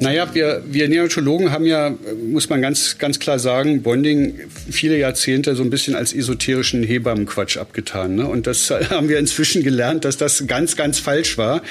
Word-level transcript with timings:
Naja, 0.00 0.34
wir, 0.34 0.62
wir 0.66 0.88
Neonatologen 0.88 1.52
haben 1.52 1.66
ja, 1.66 1.94
muss 2.26 2.48
man 2.48 2.60
ganz, 2.60 2.98
ganz 2.98 3.20
klar 3.20 3.38
sagen, 3.38 3.82
Bonding 3.82 4.40
viele 4.70 4.98
Jahrzehnte 4.98 5.54
so 5.54 5.62
ein 5.62 5.70
bisschen 5.70 5.94
als 5.94 6.12
esoterischen 6.12 6.82
Hebammenquatsch 6.82 7.56
abgetan. 7.56 8.16
Ne? 8.16 8.26
Und 8.26 8.46
das 8.46 8.70
haben 8.90 9.08
wir 9.08 9.18
inzwischen 9.18 9.62
gelernt, 9.62 10.04
dass 10.04 10.16
das 10.16 10.46
ganz, 10.46 10.76
ganz 10.76 10.98
falsch 10.98 11.38
war. 11.38 11.62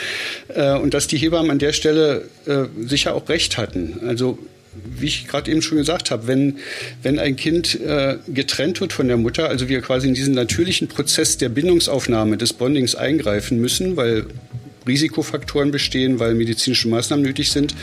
Äh, 0.47 0.73
und 0.75 0.93
dass 0.93 1.07
die 1.07 1.17
Hebammen 1.17 1.51
an 1.51 1.59
der 1.59 1.73
Stelle 1.73 2.23
äh, 2.45 2.63
sicher 2.85 3.13
auch 3.13 3.27
recht 3.27 3.57
hatten. 3.57 3.99
Also 4.07 4.39
wie 4.75 5.07
ich 5.07 5.27
gerade 5.27 5.51
eben 5.51 5.61
schon 5.61 5.77
gesagt 5.77 6.11
habe, 6.11 6.27
wenn, 6.27 6.57
wenn 7.03 7.19
ein 7.19 7.35
Kind 7.35 7.79
äh, 7.79 8.17
getrennt 8.27 8.81
wird 8.81 8.93
von 8.93 9.07
der 9.07 9.17
Mutter, 9.17 9.49
also 9.49 9.69
wir 9.69 9.81
quasi 9.81 10.07
in 10.07 10.13
diesen 10.13 10.33
natürlichen 10.33 10.87
Prozess 10.87 11.37
der 11.37 11.49
Bindungsaufnahme 11.49 12.37
des 12.37 12.53
Bondings 12.53 12.95
eingreifen 12.95 13.59
müssen, 13.59 13.97
weil 13.97 14.25
Risikofaktoren 14.87 15.71
bestehen, 15.71 16.19
weil 16.19 16.35
medizinische 16.35 16.87
Maßnahmen 16.87 17.25
nötig 17.25 17.51
sind, 17.51 17.75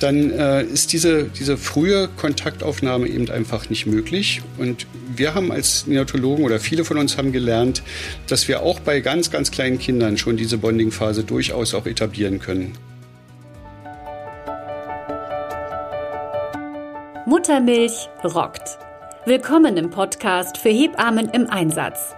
dann 0.00 0.30
äh, 0.30 0.62
ist 0.62 0.92
diese, 0.92 1.24
diese 1.24 1.56
frühe 1.56 2.08
Kontaktaufnahme 2.16 3.08
eben 3.08 3.30
einfach 3.30 3.70
nicht 3.70 3.86
möglich. 3.86 4.42
Und 4.58 4.86
wir 5.14 5.34
haben 5.34 5.50
als 5.52 5.86
Neonatologen 5.86 6.44
oder 6.44 6.60
viele 6.60 6.84
von 6.84 6.98
uns 6.98 7.16
haben 7.16 7.32
gelernt, 7.32 7.82
dass 8.28 8.48
wir 8.48 8.62
auch 8.62 8.80
bei 8.80 9.00
ganz, 9.00 9.30
ganz 9.30 9.50
kleinen 9.50 9.78
Kindern 9.78 10.18
schon 10.18 10.36
diese 10.36 10.58
Bonding-Phase 10.58 11.24
durchaus 11.24 11.74
auch 11.74 11.86
etablieren 11.86 12.38
können. 12.38 12.72
Muttermilch 17.26 18.08
rockt. 18.22 18.78
Willkommen 19.24 19.76
im 19.76 19.90
Podcast 19.90 20.58
für 20.58 20.68
Hebammen 20.68 21.28
im 21.30 21.50
Einsatz. 21.50 22.15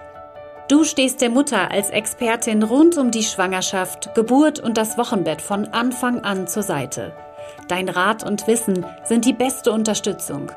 Du 0.69 0.83
stehst 0.83 1.21
der 1.21 1.31
Mutter 1.31 1.71
als 1.71 1.89
Expertin 1.89 2.61
rund 2.61 2.95
um 2.99 3.09
die 3.09 3.23
Schwangerschaft, 3.23 4.13
Geburt 4.13 4.59
und 4.59 4.77
das 4.77 4.99
Wochenbett 4.99 5.41
von 5.41 5.65
Anfang 5.69 6.19
an 6.19 6.45
zur 6.45 6.61
Seite. 6.61 7.11
Dein 7.67 7.89
Rat 7.89 8.23
und 8.23 8.45
Wissen 8.45 8.85
sind 9.03 9.25
die 9.25 9.33
beste 9.33 9.71
Unterstützung. 9.71 10.51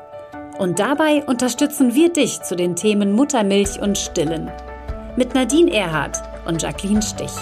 Und 0.59 0.77
dabei 0.77 1.23
unterstützen 1.25 1.95
wir 1.95 2.13
dich 2.13 2.43
zu 2.43 2.55
den 2.55 2.75
Themen 2.75 3.13
Muttermilch 3.13 3.79
und 3.81 3.97
Stillen. 3.97 4.51
Mit 5.15 5.33
Nadine 5.33 5.73
Erhardt 5.73 6.21
und 6.45 6.61
Jacqueline 6.61 7.01
Stich. 7.01 7.33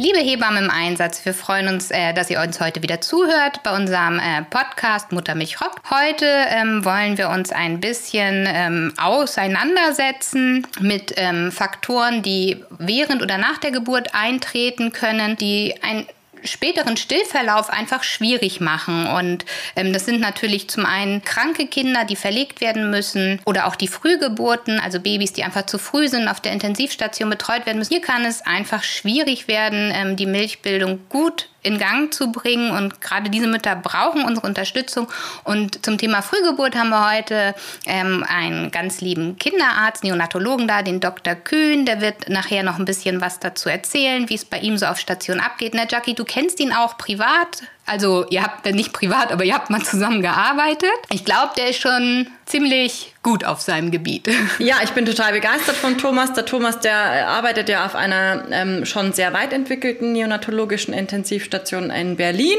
Liebe 0.00 0.20
Hebammen 0.20 0.66
im 0.66 0.70
Einsatz, 0.70 1.24
wir 1.24 1.34
freuen 1.34 1.66
uns, 1.66 1.90
äh, 1.90 2.14
dass 2.14 2.30
ihr 2.30 2.40
uns 2.40 2.60
heute 2.60 2.84
wieder 2.84 3.00
zuhört 3.00 3.64
bei 3.64 3.74
unserem 3.74 4.20
äh, 4.20 4.42
Podcast 4.48 5.10
Muttermilch 5.10 5.60
Rock. 5.60 5.74
Heute 5.90 6.24
ähm, 6.24 6.84
wollen 6.84 7.18
wir 7.18 7.30
uns 7.30 7.50
ein 7.50 7.80
bisschen 7.80 8.44
ähm, 8.46 8.92
auseinandersetzen 8.96 10.64
mit 10.78 11.14
ähm, 11.16 11.50
Faktoren, 11.50 12.22
die 12.22 12.64
während 12.78 13.22
oder 13.22 13.38
nach 13.38 13.58
der 13.58 13.72
Geburt 13.72 14.14
eintreten 14.14 14.92
können, 14.92 15.36
die 15.36 15.74
ein 15.82 16.06
späteren 16.44 16.96
Stillverlauf 16.96 17.70
einfach 17.70 18.02
schwierig 18.02 18.60
machen. 18.60 19.06
Und 19.06 19.44
ähm, 19.76 19.92
das 19.92 20.04
sind 20.04 20.20
natürlich 20.20 20.68
zum 20.68 20.86
einen 20.86 21.22
kranke 21.22 21.66
Kinder, 21.66 22.04
die 22.04 22.16
verlegt 22.16 22.60
werden 22.60 22.90
müssen 22.90 23.40
oder 23.44 23.66
auch 23.66 23.76
die 23.76 23.88
Frühgeburten, 23.88 24.80
also 24.80 25.00
Babys, 25.00 25.32
die 25.32 25.44
einfach 25.44 25.66
zu 25.66 25.78
früh 25.78 26.08
sind, 26.08 26.28
auf 26.28 26.40
der 26.40 26.52
Intensivstation 26.52 27.30
betreut 27.30 27.66
werden 27.66 27.78
müssen. 27.78 27.94
Hier 27.94 28.02
kann 28.02 28.24
es 28.24 28.42
einfach 28.42 28.82
schwierig 28.82 29.48
werden, 29.48 29.92
ähm, 29.94 30.16
die 30.16 30.26
Milchbildung 30.26 31.00
gut 31.08 31.48
in 31.62 31.78
Gang 31.78 32.12
zu 32.12 32.32
bringen. 32.32 32.70
Und 32.70 33.00
gerade 33.00 33.30
diese 33.30 33.46
Mütter 33.46 33.76
brauchen 33.76 34.24
unsere 34.24 34.46
Unterstützung. 34.46 35.08
Und 35.44 35.84
zum 35.84 35.98
Thema 35.98 36.22
Frühgeburt 36.22 36.76
haben 36.76 36.90
wir 36.90 37.10
heute 37.14 37.54
ähm, 37.86 38.24
einen 38.28 38.70
ganz 38.70 39.00
lieben 39.00 39.38
Kinderarzt, 39.38 40.04
Neonatologen 40.04 40.68
da, 40.68 40.82
den 40.82 41.00
Dr. 41.00 41.34
Kühn. 41.34 41.84
Der 41.84 42.00
wird 42.00 42.28
nachher 42.28 42.62
noch 42.62 42.78
ein 42.78 42.84
bisschen 42.84 43.20
was 43.20 43.40
dazu 43.40 43.68
erzählen, 43.68 44.28
wie 44.28 44.34
es 44.34 44.44
bei 44.44 44.58
ihm 44.58 44.78
so 44.78 44.86
auf 44.86 44.98
Station 44.98 45.40
abgeht. 45.40 45.74
Na, 45.74 45.86
Jackie, 45.88 46.14
du 46.14 46.24
kennst 46.24 46.60
ihn 46.60 46.72
auch 46.72 46.96
privat. 46.98 47.62
Also 47.88 48.26
ihr 48.30 48.42
habt 48.42 48.66
nicht 48.66 48.92
privat, 48.92 49.32
aber 49.32 49.44
ihr 49.44 49.54
habt 49.54 49.70
mal 49.70 49.82
zusammen 49.82 50.22
gearbeitet. 50.22 50.90
Ich 51.10 51.24
glaube, 51.24 51.52
der 51.56 51.70
ist 51.70 51.80
schon 51.80 52.28
ziemlich 52.48 53.14
gut 53.22 53.44
auf 53.44 53.60
seinem 53.60 53.90
Gebiet. 53.90 54.28
Ja, 54.58 54.76
ich 54.82 54.90
bin 54.90 55.06
total 55.06 55.32
begeistert 55.32 55.76
von 55.76 55.98
Thomas. 55.98 56.32
Der 56.32 56.44
Thomas, 56.44 56.80
der 56.80 56.92
äh, 56.92 57.20
arbeitet 57.22 57.68
ja 57.68 57.86
auf 57.86 57.94
einer 57.94 58.44
ähm, 58.50 58.84
schon 58.84 59.12
sehr 59.12 59.32
weit 59.32 59.52
entwickelten 59.52 60.12
neonatologischen 60.12 60.92
Intensivstation 60.92 61.90
in 61.90 62.16
Berlin, 62.16 62.58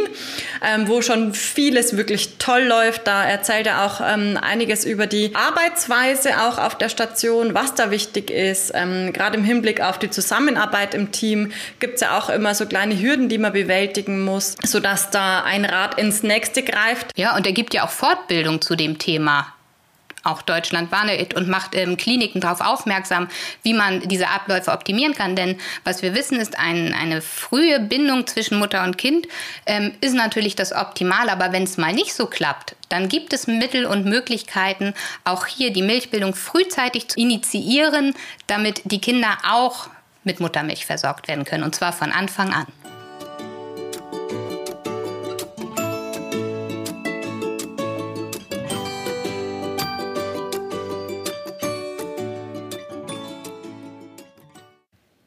ähm, 0.65 0.87
wo 0.87 1.01
schon 1.01 1.33
vieles 1.33 1.97
wirklich 1.97 2.37
toll 2.37 2.63
läuft. 2.63 3.05
Da 3.05 3.25
erzählt 3.25 3.67
er 3.67 3.85
auch 3.85 4.01
ähm, 4.01 4.37
einiges 4.41 4.85
über 4.85 5.07
die 5.07 5.35
Arbeitsweise 5.35 6.41
auch 6.41 6.57
auf 6.57 6.77
der 6.77 6.89
Station, 6.89 7.53
was 7.53 7.75
da 7.75 7.91
wichtig 7.91 8.29
ist. 8.31 8.71
Ähm, 8.73 9.11
Gerade 9.11 9.37
im 9.37 9.43
Hinblick 9.43 9.81
auf 9.81 9.99
die 9.99 10.09
Zusammenarbeit 10.09 10.93
im 10.93 11.11
Team 11.11 11.51
gibt 11.79 11.95
es 11.95 12.01
ja 12.01 12.17
auch 12.17 12.29
immer 12.29 12.55
so 12.55 12.65
kleine 12.65 12.99
Hürden, 12.99 13.27
die 13.27 13.37
man 13.37 13.53
bewältigen 13.53 14.23
muss, 14.23 14.55
sodass 14.63 15.09
da 15.09 15.18
ein 15.19 15.65
Rad 15.65 15.99
ins 15.99 16.23
nächste 16.23 16.63
greift. 16.63 17.11
Ja, 17.17 17.35
und 17.35 17.45
er 17.45 17.53
gibt 17.53 17.73
ja 17.73 17.85
auch 17.85 17.89
Fortbildung 17.89 18.61
zu 18.61 18.75
dem 18.75 18.97
Thema 18.97 19.53
auch 20.23 20.41
deutschlandweit 20.41 21.33
und 21.33 21.47
macht 21.47 21.75
ähm, 21.75 21.97
Kliniken 21.97 22.41
darauf 22.41 22.61
aufmerksam, 22.61 23.27
wie 23.63 23.73
man 23.73 24.01
diese 24.01 24.27
Abläufe 24.29 24.71
optimieren 24.71 25.13
kann. 25.13 25.35
Denn 25.35 25.57
was 25.83 26.01
wir 26.01 26.13
wissen, 26.13 26.39
ist 26.39 26.57
ein, 26.59 26.93
eine 26.93 27.21
frühe 27.21 27.79
Bindung 27.79 28.27
zwischen 28.27 28.59
Mutter 28.59 28.83
und 28.83 28.97
Kind 28.97 29.27
ähm, 29.65 29.93
ist 30.01 30.15
natürlich 30.15 30.55
das 30.55 30.73
Optimale. 30.73 31.31
Aber 31.31 31.51
wenn 31.51 31.63
es 31.63 31.77
mal 31.77 31.93
nicht 31.93 32.13
so 32.13 32.25
klappt, 32.25 32.75
dann 32.89 33.07
gibt 33.07 33.33
es 33.33 33.47
Mittel 33.47 33.85
und 33.85 34.05
Möglichkeiten, 34.05 34.93
auch 35.23 35.45
hier 35.45 35.71
die 35.71 35.83
Milchbildung 35.83 36.35
frühzeitig 36.35 37.07
zu 37.07 37.19
initiieren, 37.19 38.13
damit 38.47 38.81
die 38.85 38.99
Kinder 38.99 39.37
auch 39.49 39.89
mit 40.23 40.39
Muttermilch 40.39 40.85
versorgt 40.85 41.27
werden 41.27 41.45
können. 41.45 41.63
Und 41.63 41.75
zwar 41.75 41.93
von 41.93 42.11
Anfang 42.11 42.53
an. 42.53 42.67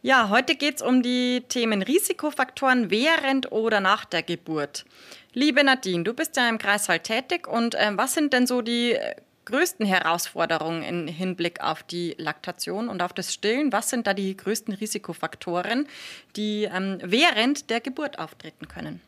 Ja, 0.05 0.31
heute 0.31 0.57
geht 0.57 0.77
es 0.77 0.83
um 0.83 1.01
die 1.01 1.45
Themen 1.49 1.81
Risikofaktoren 1.81 2.91
während 2.91 3.53
oder 3.53 3.79
nach 3.79 4.05
der 4.05 4.25
Geburt. 4.25 4.85
Liebe 5.33 5.63
Nadine, 5.63 6.03
du 6.03 6.13
bist 6.13 6.37
ja 6.37 6.49
im 6.49 6.59
Kreissaal 6.59 6.99
tätig 6.99 7.47
und 7.47 7.77
äh, 7.77 7.93
was 7.93 8.15
sind 8.15 8.33
denn 8.33 8.49
so 8.49 8.63
die 8.63 8.95
äh, 8.95 9.15
größten 9.45 9.87
Herausforderungen 9.87 10.83
im 10.83 11.07
Hinblick 11.07 11.61
auf 11.61 11.85
die 11.85 12.17
Laktation 12.19 12.89
und 12.89 13.01
auf 13.01 13.13
das 13.13 13.33
Stillen? 13.33 13.71
Was 13.71 13.91
sind 13.91 14.09
da 14.09 14.13
die 14.13 14.37
größten 14.37 14.75
Risikofaktoren, 14.75 15.87
die 16.35 16.65
ähm, 16.65 16.99
während 17.05 17.71
der 17.71 17.81
Geburt 17.81 18.19
auftreten 18.19 18.67
können? 18.67 19.01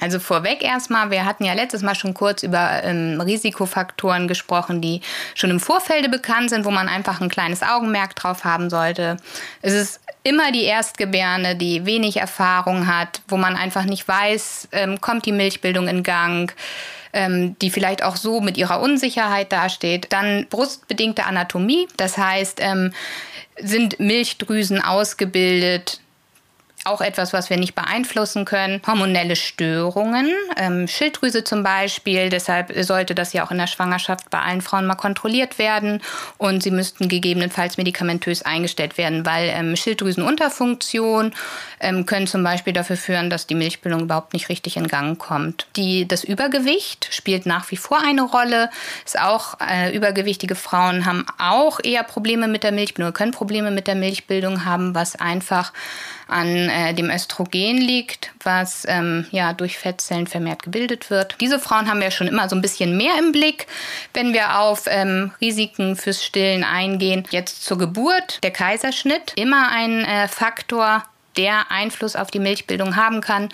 Also 0.00 0.20
vorweg 0.20 0.62
erstmal, 0.62 1.10
wir 1.10 1.24
hatten 1.24 1.44
ja 1.44 1.54
letztes 1.54 1.82
Mal 1.82 1.94
schon 1.94 2.14
kurz 2.14 2.42
über 2.42 2.82
ähm, 2.84 3.20
Risikofaktoren 3.20 4.28
gesprochen, 4.28 4.80
die 4.80 5.00
schon 5.34 5.50
im 5.50 5.60
Vorfelde 5.60 6.08
bekannt 6.08 6.50
sind, 6.50 6.64
wo 6.64 6.70
man 6.70 6.88
einfach 6.88 7.20
ein 7.20 7.28
kleines 7.28 7.62
Augenmerk 7.62 8.14
drauf 8.14 8.44
haben 8.44 8.70
sollte. 8.70 9.16
Es 9.60 9.72
ist 9.72 10.00
immer 10.22 10.52
die 10.52 10.64
Erstgebärende, 10.64 11.56
die 11.56 11.86
wenig 11.86 12.18
Erfahrung 12.18 12.86
hat, 12.86 13.22
wo 13.28 13.36
man 13.36 13.56
einfach 13.56 13.84
nicht 13.84 14.06
weiß, 14.06 14.68
ähm, 14.72 15.00
kommt 15.00 15.26
die 15.26 15.32
Milchbildung 15.32 15.88
in 15.88 16.02
Gang, 16.02 16.54
ähm, 17.12 17.56
die 17.60 17.70
vielleicht 17.70 18.02
auch 18.02 18.16
so 18.16 18.40
mit 18.40 18.56
ihrer 18.56 18.80
Unsicherheit 18.80 19.52
dasteht. 19.52 20.12
Dann 20.12 20.46
brustbedingte 20.48 21.24
Anatomie, 21.24 21.88
das 21.96 22.18
heißt, 22.18 22.58
ähm, 22.60 22.92
sind 23.60 23.98
Milchdrüsen 23.98 24.80
ausgebildet, 24.82 26.00
auch 26.88 27.00
etwas, 27.00 27.32
was 27.32 27.50
wir 27.50 27.56
nicht 27.56 27.74
beeinflussen 27.74 28.44
können. 28.44 28.80
Hormonelle 28.86 29.36
Störungen, 29.36 30.30
ähm, 30.56 30.88
Schilddrüse 30.88 31.44
zum 31.44 31.62
Beispiel. 31.62 32.28
Deshalb 32.28 32.72
sollte 32.84 33.14
das 33.14 33.32
ja 33.32 33.44
auch 33.44 33.50
in 33.50 33.58
der 33.58 33.66
Schwangerschaft 33.66 34.30
bei 34.30 34.40
allen 34.40 34.60
Frauen 34.60 34.86
mal 34.86 34.94
kontrolliert 34.94 35.58
werden. 35.58 36.00
Und 36.36 36.62
sie 36.62 36.70
müssten 36.70 37.08
gegebenenfalls 37.08 37.76
medikamentös 37.76 38.42
eingestellt 38.42 38.98
werden, 38.98 39.24
weil 39.26 39.50
ähm, 39.52 39.76
Schilddrüsenunterfunktion 39.76 41.34
ähm, 41.80 42.06
können 42.06 42.26
zum 42.26 42.42
Beispiel 42.42 42.72
dafür 42.72 42.96
führen, 42.96 43.30
dass 43.30 43.46
die 43.46 43.54
Milchbildung 43.54 44.02
überhaupt 44.02 44.32
nicht 44.32 44.48
richtig 44.48 44.76
in 44.76 44.88
Gang 44.88 45.18
kommt. 45.18 45.66
Die, 45.76 46.06
das 46.06 46.24
Übergewicht 46.24 47.08
spielt 47.12 47.46
nach 47.46 47.70
wie 47.70 47.76
vor 47.76 48.00
eine 48.04 48.22
Rolle. 48.22 48.70
Ist 49.04 49.20
auch 49.20 49.54
äh, 49.60 49.94
übergewichtige 49.94 50.54
Frauen 50.54 51.04
haben 51.04 51.24
auch 51.38 51.80
eher 51.82 52.02
Probleme 52.02 52.48
mit 52.48 52.62
der 52.62 52.72
Milchbildung, 52.72 53.12
können 53.12 53.32
Probleme 53.32 53.70
mit 53.70 53.86
der 53.86 53.94
Milchbildung 53.94 54.64
haben, 54.64 54.94
was 54.94 55.16
einfach 55.16 55.72
an 56.28 56.46
äh, 56.46 56.94
dem 56.94 57.10
Östrogen 57.10 57.78
liegt, 57.78 58.30
was 58.44 58.84
ähm, 58.86 59.26
ja 59.30 59.52
durch 59.54 59.78
Fettzellen 59.78 60.26
vermehrt 60.26 60.62
gebildet 60.62 61.10
wird. 61.10 61.36
Diese 61.40 61.58
Frauen 61.58 61.88
haben 61.88 62.00
wir 62.00 62.10
schon 62.10 62.28
immer 62.28 62.48
so 62.48 62.54
ein 62.54 62.62
bisschen 62.62 62.96
mehr 62.96 63.18
im 63.18 63.32
Blick, 63.32 63.66
wenn 64.14 64.32
wir 64.32 64.58
auf 64.60 64.84
ähm, 64.86 65.32
Risiken 65.40 65.96
fürs 65.96 66.24
Stillen 66.24 66.64
eingehen. 66.64 67.24
Jetzt 67.30 67.64
zur 67.64 67.78
Geburt, 67.78 68.38
der 68.42 68.50
Kaiserschnitt, 68.50 69.32
immer 69.36 69.70
ein 69.70 70.04
äh, 70.04 70.28
Faktor, 70.28 71.02
der 71.36 71.70
Einfluss 71.70 72.16
auf 72.16 72.30
die 72.30 72.40
Milchbildung 72.40 72.96
haben 72.96 73.20
kann 73.20 73.48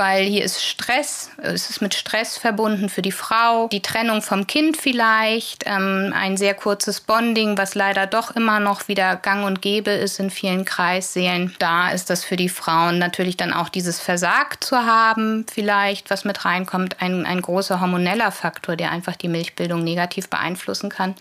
weil 0.00 0.24
hier 0.24 0.42
ist 0.42 0.64
Stress, 0.64 1.28
es 1.36 1.68
ist 1.68 1.82
mit 1.82 1.92
Stress 1.92 2.38
verbunden 2.38 2.88
für 2.88 3.02
die 3.02 3.12
Frau, 3.12 3.68
die 3.68 3.82
Trennung 3.82 4.22
vom 4.22 4.46
Kind 4.46 4.78
vielleicht, 4.78 5.64
ähm, 5.66 6.14
ein 6.16 6.38
sehr 6.38 6.54
kurzes 6.54 7.02
Bonding, 7.02 7.58
was 7.58 7.74
leider 7.74 8.06
doch 8.06 8.34
immer 8.34 8.60
noch 8.60 8.88
wieder 8.88 9.16
gang 9.16 9.44
und 9.44 9.60
gäbe 9.60 9.90
ist 9.90 10.18
in 10.18 10.30
vielen 10.30 10.64
Kreissälen. 10.64 11.54
Da 11.58 11.90
ist 11.90 12.08
das 12.08 12.24
für 12.24 12.36
die 12.36 12.48
Frauen 12.48 12.98
natürlich 12.98 13.36
dann 13.36 13.52
auch 13.52 13.68
dieses 13.68 14.00
Versagt 14.00 14.64
zu 14.64 14.78
haben, 14.86 15.44
vielleicht, 15.52 16.08
was 16.08 16.24
mit 16.24 16.46
reinkommt, 16.46 17.02
ein, 17.02 17.26
ein 17.26 17.42
großer 17.42 17.82
hormoneller 17.82 18.32
Faktor, 18.32 18.76
der 18.76 18.92
einfach 18.92 19.16
die 19.16 19.28
Milchbildung 19.28 19.84
negativ 19.84 20.30
beeinflussen 20.30 20.88
kann. 20.88 21.14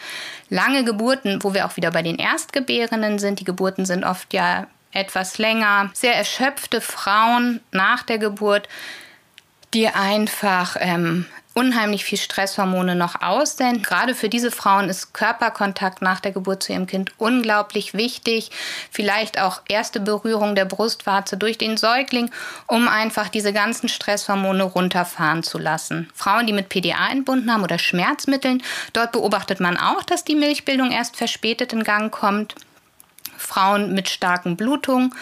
Lange 0.47 0.85
Geburten, 0.85 1.43
wo 1.43 1.53
wir 1.53 1.65
auch 1.65 1.75
wieder 1.75 1.91
bei 1.91 2.01
den 2.01 2.15
Erstgebärenden 2.15 3.19
sind, 3.19 3.41
die 3.41 3.45
Geburten 3.45 3.85
sind 3.85 4.05
oft 4.05 4.33
ja 4.33 4.67
etwas 4.91 5.37
länger, 5.37 5.91
sehr 5.93 6.15
erschöpfte 6.15 6.81
Frauen 6.81 7.61
nach 7.71 8.03
der 8.03 8.17
Geburt, 8.17 8.67
die 9.73 9.87
einfach 9.87 10.77
ähm, 10.79 11.25
unheimlich 11.53 12.05
viel 12.05 12.17
Stresshormone 12.17 12.95
noch 12.95 13.21
aussenden. 13.21 13.83
Gerade 13.83 14.15
für 14.15 14.29
diese 14.29 14.49
Frauen 14.49 14.87
ist 14.87 15.13
Körperkontakt 15.13 16.01
nach 16.01 16.19
der 16.19 16.31
Geburt 16.31 16.63
zu 16.63 16.71
ihrem 16.71 16.87
Kind 16.87 17.11
unglaublich 17.17 17.93
wichtig. 17.93 18.49
Vielleicht 18.91 19.39
auch 19.39 19.61
erste 19.67 19.99
Berührung 19.99 20.55
der 20.55 20.65
Brustwarze 20.65 21.37
durch 21.37 21.57
den 21.57 21.75
Säugling, 21.75 22.31
um 22.67 22.87
einfach 22.87 23.29
diese 23.29 23.51
ganzen 23.51 23.89
Stresshormone 23.89 24.63
runterfahren 24.63 25.43
zu 25.43 25.57
lassen. 25.57 26.09
Frauen, 26.15 26.47
die 26.47 26.53
mit 26.53 26.69
PDA 26.69 27.09
entbunden 27.11 27.51
haben 27.51 27.63
oder 27.63 27.77
Schmerzmitteln, 27.77 28.63
dort 28.93 29.11
beobachtet 29.11 29.59
man 29.59 29.77
auch, 29.77 30.03
dass 30.03 30.23
die 30.23 30.35
Milchbildung 30.35 30.91
erst 30.91 31.17
verspätet 31.17 31.73
in 31.73 31.83
Gang 31.83 32.11
kommt. 32.11 32.55
Frauen 33.49 33.93
mit 33.93 34.09
starken 34.09 34.55
Blutungen 34.55 35.13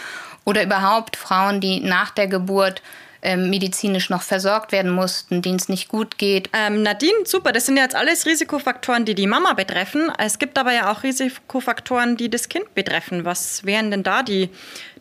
oder 0.43 0.63
überhaupt 0.63 1.15
Frauen, 1.15 1.61
die 1.61 1.79
nach 1.79 2.11
der 2.11 2.27
Geburt 2.27 2.81
ähm, 3.21 3.49
medizinisch 3.49 4.09
noch 4.09 4.21
versorgt 4.21 4.71
werden 4.71 4.91
mussten, 4.91 5.41
denen 5.41 5.55
es 5.55 5.69
nicht 5.69 5.87
gut 5.87 6.17
geht. 6.17 6.49
Ähm, 6.53 6.83
Nadine, 6.83 7.25
super, 7.25 7.51
das 7.51 7.65
sind 7.65 7.77
ja 7.77 7.83
jetzt 7.83 7.95
alles 7.95 8.25
Risikofaktoren, 8.25 9.05
die 9.05 9.15
die 9.15 9.27
Mama 9.27 9.53
betreffen. 9.53 10.11
Es 10.17 10.39
gibt 10.39 10.57
aber 10.57 10.73
ja 10.73 10.91
auch 10.91 11.03
Risikofaktoren, 11.03 12.15
die 12.17 12.29
das 12.29 12.49
Kind 12.49 12.75
betreffen. 12.75 13.25
Was 13.25 13.65
wären 13.65 13.91
denn 13.91 14.03
da 14.03 14.23
die 14.23 14.49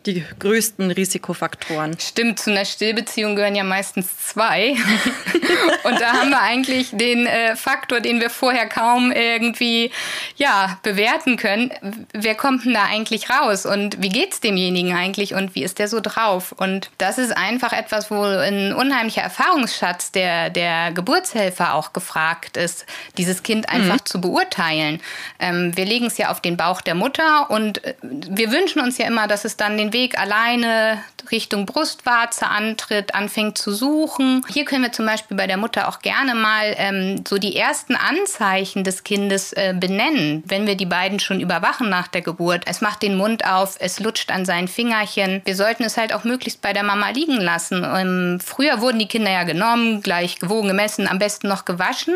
die 0.07 0.23
größten 0.39 0.89
Risikofaktoren. 0.91 1.99
Stimmt, 1.99 2.39
zu 2.39 2.51
einer 2.51 2.65
Stillbeziehung 2.65 3.35
gehören 3.35 3.55
ja 3.55 3.63
meistens 3.63 4.07
zwei. 4.17 4.71
und 5.83 5.99
da 5.99 6.13
haben 6.13 6.29
wir 6.29 6.41
eigentlich 6.41 6.89
den 6.93 7.27
äh, 7.27 7.55
Faktor, 7.55 7.99
den 7.99 8.21
wir 8.21 8.29
vorher 8.29 8.67
kaum 8.67 9.11
irgendwie 9.11 9.91
ja, 10.37 10.79
bewerten 10.81 11.35
können. 11.35 11.71
Wer 12.13 12.35
kommt 12.35 12.65
denn 12.65 12.73
da 12.73 12.85
eigentlich 12.85 13.29
raus 13.29 13.65
und 13.65 14.01
wie 14.01 14.09
geht 14.09 14.33
es 14.33 14.39
demjenigen 14.39 14.95
eigentlich 14.95 15.33
und 15.33 15.55
wie 15.55 15.63
ist 15.63 15.77
der 15.77 15.89
so 15.89 15.99
drauf? 15.99 16.53
Und 16.53 16.89
das 16.97 17.17
ist 17.17 17.35
einfach 17.35 17.73
etwas, 17.73 18.09
wo 18.09 18.21
ein 18.21 18.73
unheimlicher 18.73 19.21
Erfahrungsschatz 19.21 20.11
der, 20.13 20.49
der 20.49 20.91
Geburtshelfer 20.93 21.73
auch 21.73 21.91
gefragt 21.91 22.55
ist, 22.55 22.85
dieses 23.17 23.43
Kind 23.43 23.67
einfach 23.69 23.95
mhm. 23.95 24.05
zu 24.05 24.21
beurteilen. 24.21 25.01
Ähm, 25.39 25.75
wir 25.75 25.85
legen 25.85 26.05
es 26.05 26.17
ja 26.17 26.31
auf 26.31 26.41
den 26.41 26.55
Bauch 26.55 26.79
der 26.79 26.95
Mutter 26.95 27.49
und 27.51 27.83
äh, 27.83 27.95
wir 28.01 28.51
wünschen 28.51 28.81
uns 28.81 28.97
ja 28.97 29.05
immer, 29.05 29.27
dass 29.27 29.43
es 29.43 29.57
dann 29.57 29.77
den 29.77 29.91
Weg 29.91 29.96
Weg 29.97 30.19
alleine 30.19 31.01
Richtung 31.31 31.65
Brustwarze 31.65 32.47
antritt, 32.47 33.15
anfängt 33.15 33.57
zu 33.57 33.71
suchen. 33.71 34.45
Hier 34.47 34.63
können 34.63 34.83
wir 34.83 34.91
zum 34.91 35.07
Beispiel 35.07 35.35
bei 35.35 35.47
der 35.47 35.57
Mutter 35.57 35.89
auch 35.89 35.99
gerne 35.99 36.35
mal 36.35 36.75
ähm, 36.77 37.23
so 37.27 37.37
die 37.37 37.55
ersten 37.55 37.95
Anzeichen 37.95 38.83
des 38.83 39.03
Kindes 39.03 39.53
äh, 39.53 39.73
benennen, 39.77 40.43
wenn 40.45 40.67
wir 40.67 40.75
die 40.75 40.85
beiden 40.85 41.19
schon 41.19 41.41
überwachen 41.41 41.89
nach 41.89 42.07
der 42.07 42.21
Geburt. 42.21 42.63
Es 42.67 42.81
macht 42.81 43.01
den 43.01 43.17
Mund 43.17 43.43
auf, 43.45 43.75
es 43.79 43.99
lutscht 43.99 44.31
an 44.31 44.45
seinen 44.45 44.67
Fingerchen. 44.67 45.41
Wir 45.45 45.55
sollten 45.55 45.83
es 45.83 45.97
halt 45.97 46.13
auch 46.13 46.23
möglichst 46.23 46.61
bei 46.61 46.73
der 46.73 46.83
Mama 46.83 47.09
liegen 47.09 47.41
lassen. 47.41 47.83
Ähm, 47.83 48.39
früher 48.39 48.79
wurden 48.79 48.99
die 48.99 49.07
Kinder 49.07 49.31
ja 49.31 49.43
genommen, 49.43 50.01
gleich 50.01 50.39
gewogen, 50.39 50.67
gemessen, 50.69 51.07
am 51.07 51.19
besten 51.19 51.47
noch 51.47 51.65
gewaschen. 51.65 52.15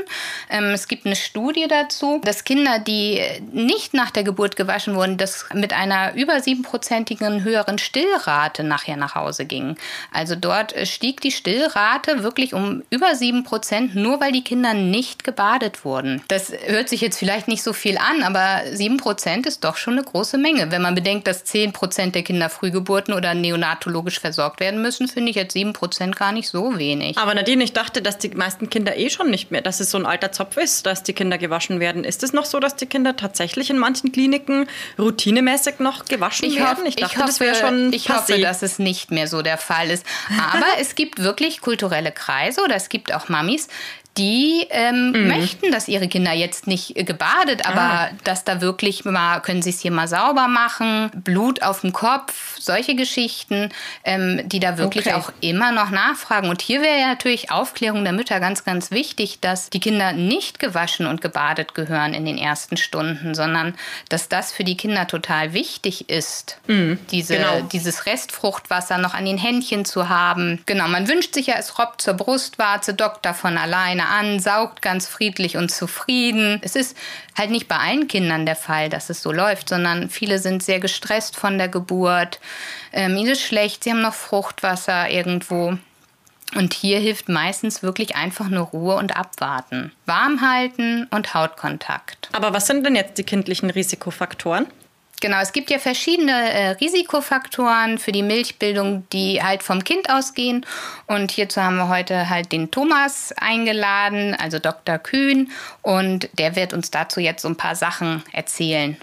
Ähm, 0.49 0.65
es 0.65 0.87
gibt 0.87 1.05
eine 1.05 1.15
Studie 1.15 1.67
dazu, 1.67 2.21
dass 2.23 2.43
Kinder, 2.43 2.79
die 2.79 3.21
nicht 3.51 3.93
nach 3.93 4.11
der 4.11 4.23
Geburt 4.23 4.55
gewaschen 4.55 4.95
wurden, 4.95 5.17
das 5.17 5.45
mit 5.53 5.73
einer 5.73 6.13
über 6.13 6.39
siebenprozentigen 6.39 7.43
höheren 7.43 7.60
höheren 7.61 7.77
Stillrate 7.77 8.63
nachher 8.63 8.97
nach 8.97 9.15
Hause 9.15 9.45
gingen. 9.45 9.77
Also 10.11 10.35
dort 10.35 10.73
äh, 10.75 10.85
stieg 10.85 11.21
die 11.21 11.31
Stillrate 11.31 12.23
wirklich 12.23 12.53
um 12.53 12.83
über 12.89 13.15
sieben 13.15 13.43
Prozent, 13.43 13.95
nur 13.95 14.19
weil 14.19 14.31
die 14.31 14.43
Kinder 14.43 14.73
nicht 14.73 15.23
gebadet 15.23 15.85
wurden. 15.85 16.23
Das 16.27 16.51
hört 16.65 16.89
sich 16.89 17.01
jetzt 17.01 17.17
vielleicht 17.17 17.47
nicht 17.47 17.63
so 17.63 17.73
viel 17.73 17.97
an, 17.97 18.23
aber 18.23 18.61
sieben 18.71 18.97
Prozent 18.97 19.45
ist 19.45 19.63
doch 19.63 19.77
schon 19.77 19.93
eine 19.93 20.03
große 20.03 20.37
Menge. 20.37 20.71
Wenn 20.71 20.81
man 20.81 20.95
bedenkt, 20.95 21.27
dass 21.27 21.43
zehn 21.43 21.71
Prozent 21.71 22.15
der 22.15 22.23
Kinder 22.23 22.49
Frühgeburten 22.49 23.13
oder 23.13 23.33
neonatologisch 23.33 24.19
versorgt 24.19 24.59
werden 24.59 24.81
müssen, 24.81 25.07
finde 25.07 25.29
ich 25.29 25.35
jetzt 25.35 25.53
sieben 25.53 25.73
Prozent 25.73 26.15
gar 26.15 26.31
nicht 26.31 26.49
so 26.49 26.77
wenig. 26.77 27.17
Aber 27.17 27.33
Nadine, 27.33 27.63
ich 27.63 27.73
dachte, 27.73 28.01
dass 28.01 28.17
die 28.17 28.29
meisten 28.29 28.69
Kinder 28.69 28.97
eh 28.97 29.09
schon 29.09 29.29
nicht 29.29 29.51
mehr, 29.51 29.61
dass 29.61 29.79
es 29.79 29.91
so 29.91 29.97
ein 29.97 30.05
alter 30.05 30.31
Zopf 30.31 30.57
ist, 30.57 30.85
dass 30.85 31.03
die 31.03 31.13
Kinder 31.13 31.37
gewaschen 31.37 31.79
werden. 31.79 32.03
Ist 32.03 32.23
es 32.23 32.33
noch 32.33 32.45
so, 32.45 32.59
dass 32.59 32.75
die 32.75 32.85
Kinder 32.85 33.15
tatsächlich 33.15 33.69
in 33.69 33.77
manchen 33.77 34.11
Kliniken 34.11 34.67
routinemäßig 34.97 35.79
noch 35.79 36.05
gewaschen 36.05 36.47
ich 36.47 36.55
werden? 36.55 36.85
ich 36.85 36.95
dachte, 36.95 37.13
ich 37.13 37.17
hoffe, 37.17 37.27
das 37.27 37.39
wäre 37.39 37.50
schon. 37.55 37.93
Ich 37.93 38.09
hoffe, 38.09 38.39
dass 38.39 38.61
es 38.61 38.79
nicht 38.79 39.11
mehr 39.11 39.27
so 39.27 39.41
der 39.41 39.57
Fall 39.57 39.89
ist. 39.89 40.05
Aber 40.53 40.65
es 40.79 40.95
gibt 40.95 41.19
wirklich 41.19 41.61
kulturelle 41.61 42.11
Kreise 42.11 42.61
oder 42.63 42.75
es 42.75 42.89
gibt 42.89 43.13
auch 43.13 43.29
Mamis, 43.29 43.67
die 44.17 44.67
ähm, 44.71 45.11
mhm. 45.11 45.27
möchten, 45.27 45.71
dass 45.71 45.87
ihre 45.87 46.09
Kinder 46.09 46.33
jetzt 46.33 46.67
nicht 46.67 46.97
äh, 46.97 47.03
gebadet, 47.03 47.65
aber 47.65 47.81
ah. 47.81 48.09
dass 48.25 48.43
da 48.43 48.59
wirklich 48.59 49.05
mal, 49.05 49.39
können 49.39 49.61
sie 49.61 49.69
es 49.69 49.79
hier 49.79 49.91
mal 49.91 50.07
sauber 50.07 50.47
machen, 50.49 51.11
Blut 51.15 51.63
auf 51.63 51.81
dem 51.81 51.93
Kopf, 51.93 52.57
solche 52.59 52.95
Geschichten, 52.95 53.69
ähm, 54.03 54.41
die 54.45 54.59
da 54.59 54.77
wirklich 54.77 55.07
okay. 55.07 55.15
auch 55.15 55.31
immer 55.39 55.71
noch 55.71 55.91
nachfragen. 55.91 56.49
Und 56.49 56.61
hier 56.61 56.81
wäre 56.81 56.99
ja 56.99 57.07
natürlich 57.07 57.51
Aufklärung 57.51 58.03
der 58.03 58.11
Mütter 58.11 58.41
ganz, 58.41 58.65
ganz 58.65 58.91
wichtig, 58.91 59.39
dass 59.39 59.69
die 59.69 59.79
Kinder 59.79 60.11
nicht 60.11 60.59
gewaschen 60.59 61.07
und 61.07 61.21
gebadet 61.21 61.73
gehören 61.73 62.13
in 62.13 62.25
den 62.25 62.37
ersten 62.37 62.75
Stunden, 62.75 63.33
sondern 63.33 63.75
dass 64.09 64.27
das 64.27 64.51
für 64.51 64.65
die 64.65 64.75
Kinder 64.75 65.07
total 65.07 65.53
wichtig 65.53 66.09
ist, 66.09 66.59
mhm. 66.67 66.99
diese, 67.11 67.37
genau. 67.37 67.61
dieses 67.71 68.05
Restfruchtwasser 68.05 68.97
noch 68.97 69.13
an 69.13 69.25
den 69.25 69.37
Händchen 69.37 69.85
zu 69.85 70.09
haben. 70.09 70.61
Genau, 70.65 70.89
man 70.89 71.07
wünscht 71.07 71.33
sich 71.33 71.47
ja, 71.47 71.55
es 71.57 71.79
robbt 71.79 72.01
zur 72.01 72.15
Brustwarze, 72.15 72.93
dockt 72.93 73.25
davon 73.25 73.57
alleine 73.57 74.00
alleine 74.01 74.07
an, 74.07 74.39
saugt 74.39 74.81
ganz 74.81 75.07
friedlich 75.07 75.57
und 75.57 75.69
zufrieden. 75.69 76.59
Es 76.63 76.75
ist 76.75 76.97
halt 77.37 77.51
nicht 77.51 77.67
bei 77.67 77.77
allen 77.77 78.07
Kindern 78.07 78.45
der 78.45 78.55
Fall, 78.55 78.89
dass 78.89 79.09
es 79.09 79.21
so 79.21 79.31
läuft, 79.31 79.69
sondern 79.69 80.09
viele 80.09 80.39
sind 80.39 80.63
sehr 80.63 80.79
gestresst 80.79 81.35
von 81.35 81.57
der 81.57 81.67
Geburt. 81.67 82.39
Ähm, 82.93 83.15
ihnen 83.17 83.31
ist 83.31 83.41
schlecht, 83.41 83.83
sie 83.83 83.91
haben 83.91 84.01
noch 84.01 84.13
Fruchtwasser 84.13 85.09
irgendwo. 85.09 85.77
Und 86.53 86.73
hier 86.73 86.99
hilft 86.99 87.29
meistens 87.29 87.81
wirklich 87.81 88.17
einfach 88.17 88.49
nur 88.49 88.65
Ruhe 88.65 88.95
und 88.95 89.15
Abwarten. 89.15 89.93
Warm 90.05 90.41
halten 90.41 91.07
und 91.09 91.33
Hautkontakt. 91.33 92.27
Aber 92.33 92.53
was 92.53 92.67
sind 92.67 92.85
denn 92.85 92.95
jetzt 92.95 93.17
die 93.17 93.23
kindlichen 93.23 93.69
Risikofaktoren? 93.69 94.67
Genau, 95.21 95.39
es 95.39 95.53
gibt 95.53 95.69
ja 95.69 95.77
verschiedene 95.77 96.31
äh, 96.31 96.69
Risikofaktoren 96.71 97.99
für 97.99 98.11
die 98.11 98.23
Milchbildung, 98.23 99.07
die 99.13 99.41
halt 99.41 99.61
vom 99.61 99.83
Kind 99.83 100.09
ausgehen. 100.09 100.65
Und 101.05 101.29
hierzu 101.29 101.61
haben 101.61 101.77
wir 101.77 101.89
heute 101.89 102.27
halt 102.27 102.51
den 102.51 102.71
Thomas 102.71 103.31
eingeladen, 103.39 104.35
also 104.35 104.57
Dr. 104.57 104.97
Kühn. 104.97 105.51
Und 105.83 106.27
der 106.39 106.55
wird 106.55 106.73
uns 106.73 106.89
dazu 106.89 107.19
jetzt 107.19 107.43
so 107.43 107.47
ein 107.49 107.55
paar 107.55 107.75
Sachen 107.75 108.23
erzählen. 108.33 108.97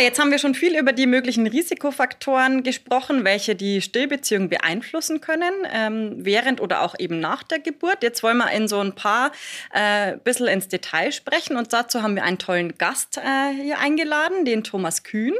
Jetzt 0.00 0.18
haben 0.18 0.30
wir 0.30 0.38
schon 0.38 0.54
viel 0.54 0.76
über 0.76 0.92
die 0.92 1.06
möglichen 1.06 1.46
Risikofaktoren 1.46 2.62
gesprochen, 2.62 3.24
welche 3.24 3.54
die 3.54 3.80
Stillbeziehung 3.80 4.48
beeinflussen 4.48 5.20
können, 5.20 5.52
ähm, 5.72 6.14
während 6.18 6.60
oder 6.60 6.82
auch 6.82 6.94
eben 6.98 7.20
nach 7.20 7.42
der 7.42 7.58
Geburt. 7.58 8.02
Jetzt 8.02 8.22
wollen 8.22 8.38
wir 8.38 8.50
in 8.50 8.68
so 8.68 8.80
ein 8.80 8.94
paar 8.94 9.32
äh, 9.72 10.16
bisschen 10.18 10.46
ins 10.46 10.68
Detail 10.68 11.12
sprechen 11.12 11.56
und 11.56 11.72
dazu 11.72 12.02
haben 12.02 12.14
wir 12.14 12.24
einen 12.24 12.38
tollen 12.38 12.76
Gast 12.78 13.18
äh, 13.18 13.54
hier 13.54 13.78
eingeladen, 13.78 14.44
den 14.44 14.64
Thomas 14.64 15.02
Kühn. 15.02 15.34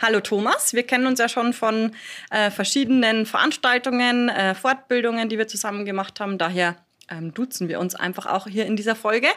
Hallo 0.00 0.20
Thomas, 0.20 0.74
wir 0.74 0.84
kennen 0.84 1.06
uns 1.06 1.18
ja 1.18 1.28
schon 1.28 1.52
von 1.52 1.92
äh, 2.30 2.50
verschiedenen 2.50 3.26
Veranstaltungen, 3.26 4.28
äh, 4.28 4.54
Fortbildungen, 4.54 5.28
die 5.28 5.38
wir 5.38 5.48
zusammen 5.48 5.84
gemacht 5.84 6.20
haben. 6.20 6.38
Daher 6.38 6.76
ähm, 7.10 7.34
duzen 7.34 7.68
wir 7.68 7.80
uns 7.80 7.94
einfach 7.94 8.26
auch 8.26 8.46
hier 8.46 8.66
in 8.66 8.76
dieser 8.76 8.96
Folge. 8.96 9.28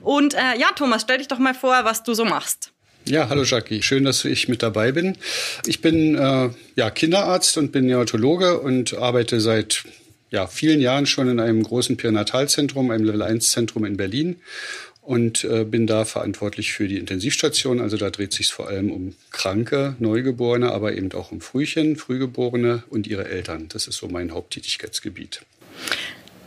Und 0.00 0.34
äh, 0.34 0.56
ja, 0.58 0.68
Thomas, 0.74 1.02
stell 1.02 1.18
dich 1.18 1.28
doch 1.28 1.38
mal 1.38 1.54
vor, 1.54 1.84
was 1.84 2.02
du 2.02 2.14
so 2.14 2.24
machst. 2.24 2.72
Ja, 3.08 3.30
hallo 3.30 3.42
Jackie. 3.42 3.82
Schön, 3.82 4.04
dass 4.04 4.26
ich 4.26 4.48
mit 4.48 4.62
dabei 4.62 4.92
bin. 4.92 5.16
Ich 5.66 5.80
bin 5.80 6.14
äh, 6.14 6.50
ja, 6.76 6.90
Kinderarzt 6.90 7.56
und 7.56 7.72
bin 7.72 7.86
Neonatologe 7.86 8.60
und 8.60 8.98
arbeite 8.98 9.40
seit 9.40 9.84
ja, 10.30 10.46
vielen 10.46 10.82
Jahren 10.82 11.06
schon 11.06 11.26
in 11.30 11.40
einem 11.40 11.62
großen 11.62 11.96
Perinatalzentrum, 11.96 12.90
einem 12.90 13.04
Level-1-Zentrum 13.04 13.86
in 13.86 13.96
Berlin 13.96 14.36
und 15.00 15.42
äh, 15.44 15.64
bin 15.64 15.86
da 15.86 16.04
verantwortlich 16.04 16.74
für 16.74 16.86
die 16.86 16.98
Intensivstation. 16.98 17.80
Also 17.80 17.96
da 17.96 18.10
dreht 18.10 18.34
sich 18.34 18.48
vor 18.48 18.68
allem 18.68 18.90
um 18.90 19.14
kranke 19.30 19.96
Neugeborene, 20.00 20.70
aber 20.70 20.94
eben 20.94 21.10
auch 21.12 21.32
um 21.32 21.40
Frühchen, 21.40 21.96
Frühgeborene 21.96 22.82
und 22.90 23.06
ihre 23.06 23.26
Eltern. 23.26 23.68
Das 23.70 23.86
ist 23.86 23.96
so 23.96 24.08
mein 24.08 24.32
Haupttätigkeitsgebiet. 24.32 25.40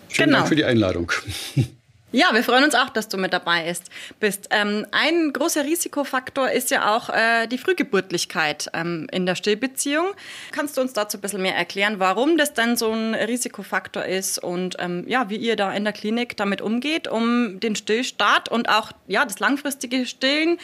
Schönen 0.10 0.28
genau. 0.28 0.38
Dank 0.38 0.50
für 0.50 0.56
die 0.56 0.66
Einladung. 0.66 1.12
Ja, 2.14 2.34
wir 2.34 2.44
freuen 2.44 2.66
uns 2.66 2.76
auch, 2.76 2.90
dass 2.90 3.08
du 3.08 3.18
mit 3.18 3.32
dabei 3.32 3.70
ist, 3.70 3.86
bist. 4.20 4.50
Ähm, 4.52 4.86
ein 4.92 5.32
großer 5.32 5.64
Risikofaktor 5.64 6.52
ist 6.52 6.70
ja 6.70 6.94
auch 6.94 7.10
äh, 7.10 7.48
die 7.48 7.58
Frühgeburtlichkeit 7.58 8.68
ähm, 8.74 9.08
in 9.14 9.26
der 9.26 9.36
Stillbeziehung. 9.36 10.08
Kannst 10.52 10.76
du 10.76 10.82
uns 10.82 10.92
dazu 10.92 11.18
ein 11.18 11.22
bisschen 11.22 11.42
mehr 11.42 11.56
erklären, 11.56 12.00
warum 12.00 12.38
das 12.38 12.54
denn 12.54 12.76
so 12.76 12.92
ein 12.92 13.16
Risikofaktor 13.16 14.04
ist 14.04 14.44
und 14.44 14.76
ähm, 14.80 15.06
ja, 15.08 15.30
wie 15.30 15.38
ihr 15.38 15.56
da 15.56 15.72
in 15.72 15.86
der 15.86 15.94
Klinik 15.94 16.36
damit 16.36 16.62
umgeht, 16.62 17.08
um 17.08 17.62
den 17.62 17.78
Stillstart 17.78 18.50
und 18.50 18.68
auch 18.68 18.92
ja, 19.08 19.24
das 19.24 19.40
langfristige 19.40 20.06
Stillen 20.06 20.58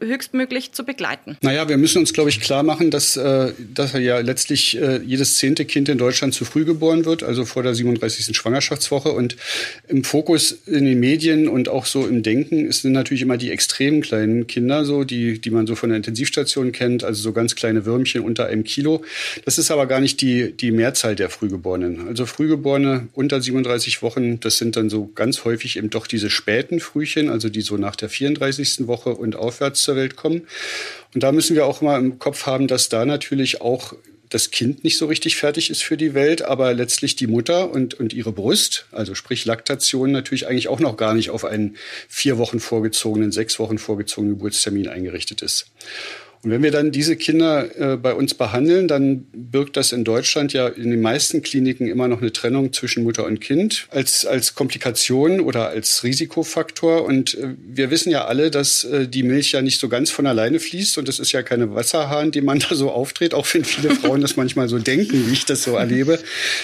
höchstmöglich 0.00 0.72
zu 0.72 0.84
begleiten? 0.84 1.38
Naja, 1.40 1.66
wir 1.66 1.78
müssen 1.78 1.98
uns, 1.98 2.12
glaube 2.12 2.28
ich, 2.28 2.42
klar 2.42 2.62
machen, 2.62 2.90
dass, 2.90 3.16
äh, 3.16 3.54
dass 3.58 3.94
ja 3.94 4.18
letztlich 4.18 4.78
äh, 4.78 4.98
jedes 4.98 5.38
zehnte 5.38 5.64
Kind 5.64 5.88
in 5.88 5.96
Deutschland 5.96 6.34
zu 6.34 6.44
früh 6.44 6.66
geboren 6.66 7.06
wird, 7.06 7.22
also 7.22 7.46
vor 7.46 7.62
der 7.62 7.74
37. 7.74 8.36
Schwangerschaftswoche. 8.36 9.12
Und 9.12 9.36
im 9.88 10.04
Fokus 10.04 10.52
in 10.66 10.89
den 10.90 11.00
Medien 11.00 11.48
und 11.48 11.68
auch 11.68 11.86
so 11.86 12.06
im 12.06 12.22
Denken 12.22 12.70
sind 12.72 12.92
natürlich 12.92 13.22
immer 13.22 13.36
die 13.36 13.50
extrem 13.50 14.00
kleinen 14.00 14.46
Kinder, 14.46 14.84
so 14.84 15.04
die, 15.04 15.40
die 15.40 15.50
man 15.50 15.66
so 15.66 15.74
von 15.74 15.90
der 15.90 15.96
Intensivstation 15.96 16.72
kennt, 16.72 17.04
also 17.04 17.22
so 17.22 17.32
ganz 17.32 17.54
kleine 17.54 17.86
Würmchen 17.86 18.22
unter 18.22 18.46
einem 18.46 18.64
Kilo. 18.64 19.02
Das 19.44 19.58
ist 19.58 19.70
aber 19.70 19.86
gar 19.86 20.00
nicht 20.00 20.20
die, 20.20 20.52
die 20.52 20.70
Mehrzahl 20.70 21.16
der 21.16 21.30
Frühgeborenen. 21.30 22.08
Also 22.08 22.26
Frühgeborene 22.26 23.08
unter 23.12 23.40
37 23.40 24.02
Wochen, 24.02 24.40
das 24.40 24.58
sind 24.58 24.76
dann 24.76 24.90
so 24.90 25.10
ganz 25.14 25.44
häufig 25.44 25.76
eben 25.76 25.90
doch 25.90 26.06
diese 26.06 26.30
späten 26.30 26.80
Frühchen, 26.80 27.28
also 27.28 27.48
die 27.48 27.60
so 27.60 27.76
nach 27.76 27.96
der 27.96 28.08
34. 28.08 28.86
Woche 28.86 29.10
und 29.10 29.36
aufwärts 29.36 29.82
zur 29.82 29.96
Welt 29.96 30.16
kommen. 30.16 30.42
Und 31.14 31.22
da 31.22 31.32
müssen 31.32 31.56
wir 31.56 31.66
auch 31.66 31.80
mal 31.80 31.98
im 31.98 32.18
Kopf 32.18 32.46
haben, 32.46 32.68
dass 32.68 32.88
da 32.88 33.04
natürlich 33.04 33.60
auch 33.60 33.94
das 34.30 34.50
Kind 34.50 34.84
nicht 34.84 34.96
so 34.96 35.06
richtig 35.06 35.36
fertig 35.36 35.70
ist 35.70 35.82
für 35.82 35.96
die 35.96 36.14
Welt, 36.14 36.42
aber 36.42 36.72
letztlich 36.72 37.16
die 37.16 37.26
Mutter 37.26 37.70
und, 37.70 37.94
und 37.94 38.12
ihre 38.12 38.32
Brust, 38.32 38.86
also 38.92 39.14
sprich 39.14 39.44
Laktation, 39.44 40.12
natürlich 40.12 40.46
eigentlich 40.46 40.68
auch 40.68 40.80
noch 40.80 40.96
gar 40.96 41.14
nicht 41.14 41.30
auf 41.30 41.44
einen 41.44 41.76
vier 42.08 42.38
Wochen 42.38 42.60
vorgezogenen, 42.60 43.32
sechs 43.32 43.58
Wochen 43.58 43.78
vorgezogenen 43.78 44.36
Geburtstermin 44.36 44.88
eingerichtet 44.88 45.42
ist. 45.42 45.66
Und 46.42 46.50
wenn 46.52 46.62
wir 46.62 46.70
dann 46.70 46.90
diese 46.90 47.16
Kinder 47.16 47.68
äh, 47.78 47.96
bei 47.98 48.14
uns 48.14 48.32
behandeln, 48.32 48.88
dann 48.88 49.26
birgt 49.34 49.76
das 49.76 49.92
in 49.92 50.04
Deutschland 50.04 50.54
ja 50.54 50.68
in 50.68 50.90
den 50.90 51.02
meisten 51.02 51.42
Kliniken 51.42 51.86
immer 51.86 52.08
noch 52.08 52.22
eine 52.22 52.32
Trennung 52.32 52.72
zwischen 52.72 53.02
Mutter 53.02 53.26
und 53.26 53.40
Kind 53.40 53.86
als, 53.90 54.24
als 54.24 54.54
Komplikation 54.54 55.40
oder 55.40 55.68
als 55.68 56.02
Risikofaktor. 56.02 57.04
Und 57.04 57.34
äh, 57.34 57.56
wir 57.58 57.90
wissen 57.90 58.10
ja 58.10 58.24
alle, 58.24 58.50
dass 58.50 58.84
äh, 58.84 59.06
die 59.06 59.22
Milch 59.22 59.52
ja 59.52 59.60
nicht 59.60 59.78
so 59.78 59.90
ganz 59.90 60.10
von 60.10 60.26
alleine 60.26 60.60
fließt. 60.60 60.96
Und 60.96 61.10
es 61.10 61.18
ist 61.18 61.32
ja 61.32 61.42
keine 61.42 61.74
Wasserhahn, 61.74 62.30
die 62.30 62.40
man 62.40 62.58
da 62.70 62.74
so 62.74 62.90
auftritt, 62.90 63.34
auch 63.34 63.46
wenn 63.52 63.66
viele 63.66 63.94
Frauen 63.94 64.22
das 64.22 64.36
manchmal 64.36 64.70
so 64.70 64.78
denken, 64.78 65.26
wie 65.28 65.34
ich 65.34 65.44
das 65.44 65.62
so 65.64 65.76
erlebe 65.76 66.18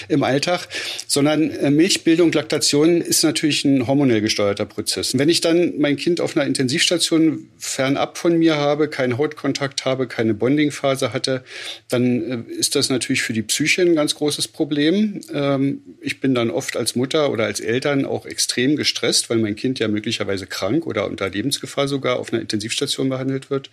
im 0.09 0.23
Alltag. 0.23 0.69
Sondern 1.07 1.51
äh, 1.51 1.71
Milchbildung, 1.71 2.33
Laktation 2.33 3.03
ist 3.03 3.23
natürlich 3.25 3.67
ein 3.67 3.87
hormonell 3.87 4.23
gesteuerter 4.23 4.65
Prozess. 4.65 5.13
Und 5.13 5.21
wenn 5.21 5.29
ich 5.29 5.43
dann 5.43 5.75
mein 5.77 5.99
Kind 5.99 6.23
auf 6.23 6.35
einer 6.35 6.47
Intensivstation 6.47 7.51
fernab 7.59 8.17
von 8.17 8.39
mir 8.39 8.57
habe, 8.57 8.89
keinen 8.89 9.19
Hautkontakt, 9.19 9.66
Kontakt 9.67 9.85
habe, 9.85 10.07
keine 10.07 10.35
Bonding-Phase 10.35 11.13
hatte, 11.13 11.43
dann 11.89 12.47
äh, 12.49 12.53
ist 12.53 12.77
das 12.77 12.89
natürlich 12.89 13.23
für 13.23 13.33
die 13.33 13.43
Psyche 13.43 13.83
ein 13.83 13.97
ganz 13.97 14.15
großes 14.15 14.49
Problem. 14.49 15.21
Ähm, 15.33 15.83
ich 16.01 16.21
bin 16.21 16.35
dann 16.35 16.51
oft 16.51 16.77
als 16.77 16.95
Mutter 16.95 17.33
oder 17.33 17.45
als 17.45 17.59
Eltern 17.59 18.05
auch 18.05 18.27
extrem 18.27 18.77
gestresst, 18.77 19.29
weil 19.29 19.39
mein 19.39 19.57
Kind 19.57 19.81
ja 19.81 19.89
möglicherweise 19.89 20.47
krank 20.47 20.87
oder 20.87 21.07
unter 21.07 21.29
Lebensgefahr 21.29 21.89
sogar 21.89 22.21
auf 22.21 22.33
einer 22.33 22.43
Intensivstation 22.43 23.09
behandelt 23.09 23.51
wird. 23.51 23.71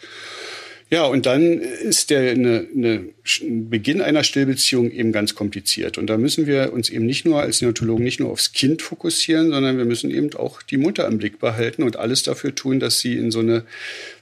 Ja, 0.89 1.05
und 1.05 1.25
dann 1.25 1.59
ist 1.59 2.09
der 2.09 2.31
eine, 2.31 2.67
eine 2.75 3.05
Beginn 3.41 4.01
einer 4.01 4.23
Stillbeziehung 4.23 4.91
eben 4.91 5.11
ganz 5.11 5.33
kompliziert. 5.33 5.97
Und 5.97 6.07
da 6.07 6.17
müssen 6.17 6.45
wir 6.45 6.73
uns 6.73 6.89
eben 6.89 7.05
nicht 7.05 7.25
nur 7.25 7.41
als 7.41 7.61
Neonatologen 7.61 8.03
nicht 8.03 8.19
nur 8.19 8.29
aufs 8.29 8.51
Kind 8.51 8.81
fokussieren, 8.81 9.49
sondern 9.49 9.77
wir 9.77 9.85
müssen 9.85 10.11
eben 10.11 10.35
auch 10.35 10.61
die 10.61 10.77
Mutter 10.77 11.07
im 11.07 11.17
Blick 11.17 11.39
behalten 11.39 11.83
und 11.83 11.97
alles 11.97 12.23
dafür 12.23 12.53
tun, 12.53 12.79
dass 12.79 12.99
sie 12.99 13.17
in 13.17 13.31
so 13.31 13.39
eine 13.39 13.63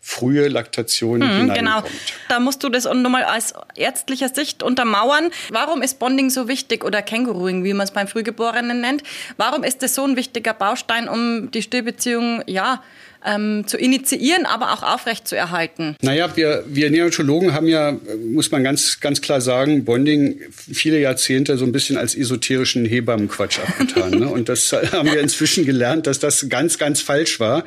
frühe 0.01 0.48
Laktation 0.48 1.22
hm, 1.22 1.30
hineinkommt. 1.30 1.58
Genau, 1.58 1.84
da 2.30 2.39
musst 2.39 2.63
du 2.63 2.70
das 2.70 2.86
nochmal 2.86 3.25
aus 3.25 3.53
ärztlicher 3.75 4.30
Sicht 4.30 4.63
untermauern. 4.63 5.32
Warum 5.50 5.82
ist 5.82 6.00
Bonding 6.00 6.30
so 6.30 6.48
wichtig 6.48 6.84
oder 6.84 7.01
Kängurooing, 7.01 7.63
wie 7.63 7.74
man 7.74 7.86
es 7.86 7.91
beim 7.91 8.08
Frühgeborenen 8.08 8.82
nennt? 8.82 9.03
Warum 9.38 9.63
ist 9.63 9.82
das 9.84 9.96
so 9.96 10.03
ein 10.03 10.15
wichtiger 10.15 10.53
Baustein, 10.53 11.10
um 11.10 11.51
die 11.51 11.62
Stillbeziehung, 11.62 12.44
ja, 12.48 12.84
ähm, 13.25 13.66
zu 13.68 13.78
initiieren, 13.78 14.46
aber 14.46 14.74
auch 14.74 14.84
aufrecht 14.84 15.28
zu 15.28 15.36
erhalten? 15.36 15.96
Naja, 16.01 16.36
wir, 16.36 16.63
wir 16.68 16.90
Neonatologen 16.90 17.54
haben 17.54 17.68
ja, 17.68 17.98
muss 18.25 18.51
man 18.51 18.63
ganz, 18.63 19.00
ganz 19.00 19.22
klar 19.22 19.42
sagen, 19.42 19.86
Bonding 19.86 20.42
viele 20.51 21.00
Jahrzehnte 21.00 21.58
so 21.58 21.66
ein 21.66 21.72
bisschen 21.72 21.98
als 21.98 22.16
esoterischen 22.16 22.86
Hebammenquatsch 22.86 23.60
abgetan. 23.60 24.12
ne? 24.12 24.30
Und 24.30 24.50
das 24.50 24.72
haben 24.92 25.12
wir 25.12 25.20
inzwischen 25.20 25.66
gelernt, 25.66 26.08
dass 26.08 26.20
das 26.20 26.50
ganz, 26.50 26.78
ganz 26.78 27.01
falsch 27.01 27.40
war 27.40 27.66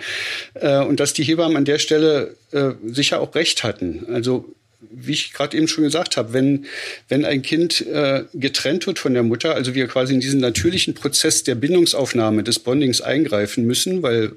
äh, 0.54 0.78
und 0.78 1.00
dass 1.00 1.12
die 1.12 1.24
Hebammen 1.24 1.56
an 1.56 1.64
der 1.64 1.78
Stelle 1.78 2.36
äh, 2.52 2.70
sicher 2.86 3.20
auch 3.20 3.34
recht 3.34 3.64
hatten. 3.64 4.06
Also 4.12 4.54
wie 4.96 5.12
ich 5.12 5.32
gerade 5.32 5.56
eben 5.56 5.68
schon 5.68 5.84
gesagt 5.84 6.16
habe, 6.16 6.32
wenn, 6.32 6.66
wenn 7.08 7.24
ein 7.24 7.42
Kind 7.42 7.84
äh, 7.86 8.24
getrennt 8.34 8.86
wird 8.86 8.98
von 8.98 9.14
der 9.14 9.22
Mutter, 9.22 9.54
also 9.54 9.74
wir 9.74 9.88
quasi 9.88 10.14
in 10.14 10.20
diesen 10.20 10.40
natürlichen 10.40 10.94
Prozess 10.94 11.42
der 11.42 11.54
Bindungsaufnahme 11.54 12.42
des 12.42 12.58
Bondings 12.58 13.00
eingreifen 13.00 13.66
müssen, 13.66 14.02
weil 14.02 14.32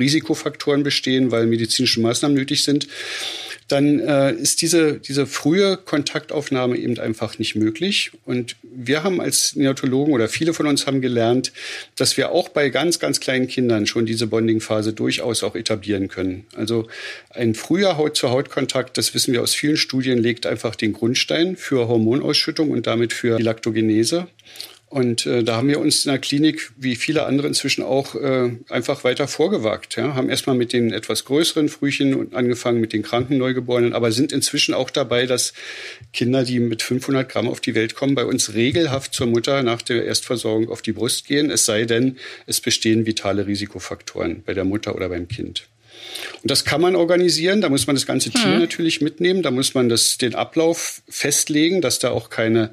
Risikofaktoren 0.00 0.82
bestehen, 0.82 1.30
weil 1.30 1.46
medizinische 1.46 2.00
Maßnahmen 2.00 2.36
nötig 2.36 2.64
sind, 2.64 2.88
dann 3.70 4.00
äh, 4.00 4.32
ist 4.32 4.62
diese, 4.62 4.98
diese 4.98 5.26
frühe 5.26 5.76
Kontaktaufnahme 5.76 6.76
eben 6.76 6.98
einfach 6.98 7.38
nicht 7.38 7.54
möglich. 7.54 8.10
Und 8.24 8.56
wir 8.62 9.04
haben 9.04 9.20
als 9.20 9.54
Neonatologen 9.54 10.12
oder 10.12 10.28
viele 10.28 10.54
von 10.54 10.66
uns 10.66 10.86
haben 10.86 11.00
gelernt, 11.00 11.52
dass 11.96 12.16
wir 12.16 12.32
auch 12.32 12.48
bei 12.48 12.68
ganz, 12.70 12.98
ganz 12.98 13.20
kleinen 13.20 13.46
Kindern 13.46 13.86
schon 13.86 14.06
diese 14.06 14.26
Bonding-Phase 14.26 14.92
durchaus 14.92 15.44
auch 15.44 15.54
etablieren 15.54 16.08
können. 16.08 16.46
Also 16.56 16.88
ein 17.30 17.54
früher 17.54 17.96
Haut-zu-Haut-Kontakt, 17.96 18.98
das 18.98 19.14
wissen 19.14 19.32
wir 19.32 19.42
aus 19.42 19.54
vielen 19.54 19.76
Studien, 19.76 20.18
legt 20.18 20.46
einfach 20.46 20.74
den 20.74 20.92
Grundstein 20.92 21.56
für 21.56 21.86
Hormonausschüttung 21.86 22.70
und 22.70 22.86
damit 22.86 23.12
für 23.12 23.36
die 23.36 23.42
Laktogenese. 23.44 24.26
Und 24.90 25.24
äh, 25.24 25.44
da 25.44 25.54
haben 25.54 25.68
wir 25.68 25.78
uns 25.78 26.04
in 26.04 26.10
der 26.10 26.18
Klinik, 26.18 26.72
wie 26.76 26.96
viele 26.96 27.24
andere 27.24 27.46
inzwischen 27.46 27.84
auch, 27.84 28.16
äh, 28.16 28.50
einfach 28.68 29.04
weiter 29.04 29.28
vorgewagt. 29.28 29.94
Ja? 29.94 30.16
Haben 30.16 30.28
erstmal 30.28 30.56
mit 30.56 30.72
den 30.72 30.92
etwas 30.92 31.24
größeren 31.26 31.68
Frühchen 31.68 32.34
angefangen, 32.34 32.80
mit 32.80 32.92
den 32.92 33.04
kranken 33.04 33.38
Neugeborenen, 33.38 33.92
aber 33.92 34.10
sind 34.10 34.32
inzwischen 34.32 34.74
auch 34.74 34.90
dabei, 34.90 35.26
dass 35.26 35.54
Kinder, 36.12 36.42
die 36.42 36.58
mit 36.58 36.82
500 36.82 37.28
Gramm 37.28 37.46
auf 37.46 37.60
die 37.60 37.76
Welt 37.76 37.94
kommen, 37.94 38.16
bei 38.16 38.24
uns 38.24 38.54
regelhaft 38.54 39.14
zur 39.14 39.28
Mutter 39.28 39.62
nach 39.62 39.80
der 39.80 40.04
Erstversorgung 40.06 40.68
auf 40.68 40.82
die 40.82 40.92
Brust 40.92 41.24
gehen, 41.24 41.52
es 41.52 41.66
sei 41.66 41.84
denn, 41.84 42.16
es 42.46 42.60
bestehen 42.60 43.06
vitale 43.06 43.46
Risikofaktoren 43.46 44.42
bei 44.44 44.54
der 44.54 44.64
Mutter 44.64 44.96
oder 44.96 45.08
beim 45.08 45.28
Kind. 45.28 45.68
Und 46.42 46.50
das 46.50 46.64
kann 46.64 46.80
man 46.80 46.96
organisieren. 46.96 47.60
Da 47.60 47.68
muss 47.68 47.86
man 47.86 47.96
das 47.96 48.06
ganze 48.06 48.30
Team 48.30 48.54
mhm. 48.54 48.60
natürlich 48.60 49.00
mitnehmen. 49.00 49.42
Da 49.42 49.50
muss 49.50 49.74
man 49.74 49.88
das, 49.88 50.18
den 50.18 50.34
Ablauf 50.34 51.02
festlegen, 51.08 51.80
dass 51.80 51.98
da 51.98 52.10
auch 52.10 52.30
keine 52.30 52.70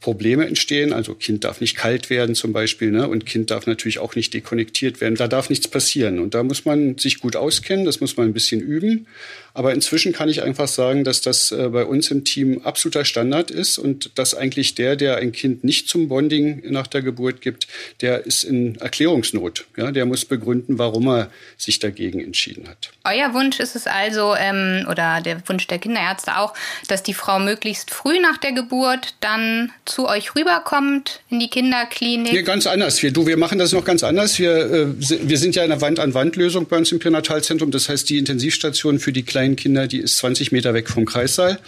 Probleme 0.00 0.46
entstehen. 0.46 0.92
Also 0.92 1.14
Kind 1.14 1.44
darf 1.44 1.60
nicht 1.60 1.76
kalt 1.76 2.10
werden 2.10 2.34
zum 2.34 2.52
Beispiel. 2.52 2.90
Ne? 2.90 3.08
Und 3.08 3.26
Kind 3.26 3.50
darf 3.50 3.66
natürlich 3.66 3.98
auch 3.98 4.14
nicht 4.14 4.32
dekonnektiert 4.34 5.00
werden. 5.00 5.14
Da 5.14 5.28
darf 5.28 5.50
nichts 5.50 5.68
passieren. 5.68 6.18
Und 6.18 6.34
da 6.34 6.42
muss 6.42 6.64
man 6.64 6.98
sich 6.98 7.20
gut 7.20 7.36
auskennen. 7.36 7.84
Das 7.84 8.00
muss 8.00 8.16
man 8.16 8.26
ein 8.26 8.32
bisschen 8.32 8.60
üben. 8.60 9.06
Aber 9.54 9.72
inzwischen 9.74 10.12
kann 10.12 10.28
ich 10.28 10.42
einfach 10.42 10.68
sagen, 10.68 11.04
dass 11.04 11.20
das 11.20 11.52
äh, 11.52 11.68
bei 11.68 11.84
uns 11.84 12.10
im 12.10 12.24
Team 12.24 12.60
absoluter 12.62 13.04
Standard 13.04 13.50
ist 13.50 13.78
und 13.78 14.18
dass 14.18 14.34
eigentlich 14.34 14.74
der, 14.74 14.96
der 14.96 15.16
ein 15.16 15.32
Kind 15.32 15.64
nicht 15.64 15.88
zum 15.88 16.08
Bonding 16.08 16.62
nach 16.70 16.86
der 16.86 17.02
Geburt 17.02 17.40
gibt, 17.40 17.66
der 18.00 18.26
ist 18.26 18.44
in 18.44 18.76
Erklärungsnot. 18.76 19.66
Ja, 19.76 19.90
der 19.90 20.06
muss 20.06 20.24
begründen, 20.24 20.78
warum 20.78 21.08
er 21.08 21.30
sich 21.56 21.78
dagegen 21.78 22.20
entschieden 22.20 22.68
hat. 22.68 22.90
Euer 23.04 23.34
Wunsch 23.34 23.60
ist 23.60 23.76
es 23.76 23.86
also, 23.86 24.34
ähm, 24.36 24.86
oder 24.90 25.20
der 25.20 25.42
Wunsch 25.48 25.66
der 25.66 25.78
Kinderärzte 25.78 26.36
auch, 26.36 26.54
dass 26.88 27.02
die 27.02 27.14
Frau 27.14 27.38
möglichst 27.38 27.90
früh 27.90 28.20
nach 28.20 28.38
der 28.38 28.52
Geburt 28.52 29.14
dann 29.20 29.72
zu 29.84 30.08
euch 30.08 30.34
rüberkommt 30.34 31.20
in 31.30 31.40
die 31.40 31.48
Kinderklinik? 31.48 32.32
Nee, 32.32 32.42
ganz 32.42 32.66
anders. 32.66 33.02
Wir, 33.02 33.12
du, 33.12 33.26
wir 33.26 33.36
machen 33.36 33.58
das 33.58 33.72
noch 33.72 33.84
ganz 33.84 34.04
anders. 34.04 34.38
Wir, 34.38 34.56
äh, 34.56 34.86
wir 34.98 35.38
sind 35.38 35.54
ja 35.54 35.64
in 35.64 35.70
der 35.70 35.80
Wand-an-Wand-Lösung 35.80 36.66
bei 36.66 36.76
uns 36.76 36.92
im 36.92 36.98
Pränatalzentrum. 36.98 37.70
Das 37.70 37.88
heißt, 37.88 38.08
die 38.08 38.18
Intensivstation 38.18 38.98
für 38.98 39.12
die 39.12 39.22
kleinen 39.22 39.39
Kinder, 39.56 39.86
die 39.86 39.98
ist 39.98 40.18
20 40.18 40.52
Meter 40.52 40.74
weg 40.74 40.88
vom 40.88 41.04
Kreissaal. 41.04 41.58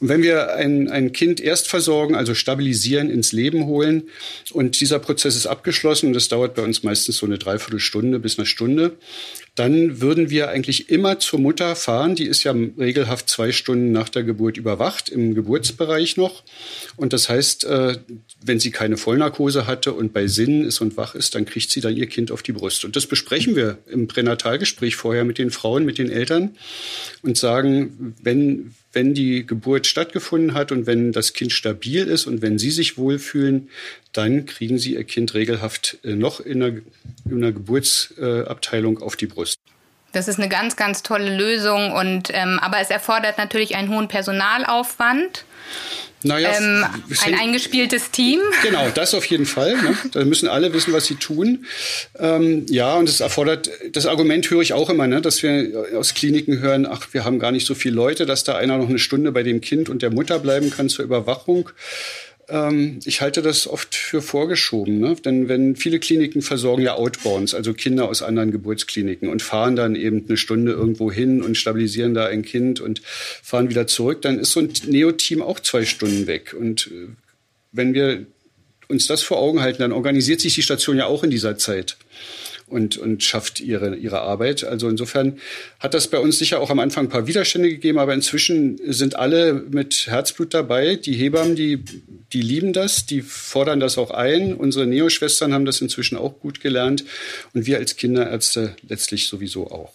Und 0.00 0.08
wenn 0.08 0.22
wir 0.22 0.54
ein, 0.54 0.88
ein 0.88 1.12
Kind 1.12 1.40
erst 1.40 1.68
versorgen, 1.68 2.14
also 2.14 2.34
stabilisieren, 2.34 3.10
ins 3.10 3.32
Leben 3.32 3.66
holen 3.66 4.04
und 4.52 4.80
dieser 4.80 4.98
Prozess 4.98 5.34
ist 5.34 5.46
abgeschlossen 5.46 6.08
und 6.08 6.12
das 6.12 6.28
dauert 6.28 6.54
bei 6.54 6.62
uns 6.62 6.82
meistens 6.82 7.16
so 7.16 7.26
eine 7.26 7.38
Dreiviertelstunde 7.38 8.18
bis 8.20 8.38
eine 8.38 8.46
Stunde, 8.46 8.96
dann 9.58 10.00
würden 10.00 10.30
wir 10.30 10.50
eigentlich 10.50 10.88
immer 10.88 11.18
zur 11.18 11.40
Mutter 11.40 11.74
fahren. 11.74 12.14
Die 12.14 12.26
ist 12.26 12.44
ja 12.44 12.52
regelhaft 12.52 13.28
zwei 13.28 13.50
Stunden 13.50 13.90
nach 13.90 14.08
der 14.08 14.22
Geburt 14.22 14.56
überwacht, 14.56 15.08
im 15.08 15.34
Geburtsbereich 15.34 16.16
noch. 16.16 16.44
Und 16.96 17.12
das 17.12 17.28
heißt, 17.28 17.64
äh, 17.64 17.98
wenn 18.40 18.60
sie 18.60 18.70
keine 18.70 18.96
Vollnarkose 18.96 19.66
hatte 19.66 19.92
und 19.94 20.12
bei 20.12 20.26
Sinnen 20.28 20.64
ist 20.64 20.80
und 20.80 20.96
wach 20.96 21.14
ist, 21.14 21.34
dann 21.34 21.44
kriegt 21.44 21.70
sie 21.70 21.80
dann 21.80 21.96
ihr 21.96 22.06
Kind 22.06 22.30
auf 22.30 22.42
die 22.42 22.52
Brust. 22.52 22.84
Und 22.84 22.94
das 22.94 23.06
besprechen 23.06 23.56
wir 23.56 23.78
im 23.90 24.06
Pränatalgespräch 24.06 24.96
vorher 24.96 25.24
mit 25.24 25.38
den 25.38 25.50
Frauen, 25.50 25.84
mit 25.84 25.98
den 25.98 26.10
Eltern 26.10 26.56
und 27.22 27.36
sagen, 27.36 28.14
wenn, 28.22 28.74
wenn 28.92 29.14
die 29.14 29.44
Geburt 29.44 29.86
stattgefunden 29.86 30.54
hat 30.54 30.72
und 30.72 30.86
wenn 30.86 31.12
das 31.12 31.32
Kind 31.32 31.52
stabil 31.52 32.06
ist 32.06 32.26
und 32.26 32.42
wenn 32.42 32.58
sie 32.58 32.70
sich 32.70 32.96
wohlfühlen, 32.96 33.68
dann 34.12 34.46
kriegen 34.46 34.78
sie 34.78 34.94
ihr 34.94 35.04
Kind 35.04 35.34
regelhaft 35.34 35.98
äh, 36.04 36.14
noch 36.14 36.40
in 36.40 36.62
einer, 36.62 36.76
in 37.26 37.36
einer 37.42 37.52
Geburtsabteilung 37.52 39.00
auf 39.02 39.16
die 39.16 39.26
Brust. 39.26 39.58
Das 40.12 40.26
ist 40.26 40.38
eine 40.38 40.48
ganz, 40.48 40.76
ganz 40.76 41.02
tolle 41.02 41.36
Lösung 41.36 41.92
und 41.92 42.30
ähm, 42.32 42.58
aber 42.60 42.80
es 42.80 42.90
erfordert 42.90 43.36
natürlich 43.36 43.76
einen 43.76 43.90
hohen 43.90 44.08
Personalaufwand. 44.08 45.44
Naja, 46.24 46.50
ähm, 46.58 46.84
ein 47.24 47.38
eingespieltes 47.38 48.10
Team. 48.10 48.40
Genau, 48.62 48.88
das 48.92 49.14
auf 49.14 49.24
jeden 49.26 49.46
Fall. 49.46 49.76
Ne? 49.76 49.96
Da 50.12 50.24
müssen 50.24 50.48
alle 50.48 50.72
wissen, 50.72 50.92
was 50.92 51.06
sie 51.06 51.14
tun. 51.14 51.66
Ähm, 52.18 52.66
ja, 52.68 52.94
und 52.94 53.08
es 53.08 53.20
erfordert, 53.20 53.70
das 53.92 54.06
Argument 54.06 54.50
höre 54.50 54.62
ich 54.62 54.72
auch 54.72 54.90
immer, 54.90 55.06
ne? 55.06 55.20
dass 55.20 55.42
wir 55.44 55.86
aus 55.96 56.14
Kliniken 56.14 56.58
hören, 56.58 56.86
ach, 56.86 57.06
wir 57.12 57.24
haben 57.24 57.38
gar 57.38 57.52
nicht 57.52 57.66
so 57.66 57.76
viele 57.76 57.94
Leute, 57.94 58.26
dass 58.26 58.42
da 58.42 58.56
einer 58.56 58.78
noch 58.78 58.88
eine 58.88 58.98
Stunde 58.98 59.30
bei 59.30 59.44
dem 59.44 59.60
Kind 59.60 59.88
und 59.88 60.02
der 60.02 60.10
Mutter 60.10 60.40
bleiben 60.40 60.70
kann 60.70 60.88
zur 60.88 61.04
Überwachung. 61.04 61.70
Ähm, 62.48 63.00
ich 63.04 63.20
halte 63.20 63.42
das 63.42 63.66
oft 63.66 63.94
für 63.94 64.22
vorgeschoben, 64.22 64.98
ne? 64.98 65.16
denn 65.24 65.48
wenn 65.48 65.76
viele 65.76 65.98
Kliniken 65.98 66.42
versorgen 66.42 66.82
ja 66.82 66.94
Outbounds, 66.94 67.54
also 67.54 67.74
Kinder 67.74 68.08
aus 68.08 68.22
anderen 68.22 68.52
Geburtskliniken 68.52 69.28
und 69.28 69.42
fahren 69.42 69.76
dann 69.76 69.94
eben 69.94 70.24
eine 70.26 70.36
Stunde 70.36 70.72
irgendwo 70.72 71.12
hin 71.12 71.42
und 71.42 71.56
stabilisieren 71.56 72.14
da 72.14 72.26
ein 72.26 72.42
Kind 72.42 72.80
und 72.80 73.02
fahren 73.04 73.68
wieder 73.68 73.86
zurück, 73.86 74.22
dann 74.22 74.38
ist 74.38 74.52
so 74.52 74.60
ein 74.60 74.72
Neo-Team 74.86 75.42
auch 75.42 75.60
zwei 75.60 75.84
Stunden 75.84 76.26
weg. 76.26 76.54
Und 76.58 76.86
äh, 76.88 77.08
wenn 77.72 77.94
wir 77.94 78.26
uns 78.88 79.06
das 79.06 79.22
vor 79.22 79.38
Augen 79.38 79.60
halten, 79.60 79.80
dann 79.80 79.92
organisiert 79.92 80.40
sich 80.40 80.54
die 80.54 80.62
Station 80.62 80.96
ja 80.96 81.06
auch 81.06 81.22
in 81.22 81.30
dieser 81.30 81.58
Zeit 81.58 81.98
und, 82.68 82.96
und 82.96 83.22
schafft 83.22 83.60
ihre, 83.60 83.96
ihre 83.96 84.20
Arbeit. 84.20 84.64
Also 84.64 84.88
insofern 84.88 85.38
hat 85.80 85.94
das 85.94 86.08
bei 86.08 86.18
uns 86.18 86.38
sicher 86.38 86.60
auch 86.60 86.70
am 86.70 86.78
Anfang 86.78 87.06
ein 87.06 87.08
paar 87.08 87.26
Widerstände 87.26 87.68
gegeben, 87.68 87.98
aber 87.98 88.14
inzwischen 88.14 88.78
sind 88.92 89.16
alle 89.16 89.54
mit 89.54 90.06
Herzblut 90.06 90.54
dabei. 90.54 90.96
Die 90.96 91.14
Hebammen, 91.14 91.56
die, 91.56 91.82
die 92.32 92.42
lieben 92.42 92.72
das, 92.72 93.06
die 93.06 93.22
fordern 93.22 93.80
das 93.80 93.98
auch 93.98 94.10
ein. 94.10 94.54
Unsere 94.54 94.86
Neoschwestern 94.86 95.52
haben 95.52 95.64
das 95.64 95.80
inzwischen 95.80 96.16
auch 96.16 96.40
gut 96.40 96.60
gelernt 96.60 97.04
und 97.54 97.66
wir 97.66 97.78
als 97.78 97.96
Kinderärzte 97.96 98.76
letztlich 98.88 99.28
sowieso 99.28 99.70
auch. 99.70 99.94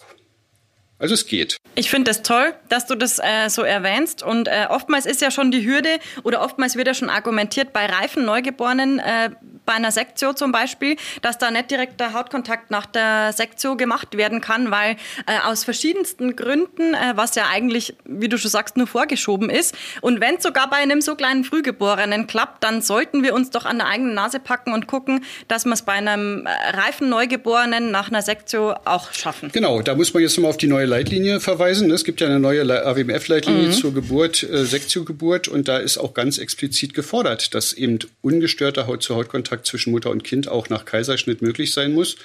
Also 1.00 1.14
es 1.14 1.26
geht. 1.26 1.58
Ich 1.76 1.90
finde 1.90 2.12
das 2.12 2.22
toll, 2.22 2.54
dass 2.70 2.86
du 2.86 2.96
das 2.96 3.18
äh, 3.18 3.50
so 3.50 3.64
erwähnst. 3.64 4.22
Und 4.22 4.48
äh, 4.48 4.68
oftmals 4.70 5.06
ist 5.08 5.22
ja 5.22 5.32
schon 5.32 5.50
die 5.50 5.66
Hürde 5.66 5.98
oder 6.24 6.42
oftmals 6.42 6.76
wird 6.76 6.88
ja 6.88 6.94
schon 6.94 7.10
argumentiert 7.10 7.74
bei 7.74 7.88
reifen 7.88 8.26
Neugeborenen, 8.26 9.00
äh, 9.00 9.32
bei 9.66 9.74
einer 9.74 9.92
Sektio 9.92 10.34
zum 10.34 10.52
Beispiel, 10.52 10.98
dass 11.22 11.38
da 11.38 11.50
nicht 11.50 11.72
direkt 11.72 12.00
der 12.00 12.14
Hautkontakt 12.14 12.70
nach 12.70 12.86
der 12.86 13.32
Sektio 13.34 13.76
gemacht 13.76 14.18
werden 14.18 14.42
kann, 14.42 14.72
weil 14.72 14.98
äh, 15.26 15.40
aus 15.46 15.64
verschiedensten 15.64 16.36
Gründen, 16.36 16.94
äh, 16.94 17.14
was 17.16 17.34
ja 17.36 17.46
eigentlich, 17.52 17.96
wie 18.06 18.30
du 18.30 18.38
schon 18.38 18.52
sagst, 18.52 18.78
nur 18.78 18.86
vorgeschoben 18.86 19.50
ist. 19.50 19.74
Und 20.02 20.20
wenn 20.20 20.36
es 20.36 20.44
sogar 20.44 20.70
bei 20.70 20.78
einem 20.78 21.02
so 21.02 21.16
kleinen 21.16 21.44
Frühgeborenen 21.44 22.28
klappt, 22.28 22.64
dann 22.64 22.82
sollten 22.82 23.24
wir 23.24 23.34
uns 23.34 23.50
doch 23.50 23.66
an 23.66 23.78
der 23.78 23.88
eigenen 23.88 24.14
Nase 24.14 24.40
packen 24.40 24.74
und 24.74 24.86
gucken, 24.88 25.24
dass 25.48 25.66
wir 25.66 25.74
es 25.74 25.82
bei 25.82 25.94
einem 25.94 26.46
äh, 26.46 26.50
reifen 26.78 27.10
Neugeborenen 27.10 27.90
nach 27.90 28.10
einer 28.10 28.22
Sektio 28.22 28.76
auch 28.86 29.12
schaffen. 29.14 29.50
Genau, 29.52 29.82
da 29.82 29.96
muss 29.96 30.14
man 30.14 30.22
jetzt 30.22 30.38
nochmal 30.38 30.52
auf 30.52 30.58
die 30.58 30.68
neue 30.68 30.86
Leitlinie 30.86 31.40
verweisen. 31.40 31.63
Es 31.70 32.04
gibt 32.04 32.22
ja 32.22 32.28
eine 32.28 32.40
neue 32.40 32.64
AWMF-Leitlinie 32.64 33.68
mhm. 33.68 33.72
zur 33.72 33.94
Geburt, 33.94 34.44
äh, 34.44 34.66
Sektio-Geburt 34.66 35.48
und 35.48 35.68
da 35.68 35.78
ist 35.78 35.98
auch 35.98 36.14
ganz 36.14 36.38
explizit 36.38 36.94
gefordert, 36.94 37.54
dass 37.54 37.74
eben 37.74 38.00
ungestörter 38.22 38.88
Haut-zu-Haut-Kontakt 38.88 39.44
Kontakt 39.54 39.68
zwischen 39.68 39.92
Mutter 39.92 40.10
und 40.10 40.24
Kind 40.24 40.48
auch 40.48 40.70
nach 40.70 40.86
Kaiserschnitt 40.86 41.42
möglich 41.42 41.74
sein 41.74 41.94
muss. 41.94 42.16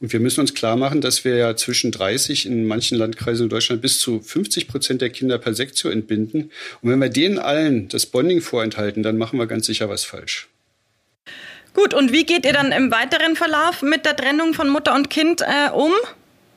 Und 0.00 0.12
wir 0.12 0.20
müssen 0.20 0.40
uns 0.40 0.52
klar 0.52 0.76
machen, 0.76 1.00
dass 1.00 1.24
wir 1.24 1.36
ja 1.36 1.56
zwischen 1.56 1.90
30 1.90 2.46
in 2.46 2.66
manchen 2.66 2.98
Landkreisen 2.98 3.44
in 3.44 3.48
Deutschland 3.50 3.80
bis 3.80 3.98
zu 3.98 4.20
50 4.20 4.68
Prozent 4.68 5.00
der 5.00 5.10
Kinder 5.10 5.38
per 5.38 5.54
Sektio 5.54 5.90
entbinden. 5.90 6.50
Und 6.82 6.90
wenn 6.90 6.98
wir 6.98 7.08
denen 7.08 7.38
allen 7.38 7.88
das 7.88 8.04
Bonding 8.06 8.42
vorenthalten, 8.42 9.02
dann 9.02 9.16
machen 9.16 9.38
wir 9.38 9.46
ganz 9.46 9.66
sicher 9.66 9.88
was 9.88 10.04
falsch. 10.04 10.48
Gut, 11.72 11.94
und 11.94 12.12
wie 12.12 12.24
geht 12.24 12.44
ihr 12.44 12.52
dann 12.52 12.72
im 12.72 12.90
weiteren 12.90 13.36
Verlauf 13.36 13.82
mit 13.82 14.04
der 14.04 14.16
Trennung 14.16 14.54
von 14.54 14.68
Mutter 14.68 14.94
und 14.94 15.08
Kind 15.08 15.42
äh, 15.42 15.70
um? 15.70 15.92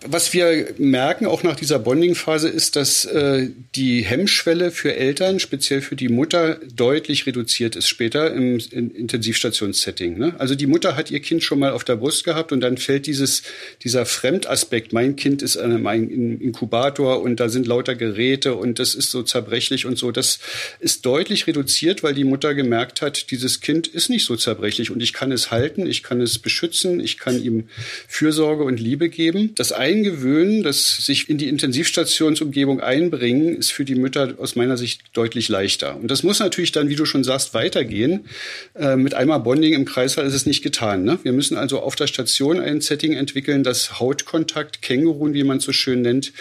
Was 0.07 0.33
wir 0.33 0.75
merken, 0.77 1.25
auch 1.25 1.43
nach 1.43 1.57
dieser 1.57 1.77
Bonding-Phase, 1.77 2.47
ist, 2.47 2.77
dass 2.77 3.03
äh, 3.03 3.49
die 3.75 4.01
Hemmschwelle 4.01 4.71
für 4.71 4.95
Eltern, 4.95 5.39
speziell 5.39 5.81
für 5.81 5.97
die 5.97 6.07
Mutter, 6.07 6.57
deutlich 6.73 7.25
reduziert 7.25 7.75
ist 7.75 7.89
später 7.89 8.33
im, 8.33 8.59
im 8.71 8.95
Intensivstationssetting. 8.95 10.17
Ne? 10.17 10.35
Also 10.37 10.55
die 10.55 10.67
Mutter 10.67 10.95
hat 10.95 11.11
ihr 11.11 11.19
Kind 11.19 11.43
schon 11.43 11.59
mal 11.59 11.71
auf 11.71 11.83
der 11.83 11.97
Brust 11.97 12.23
gehabt 12.23 12.53
und 12.53 12.61
dann 12.61 12.77
fällt 12.77 13.07
dieses, 13.07 13.43
dieser 13.83 14.05
Fremdaspekt, 14.05 14.93
mein 14.93 15.17
Kind 15.17 15.41
ist 15.41 15.57
in 15.57 15.85
einem 15.85 16.39
Inkubator 16.41 17.21
und 17.21 17.41
da 17.41 17.49
sind 17.49 17.67
lauter 17.67 17.95
Geräte 17.95 18.55
und 18.55 18.79
das 18.79 18.95
ist 18.95 19.11
so 19.11 19.23
zerbrechlich 19.23 19.85
und 19.85 19.97
so, 19.97 20.11
das 20.11 20.39
ist 20.79 21.05
deutlich 21.05 21.45
reduziert, 21.45 22.03
weil 22.03 22.13
die 22.13 22.23
Mutter 22.23 22.55
gemerkt 22.55 23.01
hat, 23.01 23.31
dieses 23.31 23.59
Kind 23.59 23.87
ist 23.87 24.09
nicht 24.09 24.25
so 24.25 24.37
zerbrechlich 24.37 24.91
und 24.91 25.01
ich 25.01 25.11
kann 25.11 25.33
es 25.33 25.51
halten, 25.51 25.85
ich 25.85 26.03
kann 26.03 26.21
es 26.21 26.39
beschützen, 26.39 27.01
ich 27.01 27.17
kann 27.17 27.43
ihm 27.43 27.67
Fürsorge 28.07 28.63
und 28.63 28.79
Liebe 28.79 29.09
geben. 29.09 29.53
Das 29.55 29.73
Eingewöhnen, 29.89 30.61
das 30.61 30.97
sich 30.97 31.29
in 31.29 31.39
die 31.39 31.49
Intensivstationsumgebung 31.49 32.79
einbringen, 32.79 33.55
ist 33.55 33.71
für 33.71 33.85
die 33.85 33.95
Mütter 33.95 34.35
aus 34.37 34.55
meiner 34.55 34.77
Sicht 34.77 35.01
deutlich 35.13 35.49
leichter. 35.49 35.95
Und 35.95 36.11
das 36.11 36.21
muss 36.21 36.39
natürlich 36.39 36.71
dann, 36.71 36.89
wie 36.89 36.95
du 36.95 37.05
schon 37.05 37.23
sagst, 37.23 37.55
weitergehen. 37.55 38.25
Äh, 38.75 38.97
mit 38.97 39.15
einmal 39.15 39.39
Bonding 39.39 39.73
im 39.73 39.85
Kreißsaal 39.85 40.25
ist 40.25 40.35
es 40.35 40.45
nicht 40.45 40.61
getan. 40.61 41.03
Ne? 41.03 41.17
Wir 41.23 41.33
müssen 41.33 41.57
also 41.57 41.79
auf 41.79 41.95
der 41.95 42.07
Station 42.07 42.59
ein 42.59 42.81
Setting 42.81 43.13
entwickeln, 43.13 43.63
das 43.63 43.99
Hautkontakt, 43.99 44.83
Kängurun, 44.83 45.33
wie 45.33 45.43
man 45.43 45.57
es 45.57 45.63
so 45.63 45.73
schön 45.73 46.03
nennt, 46.03 46.33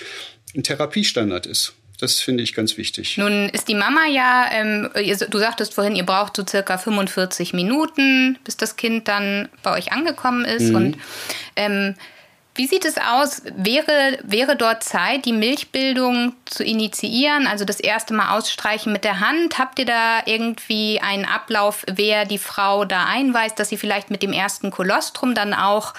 ein 0.55 0.63
Therapiestandard 0.63 1.47
ist. 1.47 1.73
Das 1.99 2.21
finde 2.21 2.45
ich 2.45 2.55
ganz 2.55 2.77
wichtig. 2.77 3.19
Nun 3.19 3.49
ist 3.49 3.67
die 3.67 3.75
Mama 3.75 4.07
ja, 4.07 4.49
ähm, 4.53 4.89
du 4.95 5.39
sagtest 5.39 5.75
vorhin, 5.75 5.97
ihr 5.97 6.07
braucht 6.07 6.37
so 6.37 6.45
circa 6.47 6.79
45 6.79 7.55
Minuten, 7.55 8.39
bis 8.45 8.57
das 8.57 8.77
Kind 8.77 9.09
dann 9.09 9.49
bei 9.65 9.77
euch 9.77 9.91
angekommen 9.91 10.45
ist. 10.45 10.69
Mhm. 10.69 10.77
Und 10.77 10.99
ähm, 11.57 11.95
wie 12.59 12.67
sieht 12.67 12.85
es 12.85 12.97
aus? 12.99 13.43
Wäre, 13.57 14.19
wäre 14.25 14.57
dort 14.57 14.83
Zeit, 14.83 15.27
die 15.27 15.33
Milchbildung 15.33 16.35
zu 16.45 16.65
initiieren, 16.65 17.47
also 17.47 17.65
das 17.65 17.79
erste 17.79 18.15
Mal 18.15 18.37
ausstreichen 18.37 18.93
mit 18.93 19.05
der 19.05 19.21
Hand? 19.21 19.61
Habt 19.61 19.79
ihr 19.79 19.87
da 19.87 20.23
irgendwie 20.27 21.01
einen 21.01 21.25
Ablauf, 21.25 21.85
wer 21.89 22.25
die 22.25 22.39
Frau 22.39 22.85
da 22.85 23.05
einweist, 23.05 23.61
dass 23.61 23.69
sie 23.69 23.77
vielleicht 23.77 24.11
mit 24.11 24.25
dem 24.25 24.33
ersten 24.33 24.73
Kolostrum 24.73 25.37
dann 25.37 25.55
auch 25.55 25.95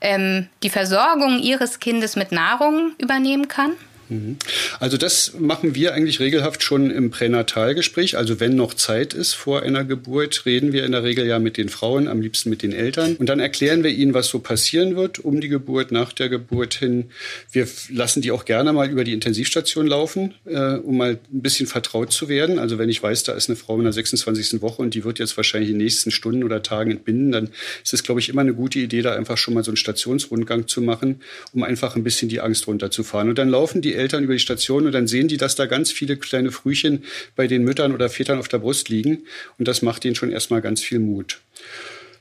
ähm, 0.00 0.48
die 0.64 0.70
Versorgung 0.70 1.38
ihres 1.38 1.78
Kindes 1.78 2.16
mit 2.16 2.32
Nahrung 2.32 2.92
übernehmen 2.98 3.46
kann? 3.46 3.76
Mhm. 4.10 4.36
Also 4.78 4.96
das 4.96 5.34
machen 5.38 5.74
wir 5.74 5.94
eigentlich 5.94 6.20
regelhaft 6.20 6.62
schon 6.62 6.90
im 6.90 7.10
Pränatalgespräch. 7.10 8.16
Also 8.16 8.40
wenn 8.40 8.56
noch 8.56 8.74
Zeit 8.74 9.14
ist 9.14 9.34
vor 9.34 9.62
einer 9.62 9.84
Geburt, 9.84 10.44
reden 10.46 10.72
wir 10.72 10.84
in 10.84 10.92
der 10.92 11.02
Regel 11.02 11.26
ja 11.26 11.38
mit 11.38 11.56
den 11.56 11.68
Frauen, 11.68 12.08
am 12.08 12.20
liebsten 12.20 12.50
mit 12.50 12.62
den 12.62 12.72
Eltern. 12.72 13.16
Und 13.16 13.28
dann 13.28 13.40
erklären 13.40 13.82
wir 13.84 13.90
ihnen, 13.90 14.14
was 14.14 14.28
so 14.28 14.40
passieren 14.40 14.96
wird 14.96 15.18
um 15.18 15.40
die 15.40 15.48
Geburt, 15.48 15.92
nach 15.92 16.12
der 16.12 16.28
Geburt 16.28 16.74
hin. 16.74 17.10
Wir 17.52 17.66
lassen 17.90 18.20
die 18.20 18.32
auch 18.32 18.44
gerne 18.44 18.72
mal 18.72 18.90
über 18.90 19.04
die 19.04 19.12
Intensivstation 19.12 19.86
laufen, 19.86 20.34
äh, 20.44 20.74
um 20.74 20.96
mal 20.96 21.18
ein 21.32 21.42
bisschen 21.42 21.66
vertraut 21.66 22.12
zu 22.12 22.28
werden. 22.28 22.58
Also 22.58 22.78
wenn 22.78 22.88
ich 22.88 23.02
weiß, 23.02 23.22
da 23.22 23.32
ist 23.32 23.48
eine 23.48 23.56
Frau 23.56 23.76
in 23.78 23.84
der 23.84 23.92
26. 23.92 24.60
Woche 24.60 24.82
und 24.82 24.94
die 24.94 25.04
wird 25.04 25.18
jetzt 25.18 25.36
wahrscheinlich 25.36 25.70
in 25.70 25.78
den 25.78 25.84
nächsten 25.84 26.10
Stunden 26.10 26.44
oder 26.44 26.62
Tagen 26.62 26.90
entbinden, 26.90 27.32
dann 27.32 27.50
ist 27.84 27.94
es, 27.94 28.02
glaube 28.02 28.20
ich, 28.20 28.28
immer 28.28 28.40
eine 28.40 28.54
gute 28.54 28.78
Idee, 28.78 29.02
da 29.02 29.14
einfach 29.14 29.38
schon 29.38 29.54
mal 29.54 29.64
so 29.64 29.70
einen 29.70 29.76
Stationsrundgang 29.76 30.66
zu 30.66 30.82
machen, 30.82 31.20
um 31.52 31.62
einfach 31.62 31.96
ein 31.96 32.04
bisschen 32.04 32.28
die 32.28 32.40
Angst 32.40 32.66
runterzufahren. 32.66 33.28
Und 33.28 33.38
dann 33.38 33.48
laufen 33.48 33.82
die 33.82 33.94
Eltern 34.00 34.24
über 34.24 34.32
die 34.32 34.40
Station 34.40 34.86
und 34.86 34.92
dann 34.92 35.06
sehen 35.06 35.28
die, 35.28 35.36
dass 35.36 35.54
da 35.54 35.66
ganz 35.66 35.92
viele 35.92 36.16
kleine 36.16 36.50
Frühchen 36.50 37.04
bei 37.36 37.46
den 37.46 37.62
Müttern 37.62 37.94
oder 37.94 38.08
Vätern 38.08 38.38
auf 38.38 38.48
der 38.48 38.58
Brust 38.58 38.88
liegen. 38.88 39.24
Und 39.58 39.68
das 39.68 39.82
macht 39.82 40.04
ihnen 40.04 40.14
schon 40.14 40.32
erstmal 40.32 40.60
ganz 40.60 40.80
viel 40.80 40.98
Mut. 40.98 41.40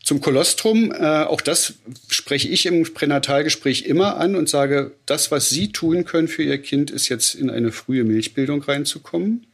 Zum 0.03 0.21
Kolostrum, 0.21 0.91
äh, 0.91 1.23
auch 1.23 1.41
das 1.41 1.73
spreche 2.09 2.47
ich 2.47 2.65
im 2.65 2.83
Pränatalgespräch 2.93 3.83
immer 3.83 4.17
an 4.17 4.35
und 4.35 4.49
sage, 4.49 4.91
das, 5.05 5.29
was 5.29 5.49
Sie 5.49 5.71
tun 5.71 6.05
können 6.05 6.27
für 6.27 6.43
Ihr 6.43 6.57
Kind, 6.57 6.89
ist 6.89 7.09
jetzt 7.09 7.35
in 7.35 7.49
eine 7.49 7.71
frühe 7.71 8.03
Milchbildung 8.03 8.61
reinzukommen. 8.61 9.45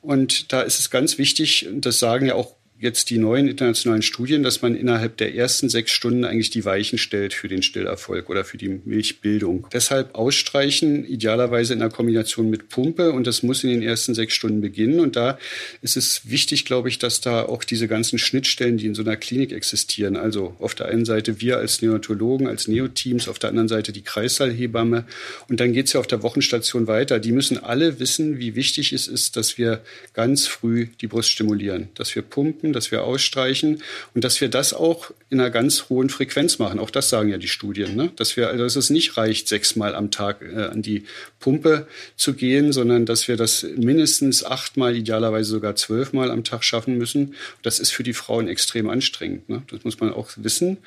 Und 0.00 0.52
da 0.52 0.62
ist 0.62 0.80
es 0.80 0.90
ganz 0.90 1.18
wichtig, 1.18 1.68
das 1.72 1.98
sagen 1.98 2.26
ja 2.26 2.34
auch 2.34 2.54
jetzt 2.82 3.10
die 3.10 3.18
neuen 3.18 3.46
internationalen 3.46 4.02
Studien, 4.02 4.42
dass 4.42 4.60
man 4.60 4.74
innerhalb 4.74 5.16
der 5.16 5.36
ersten 5.36 5.68
sechs 5.68 5.92
Stunden 5.92 6.24
eigentlich 6.24 6.50
die 6.50 6.64
Weichen 6.64 6.98
stellt 6.98 7.32
für 7.32 7.46
den 7.46 7.62
Stillerfolg 7.62 8.28
oder 8.28 8.44
für 8.44 8.58
die 8.58 8.80
Milchbildung. 8.84 9.68
Deshalb 9.72 10.16
ausstreichen, 10.16 11.04
idealerweise 11.04 11.74
in 11.74 11.78
der 11.78 11.90
Kombination 11.90 12.50
mit 12.50 12.68
Pumpe 12.68 13.12
und 13.12 13.28
das 13.28 13.44
muss 13.44 13.62
in 13.62 13.70
den 13.70 13.82
ersten 13.82 14.14
sechs 14.14 14.34
Stunden 14.34 14.60
beginnen. 14.60 14.98
Und 14.98 15.14
da 15.14 15.38
ist 15.80 15.96
es 15.96 16.28
wichtig, 16.28 16.64
glaube 16.64 16.88
ich, 16.88 16.98
dass 16.98 17.20
da 17.20 17.44
auch 17.44 17.62
diese 17.62 17.86
ganzen 17.86 18.18
Schnittstellen, 18.18 18.78
die 18.78 18.86
in 18.86 18.96
so 18.96 19.02
einer 19.02 19.16
Klinik 19.16 19.52
existieren, 19.52 20.16
also 20.16 20.56
auf 20.58 20.74
der 20.74 20.86
einen 20.86 21.04
Seite 21.04 21.40
wir 21.40 21.58
als 21.58 21.82
Neonatologen, 21.82 22.48
als 22.48 22.66
Neoteams, 22.66 23.28
auf 23.28 23.38
der 23.38 23.50
anderen 23.50 23.68
Seite 23.68 23.92
die 23.92 24.02
Kreissaalhebamme 24.02 25.04
und 25.48 25.60
dann 25.60 25.72
geht 25.72 25.86
es 25.86 25.92
ja 25.92 26.00
auf 26.00 26.08
der 26.08 26.24
Wochenstation 26.24 26.88
weiter. 26.88 27.20
Die 27.20 27.30
müssen 27.30 27.58
alle 27.58 28.00
wissen, 28.00 28.40
wie 28.40 28.56
wichtig 28.56 28.92
es 28.92 29.06
ist, 29.06 29.36
dass 29.36 29.56
wir 29.56 29.82
ganz 30.14 30.48
früh 30.48 30.88
die 31.00 31.06
Brust 31.06 31.30
stimulieren, 31.30 31.88
dass 31.94 32.12
wir 32.16 32.22
pumpen, 32.22 32.71
dass 32.72 32.90
wir 32.90 33.04
ausstreichen 33.04 33.82
und 34.14 34.24
dass 34.24 34.40
wir 34.40 34.48
das 34.48 34.74
auch 34.74 35.10
in 35.30 35.40
einer 35.40 35.50
ganz 35.50 35.88
hohen 35.88 36.10
Frequenz 36.10 36.58
machen. 36.58 36.78
Auch 36.78 36.90
das 36.90 37.08
sagen 37.08 37.28
ja 37.28 37.38
die 37.38 37.48
Studien, 37.48 37.96
ne? 37.96 38.10
dass 38.16 38.36
wir, 38.36 38.48
also 38.48 38.64
dass 38.64 38.76
es 38.76 38.90
nicht 38.90 39.16
reicht, 39.16 39.48
sechsmal 39.48 39.94
am 39.94 40.10
Tag 40.10 40.42
äh, 40.42 40.64
an 40.64 40.82
die 40.82 41.04
Pumpe 41.40 41.86
zu 42.16 42.34
gehen, 42.34 42.72
sondern 42.72 43.06
dass 43.06 43.28
wir 43.28 43.36
das 43.36 43.66
mindestens 43.76 44.44
achtmal, 44.44 44.96
idealerweise 44.96 45.50
sogar 45.50 45.74
zwölfmal 45.76 46.30
am 46.30 46.44
Tag 46.44 46.64
schaffen 46.64 46.98
müssen. 46.98 47.34
Das 47.62 47.78
ist 47.78 47.90
für 47.90 48.02
die 48.02 48.12
Frauen 48.12 48.48
extrem 48.48 48.88
anstrengend. 48.88 49.48
Ne? 49.48 49.62
Das 49.70 49.84
muss 49.84 50.00
man 50.00 50.12
auch 50.12 50.30
wissen. 50.36 50.78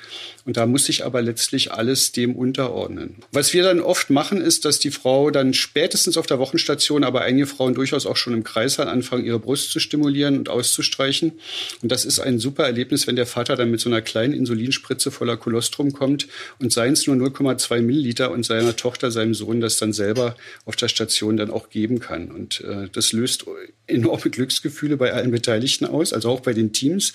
Und 0.46 0.58
da 0.58 0.66
muss 0.66 0.86
sich 0.86 1.06
aber 1.06 1.22
letztlich 1.22 1.72
alles 1.72 2.12
dem 2.12 2.36
unterordnen. 2.36 3.16
Was 3.32 3.54
wir 3.54 3.64
dann 3.64 3.80
oft 3.80 4.10
machen, 4.10 4.42
ist, 4.42 4.66
dass 4.66 4.80
die 4.80 4.92
Frau 4.92 5.32
dann 5.32 5.54
spätestens 5.54 6.18
auf 6.18 6.28
der 6.28 6.40
Wochenstation, 6.40 7.04
aber 7.04 7.22
einige 7.22 7.48
Frauen 7.48 7.74
durchaus 7.74 8.06
auch 8.06 8.18
schon 8.18 8.34
im 8.34 8.44
Kreißsaal 8.44 8.88
anfangen, 8.88 9.26
ihre 9.26 9.40
Brust 9.40 9.72
zu 9.72 9.80
stimulieren 9.80 10.38
und 10.38 10.50
auszustreichen. 10.50 11.34
Und 11.82 11.92
das 11.92 12.06
ist 12.06 12.20
ein 12.20 12.40
super 12.40 12.66
Erlebnis, 12.66 13.08
wenn 13.08 13.16
der 13.16 13.26
Vater 13.26 13.56
dann 13.56 13.72
mit 13.72 13.80
so 13.80 13.90
einer 13.90 14.02
kleinen 14.02 14.34
Insulinspritze 14.34 15.12
voller 15.12 15.38
Kolostrum 15.38 15.94
kommt 15.94 16.28
und 16.60 16.72
seins 16.72 17.08
nur 17.08 17.16
0,2 17.16 17.82
Milliliter 17.82 18.32
und 18.32 18.46
seiner 18.46 18.76
Tochter, 18.76 19.12
seinem 19.12 19.34
Sohn 19.34 19.62
das 19.62 19.78
dann 19.78 19.94
selber 19.94 20.36
auf 20.66 20.76
der 20.76 20.88
Station 20.88 21.38
dann 21.38 21.52
auch 21.52 21.70
geben 21.70 22.00
kann. 22.00 22.32
Und 22.32 22.62
äh, 22.62 22.90
das 22.92 23.12
löst 23.12 23.46
enorme 23.88 24.30
Glücksgefühle 24.30 24.98
bei 24.98 25.14
allen 25.14 25.32
Beteiligten 25.32 25.86
aus, 25.86 26.14
also 26.14 26.30
auch 26.30 26.42
bei 26.42 26.54
den 26.54 26.74
Teams. 26.74 27.14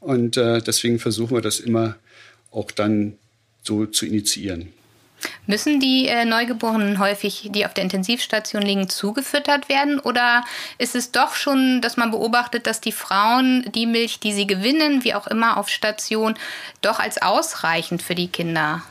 Und 0.00 0.36
äh, 0.36 0.60
deswegen 0.60 0.98
versuchen 0.98 1.36
wir 1.36 1.42
das 1.42 1.60
immer 1.60 1.96
auch 2.50 2.70
dann 2.70 3.14
so 3.62 3.86
zu 3.86 4.06
initiieren. 4.06 4.68
Müssen 5.46 5.80
die 5.80 6.06
äh, 6.06 6.24
Neugeborenen 6.24 6.98
häufig, 6.98 7.50
die 7.52 7.66
auf 7.66 7.74
der 7.74 7.84
Intensivstation 7.84 8.62
liegen, 8.62 8.88
zugefüttert 8.88 9.68
werden? 9.68 9.98
Oder 9.98 10.44
ist 10.78 10.94
es 10.94 11.12
doch 11.12 11.34
schon, 11.34 11.80
dass 11.80 11.96
man 11.96 12.10
beobachtet, 12.10 12.66
dass 12.66 12.80
die 12.80 12.92
Frauen 12.92 13.70
die 13.74 13.86
Milch, 13.86 14.20
die 14.20 14.32
sie 14.32 14.46
gewinnen, 14.46 15.04
wie 15.04 15.14
auch 15.14 15.26
immer 15.26 15.56
auf 15.56 15.68
Station, 15.68 16.34
doch 16.82 17.00
als 17.00 17.20
ausreichend 17.20 18.02
für 18.02 18.14
die 18.14 18.28
Kinder 18.28 18.82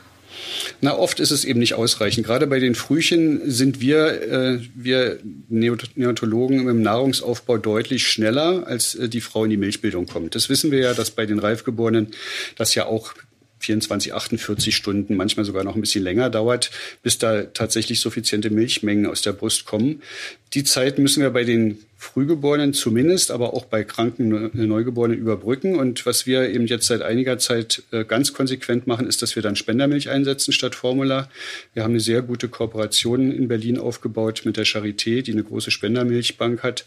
na, 0.82 0.98
oft 0.98 1.20
ist 1.20 1.32
es 1.32 1.46
eben 1.46 1.60
nicht 1.60 1.74
ausreichend. 1.74 2.26
Gerade 2.26 2.48
bei 2.48 2.60
den 2.60 2.76
Frühchen 2.76 3.50
sind 3.50 3.82
wir, 3.82 4.22
äh, 4.22 4.60
wir 4.76 5.20
Neonatologen 5.50 6.68
im 6.68 6.82
Nahrungsaufbau 6.82 7.58
deutlich 7.58 8.08
schneller, 8.08 8.66
als 8.68 8.96
äh, 8.96 9.10
die 9.10 9.22
Frau 9.22 9.44
in 9.44 9.50
die 9.50 9.58
Milchbildung 9.58 10.06
kommt. 10.06 10.36
Das 10.36 10.50
wissen 10.50 10.72
wir 10.72 10.80
ja, 10.80 10.94
dass 10.94 11.12
bei 11.12 11.26
den 11.26 11.40
Reifgeborenen 11.40 12.08
das 12.56 12.76
ja 12.76 12.86
auch 12.86 13.14
24, 13.60 14.14
48 14.14 14.76
Stunden, 14.76 15.16
manchmal 15.16 15.46
sogar 15.46 15.64
noch 15.64 15.76
ein 15.76 15.82
bisschen 15.82 16.04
länger 16.04 16.30
dauert, 16.30 16.72
bis 17.04 17.18
da 17.18 17.44
tatsächlich 17.44 18.00
suffiziente 18.00 18.50
Milchmengen 18.50 19.06
aus 19.06 19.22
der 19.22 19.34
Brust 19.34 19.66
kommen. 19.66 20.02
Die 20.54 20.64
Zeit 20.64 20.98
müssen 20.98 21.22
wir 21.22 21.30
bei 21.30 21.44
den 21.44 21.78
Frühgeborenen 21.98 22.74
zumindest, 22.74 23.30
aber 23.30 23.54
auch 23.54 23.66
bei 23.66 23.84
kranken 23.84 24.50
Neugeborenen 24.54 25.20
überbrücken. 25.20 25.76
Und 25.76 26.06
was 26.06 26.26
wir 26.26 26.50
eben 26.50 26.66
jetzt 26.66 26.88
seit 26.88 27.02
einiger 27.02 27.38
Zeit 27.38 27.84
äh, 27.92 28.06
ganz 28.06 28.34
konsequent 28.34 28.88
machen, 28.88 29.06
ist, 29.06 29.22
dass 29.22 29.36
wir 29.36 29.44
dann 29.44 29.58
Spendermilch 29.58 30.10
einsetzen 30.10 30.54
statt 30.54 30.76
Formula. 30.76 31.30
Wir 31.74 31.84
haben 31.84 31.92
eine 31.92 32.00
sehr 32.00 32.22
gute 32.22 32.48
Kooperation 32.48 33.32
in 33.32 33.48
Berlin 33.48 33.78
aufgebaut 33.78 34.44
mit 34.46 34.58
der 34.58 34.66
Charité, 34.66 35.22
die 35.22 35.34
eine 35.34 35.44
große 35.44 35.72
Spendermilchbank 35.72 36.64
hat. 36.64 36.86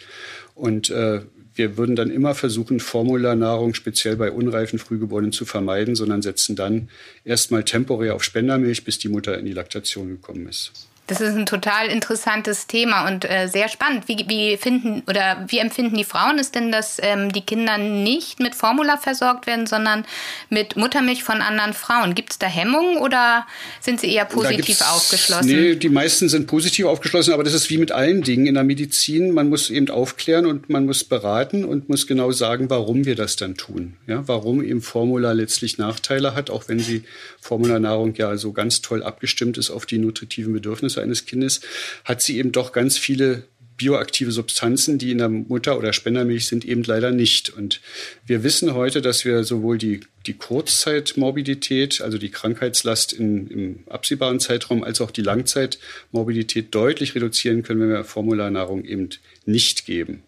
Und 0.55 0.91
äh, 0.91 1.21
wir 1.55 1.77
würden 1.77 1.97
dann 1.97 2.11
immer 2.11 2.35
versuchen, 2.35 2.81
Formularnahrung 2.81 3.75
speziell 3.75 4.17
bei 4.17 4.31
unreifen 4.31 4.79
Frühgeborenen 4.79 5.33
zu 5.33 5.45
vermeiden, 5.45 5.95
sondern 5.95 6.23
setzen 6.23 6.57
dann 6.57 6.89
erstmal 7.25 7.65
temporär 7.65 8.15
auf 8.15 8.25
Spendermilch, 8.25 8.85
bis 8.85 8.99
die 8.99 9.09
Mutter 9.09 9.39
in 9.39 9.45
die 9.45 9.53
Laktation 9.53 10.09
gekommen 10.09 10.49
ist. 10.49 10.92
Das 11.09 11.21
ist 11.21 11.35
ein 11.35 11.47
total 11.47 11.89
interessantes 11.89 12.69
Thema 12.69 13.09
und 13.09 13.29
äh, 13.29 13.49
sehr 13.49 13.69
spannend. 13.69 14.07
Wie, 14.07 14.25
wie, 14.29 14.57
finden 14.57 15.03
oder 15.09 15.45
wie 15.49 15.59
empfinden 15.59 15.97
die 15.97 16.05
Frauen 16.05 16.39
es 16.39 16.53
denn, 16.53 16.71
dass 16.71 16.99
ähm, 17.03 17.33
die 17.33 17.41
Kinder 17.41 17.77
nicht 17.77 18.39
mit 18.39 18.55
Formula 18.55 18.97
versorgt 18.97 19.49
werden, 19.49 19.67
sondern 19.67 20.05
mit 20.49 20.77
Muttermilch 20.77 21.25
von 21.25 21.43
anderen 21.43 21.73
Frauen? 21.73 22.15
Gibt 22.15 22.33
es 22.33 22.39
da 22.39 22.47
Hemmungen 22.47 22.99
oder 22.99 23.47
sind 23.81 24.01
sie 24.01 24.15
eher 24.15 24.25
positiv 24.27 24.81
aufgeschlossen? 24.81 25.47
Nee, 25.47 25.75
die 25.75 25.89
meisten 25.89 26.29
sind 26.29 26.47
positiv 26.47 26.87
aufgeschlossen, 26.87 27.35
aber 27.35 27.43
das 27.43 27.55
ist 27.55 27.69
wie 27.69 27.79
mit 27.79 27.91
allen 27.91 28.23
Dingen 28.23 28.47
in 28.47 28.55
der 28.55 28.65
Medizin. 28.65 29.33
Man 29.33 29.49
muss 29.49 29.71
eben 29.71 29.91
aufklären 29.91 30.47
und 30.47 30.71
man 30.71 30.87
muss 30.87 31.03
beraten 31.03 31.65
und 31.65 31.89
muss 31.89 32.07
genau 32.07 32.31
sagen, 32.31 32.71
warum 32.71 33.05
wir 33.07 33.17
das 33.17 33.35
dann 33.35 33.57
tun. 33.57 33.95
Ja, 34.07 34.29
warum 34.29 34.63
eben 34.63 34.81
Formula 34.81 35.33
letztlich 35.33 35.79
Nachteile 35.79 36.37
hat, 36.37 36.49
auch 36.49 36.69
wenn 36.69 36.79
sie 36.79 37.03
Formularnahrung 37.41 38.15
ja 38.15 38.37
so 38.37 38.53
ganz 38.53 38.83
toll 38.83 39.03
abgestimmt 39.03 39.59
ist 39.59 39.71
auf 39.71 39.85
die 39.85 39.99
nutritiven 39.99 40.53
Bedürfnisse 40.53 40.93
Bedürfnisse 40.93 41.02
eines 41.03 41.27
Kindes, 41.27 41.61
hat 42.05 42.23
sie 42.23 42.39
eben 42.39 42.53
doch 42.53 42.73
ganz 42.73 42.97
viele 42.97 43.45
bioaktive 43.77 44.31
Substanzen, 44.31 44.99
die 44.99 45.11
in 45.11 45.19
der 45.19 45.29
Mutter- 45.29 45.77
oder 45.77 45.93
Spendermilch 45.93 46.47
sind, 46.47 46.65
eben 46.65 46.85
leider 46.85 47.11
nicht. 47.11 47.51
Und 47.51 47.81
wir 48.27 48.45
wissen 48.45 48.75
heute, 48.75 49.03
dass 49.03 49.25
wir 49.25 49.43
sowohl 49.43 49.77
die, 49.79 50.01
die 50.27 50.35
Kurzzeitmorbidität, 50.35 52.01
also 52.01 52.17
die 52.19 52.31
Krankheitslast 52.31 53.13
in, 53.13 53.49
im 53.49 53.79
absehbaren 53.89 54.39
Zeitraum, 54.39 54.85
als 54.85 55.01
auch 55.01 55.11
die 55.11 55.23
Langzeitmorbidität 55.23 56.75
deutlich 56.75 57.15
reduzieren 57.15 57.63
können, 57.63 57.81
wenn 57.81 57.91
wir 57.91 58.05
Formularnahrung 58.05 58.85
eben 58.85 59.09
nicht 59.47 59.85
geben. 59.85 60.23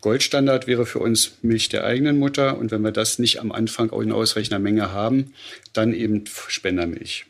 Goldstandard 0.00 0.66
wäre 0.66 0.86
für 0.86 1.00
uns 1.00 1.32
Milch 1.42 1.68
der 1.68 1.84
eigenen 1.84 2.18
Mutter 2.18 2.56
und 2.56 2.70
wenn 2.70 2.82
wir 2.82 2.92
das 2.92 3.18
nicht 3.18 3.40
am 3.40 3.50
Anfang 3.50 3.90
auch 3.90 4.00
in 4.00 4.12
ausreichender 4.12 4.60
Menge 4.60 4.92
haben, 4.92 5.34
dann 5.72 5.92
eben 5.92 6.24
Spendermilch. 6.26 7.26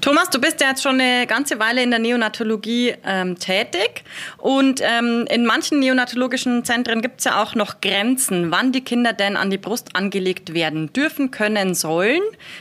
Thomas, 0.00 0.30
du 0.30 0.40
bist 0.40 0.60
ja 0.60 0.68
jetzt 0.68 0.82
schon 0.82 1.00
eine 1.00 1.26
ganze 1.26 1.58
Weile 1.58 1.82
in 1.82 1.90
der 1.90 1.98
Neonatologie 1.98 2.94
ähm, 3.04 3.38
tätig 3.38 4.04
und 4.38 4.80
ähm, 4.82 5.26
in 5.28 5.44
manchen 5.44 5.80
neonatologischen 5.80 6.64
Zentren 6.64 7.02
gibt 7.02 7.18
es 7.18 7.24
ja 7.24 7.42
auch 7.42 7.54
noch 7.54 7.80
Grenzen, 7.80 8.50
wann 8.50 8.72
die 8.72 8.82
Kinder 8.82 9.12
denn 9.12 9.36
an 9.36 9.50
die 9.50 9.58
Brust 9.58 9.96
angelegt 9.96 10.54
werden 10.54 10.92
dürfen, 10.92 11.30
können, 11.30 11.74
sollen. 11.74 12.20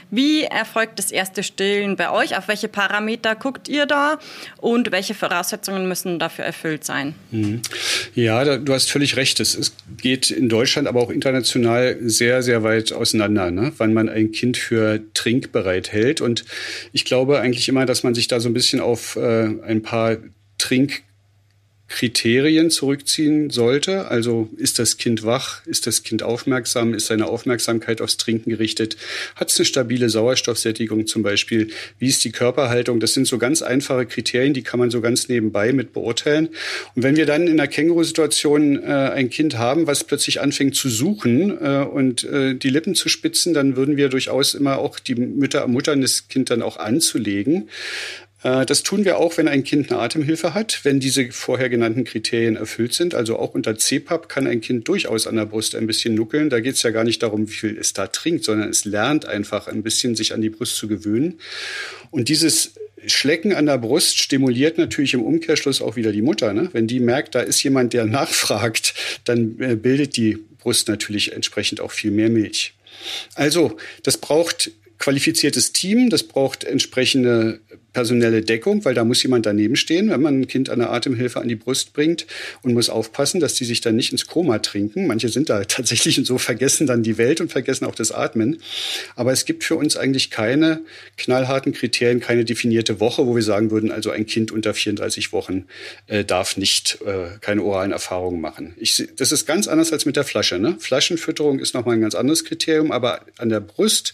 Wie 0.09 0.43
erfolgt 0.43 0.97
das 0.97 1.11
erste 1.11 1.43
Stillen 1.43 1.95
bei 1.95 2.09
euch? 2.09 2.37
Auf 2.37 2.47
welche 2.47 2.67
Parameter 2.67 3.35
guckt 3.35 3.67
ihr 3.67 3.85
da 3.85 4.19
und 4.57 4.91
welche 4.91 5.13
Voraussetzungen 5.13 5.87
müssen 5.87 6.19
dafür 6.19 6.45
erfüllt 6.45 6.83
sein? 6.83 7.15
Mhm. 7.31 7.61
Ja, 8.15 8.43
da, 8.43 8.57
du 8.57 8.73
hast 8.73 8.89
völlig 8.89 9.17
recht. 9.17 9.39
Es, 9.39 9.55
es, 9.55 9.75
geht 9.97 10.29
in 10.29 10.49
Deutschland, 10.49 10.87
aber 10.87 11.01
auch 11.01 11.09
international 11.09 11.97
sehr, 12.01 12.43
sehr 12.43 12.63
weit 12.63 12.91
auseinander, 12.91 13.51
ne? 13.51 13.71
wann 13.77 13.93
man 13.93 14.09
ein 14.09 14.31
Kind 14.31 14.57
für 14.57 15.01
trinkbereit 15.13 15.91
hält. 15.91 16.21
Und 16.21 16.45
ich 16.91 17.05
glaube, 17.05 17.24
glaube 17.25 17.41
eigentlich 17.41 17.67
immer, 17.67 17.85
dass 17.85 18.03
man 18.03 18.13
sich 18.13 18.27
da 18.27 18.39
so 18.39 18.49
ein 18.49 18.53
bisschen 18.53 18.79
auf 18.79 19.15
äh, 19.15 19.45
ein 19.63 19.81
paar 19.81 20.17
Trink 20.57 21.03
Kriterien 21.87 22.71
zurückziehen 22.71 23.51
sollte. 23.51 24.07
Also 24.07 24.49
ist 24.57 24.79
das 24.79 24.97
Kind 24.97 25.23
wach, 25.23 25.65
ist 25.65 25.85
das 25.85 26.03
Kind 26.03 26.23
aufmerksam, 26.23 26.93
ist 26.93 27.07
seine 27.07 27.27
Aufmerksamkeit 27.27 28.01
aufs 28.01 28.17
Trinken 28.17 28.49
gerichtet, 28.49 28.97
hat 29.35 29.51
es 29.51 29.57
eine 29.57 29.65
stabile 29.65 30.09
Sauerstoffsättigung 30.09 31.05
zum 31.05 31.21
Beispiel, 31.21 31.69
wie 31.99 32.07
ist 32.07 32.23
die 32.23 32.31
Körperhaltung. 32.31 32.99
Das 32.99 33.13
sind 33.13 33.27
so 33.27 33.37
ganz 33.37 33.61
einfache 33.61 34.07
Kriterien, 34.07 34.53
die 34.53 34.63
kann 34.63 34.79
man 34.79 34.89
so 34.89 34.99
ganz 34.99 35.29
nebenbei 35.29 35.73
mit 35.73 35.93
beurteilen. 35.93 36.49
Und 36.95 37.03
wenn 37.03 37.15
wir 37.15 37.27
dann 37.27 37.47
in 37.47 37.59
einer 37.59 37.67
Känguru-Situation 37.67 38.81
äh, 38.81 38.87
ein 38.87 39.29
Kind 39.29 39.57
haben, 39.57 39.85
was 39.85 40.03
plötzlich 40.03 40.41
anfängt 40.41 40.75
zu 40.75 40.89
suchen 40.89 41.51
äh, 41.51 41.85
und 41.85 42.23
äh, 42.23 42.55
die 42.55 42.69
Lippen 42.69 42.95
zu 42.95 43.09
spitzen, 43.09 43.53
dann 43.53 43.75
würden 43.75 43.95
wir 43.95 44.09
durchaus 44.09 44.55
immer 44.55 44.79
auch 44.79 44.99
die 44.99 45.15
Mütter 45.15 45.59
ermuttern, 45.59 46.01
das 46.01 46.27
Kind 46.27 46.49
dann 46.49 46.63
auch 46.63 46.77
anzulegen. 46.77 47.69
Äh, 48.45 48.65
das 48.65 48.83
tun 48.83 49.03
wir 49.03 49.17
auch, 49.17 49.37
wenn 49.37 49.47
ein 49.47 49.63
Kind 49.63 49.91
eine 49.91 49.99
Atemhilfe 49.99 50.53
hat, 50.53 50.81
wenn 50.83 50.99
diese 50.99 51.31
vorher 51.31 51.67
genannten 51.67 52.03
Kriterien 52.03 52.55
erfüllt 52.55 52.93
sind. 52.93 53.15
Also 53.15 53.37
auch 53.39 53.55
unter 53.55 53.75
CPAP 53.75 54.29
kann 54.29 54.47
ein 54.47 54.61
Kind 54.61 54.87
durchaus 54.87 55.25
an 55.27 55.35
der 55.35 55.45
Brust 55.45 55.75
ein 55.75 55.87
bisschen 55.87 56.13
nuckeln. 56.13 56.49
Da 56.49 56.59
geht 56.59 56.75
es 56.75 56.83
ja 56.83 56.91
gar 56.91 57.03
nicht 57.03 57.23
darum, 57.23 57.47
wie 57.49 57.53
viel 57.53 57.77
es 57.77 57.93
da 57.93 58.07
trinkt, 58.07 58.43
sondern 58.45 58.69
es 58.69 58.85
lernt 58.85 59.25
einfach 59.25 59.67
ein 59.67 59.81
bisschen, 59.81 60.15
sich 60.15 60.33
an 60.33 60.41
die 60.41 60.51
Brust 60.51 60.77
zu 60.77 60.87
gewöhnen. 60.87 61.39
Und 62.11 62.29
dieses 62.29 62.73
Schlecken 63.07 63.53
an 63.53 63.65
der 63.65 63.79
Brust 63.79 64.19
stimuliert 64.19 64.77
natürlich 64.77 65.15
im 65.15 65.23
Umkehrschluss 65.23 65.81
auch 65.81 65.95
wieder 65.95 66.11
die 66.11 66.21
Mutter. 66.21 66.53
Ne? 66.53 66.69
Wenn 66.71 66.87
die 66.87 66.99
merkt, 66.99 67.33
da 67.35 67.39
ist 67.39 67.61
jemand, 67.63 67.93
der 67.93 68.05
nachfragt, 68.05 68.93
dann 69.23 69.59
äh, 69.59 69.75
bildet 69.75 70.17
die 70.17 70.37
Brust 70.59 70.87
natürlich 70.87 71.33
entsprechend 71.33 71.81
auch 71.81 71.91
viel 71.91 72.11
mehr 72.11 72.29
Milch. 72.29 72.73
Also, 73.35 73.77
das 74.03 74.17
braucht 74.17 74.71
qualifiziertes 74.97 75.73
Team, 75.73 76.09
das 76.09 76.23
braucht 76.23 76.63
entsprechende 76.63 77.59
personelle 77.95 78.41
Deckung, 78.41 78.83
weil 78.83 78.93
da 78.93 79.05
muss 79.05 79.23
jemand 79.23 79.45
daneben 79.45 79.77
stehen, 79.77 80.09
wenn 80.09 80.21
man 80.21 80.41
ein 80.41 80.47
Kind 80.47 80.69
eine 80.69 80.89
Atemhilfe 80.89 81.39
an 81.39 81.47
die 81.47 81.55
Brust 81.55 81.93
bringt 81.93 82.27
und 82.61 82.73
muss 82.73 82.89
aufpassen, 82.89 83.39
dass 83.39 83.53
die 83.53 83.63
sich 83.63 83.79
dann 83.79 83.95
nicht 83.95 84.11
ins 84.11 84.27
Koma 84.27 84.59
trinken. 84.59 85.07
Manche 85.07 85.29
sind 85.29 85.49
da 85.49 85.63
tatsächlich 85.67 86.17
und 86.19 86.25
so 86.25 86.37
vergessen 86.37 86.87
dann 86.87 87.03
die 87.03 87.17
Welt 87.17 87.39
und 87.39 87.53
vergessen 87.53 87.85
auch 87.85 87.95
das 87.95 88.11
Atmen. 88.11 88.61
Aber 89.15 89.31
es 89.31 89.45
gibt 89.45 89.63
für 89.63 89.77
uns 89.77 89.95
eigentlich 89.95 90.29
keine 90.29 90.81
knallharten 91.17 91.71
Kriterien, 91.71 92.19
keine 92.19 92.43
definierte 92.43 92.99
Woche, 92.99 93.25
wo 93.25 93.33
wir 93.33 93.43
sagen 93.43 93.71
würden, 93.71 93.91
also 93.91 94.11
ein 94.11 94.25
Kind 94.25 94.51
unter 94.51 94.73
34 94.73 95.31
Wochen 95.31 95.63
äh, 96.07 96.25
darf 96.25 96.57
nicht 96.57 96.99
äh, 97.05 97.37
keine 97.39 97.63
oralen 97.63 97.93
Erfahrungen 97.93 98.41
machen. 98.41 98.73
Ich, 98.77 99.07
das 99.15 99.31
ist 99.31 99.45
ganz 99.45 99.69
anders 99.69 99.93
als 99.93 100.05
mit 100.05 100.17
der 100.17 100.25
Flasche. 100.25 100.59
Ne? 100.59 100.75
Flaschenfütterung 100.79 101.59
ist 101.59 101.73
nochmal 101.73 101.95
ein 101.95 102.01
ganz 102.01 102.13
anderes 102.13 102.43
Kriterium, 102.43 102.91
aber 102.91 103.21
an 103.37 103.47
der 103.47 103.61
Brust 103.61 104.13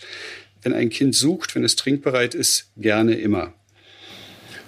wenn 0.64 0.74
ein 0.74 0.90
Kind 0.90 1.16
sucht, 1.16 1.56
wenn 1.56 1.64
es 1.64 1.76
trinkbereit 1.76 2.36
ist, 2.36 2.70
gerne 2.78 3.16
immer. 3.16 3.54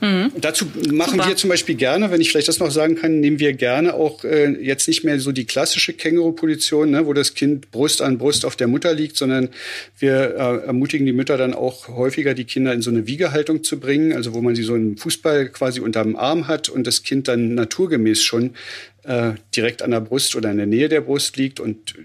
Mhm. 0.04 0.34
Dazu 0.42 0.66
machen 0.92 1.12
Super. 1.12 1.30
wir 1.30 1.36
zum 1.38 1.50
Beispiel 1.50 1.76
gerne, 1.76 2.12
wenn 2.12 2.20
ich 2.20 2.30
vielleicht 2.30 2.50
das 2.50 2.60
noch 2.60 2.72
sagen 2.72 2.96
kann, 2.96 3.22
nehmen 3.22 3.40
wir 3.40 3.54
gerne 3.54 3.94
auch 3.94 4.26
äh, 4.26 4.50
jetzt 4.62 4.86
nicht 4.90 5.06
mehr 5.06 5.18
so 5.18 5.32
die 5.32 5.46
klassische 5.46 5.94
Känguru-Position, 5.94 6.92
ne, 6.92 7.06
wo 7.06 7.14
das 7.14 7.36
Kind 7.36 7.72
Brust 7.72 8.02
an 8.02 8.18
Brust 8.18 8.44
auf 8.44 8.58
der 8.58 8.68
Mutter 8.68 8.94
liegt, 8.94 9.16
sondern 9.16 9.48
wir 9.98 10.36
äh, 10.36 10.66
ermutigen 10.66 11.06
die 11.06 11.14
Mütter 11.14 11.38
dann 11.38 11.54
auch 11.54 11.88
häufiger, 11.88 12.34
die 12.34 12.44
Kinder 12.44 12.74
in 12.74 12.82
so 12.82 12.90
eine 12.90 13.08
Wiegehaltung 13.08 13.64
zu 13.64 13.80
bringen, 13.80 14.12
also 14.12 14.34
wo 14.34 14.42
man 14.42 14.56
sie 14.56 14.64
so 14.64 14.74
einen 14.74 14.98
Fußball 14.98 15.48
quasi 15.48 15.80
unterm 15.80 16.18
Arm 16.18 16.50
hat 16.50 16.68
und 16.68 16.86
das 16.86 17.04
Kind 17.04 17.30
dann 17.30 17.56
naturgemäß 17.56 18.22
schon 18.22 18.56
äh, 19.04 19.36
direkt 19.56 19.84
an 19.84 19.92
der 19.92 20.02
Brust 20.02 20.36
oder 20.36 20.52
in 20.52 20.58
der 20.58 20.66
Nähe 20.66 20.90
der 20.90 21.00
Brust 21.00 21.38
liegt 21.38 21.62
und 21.62 21.96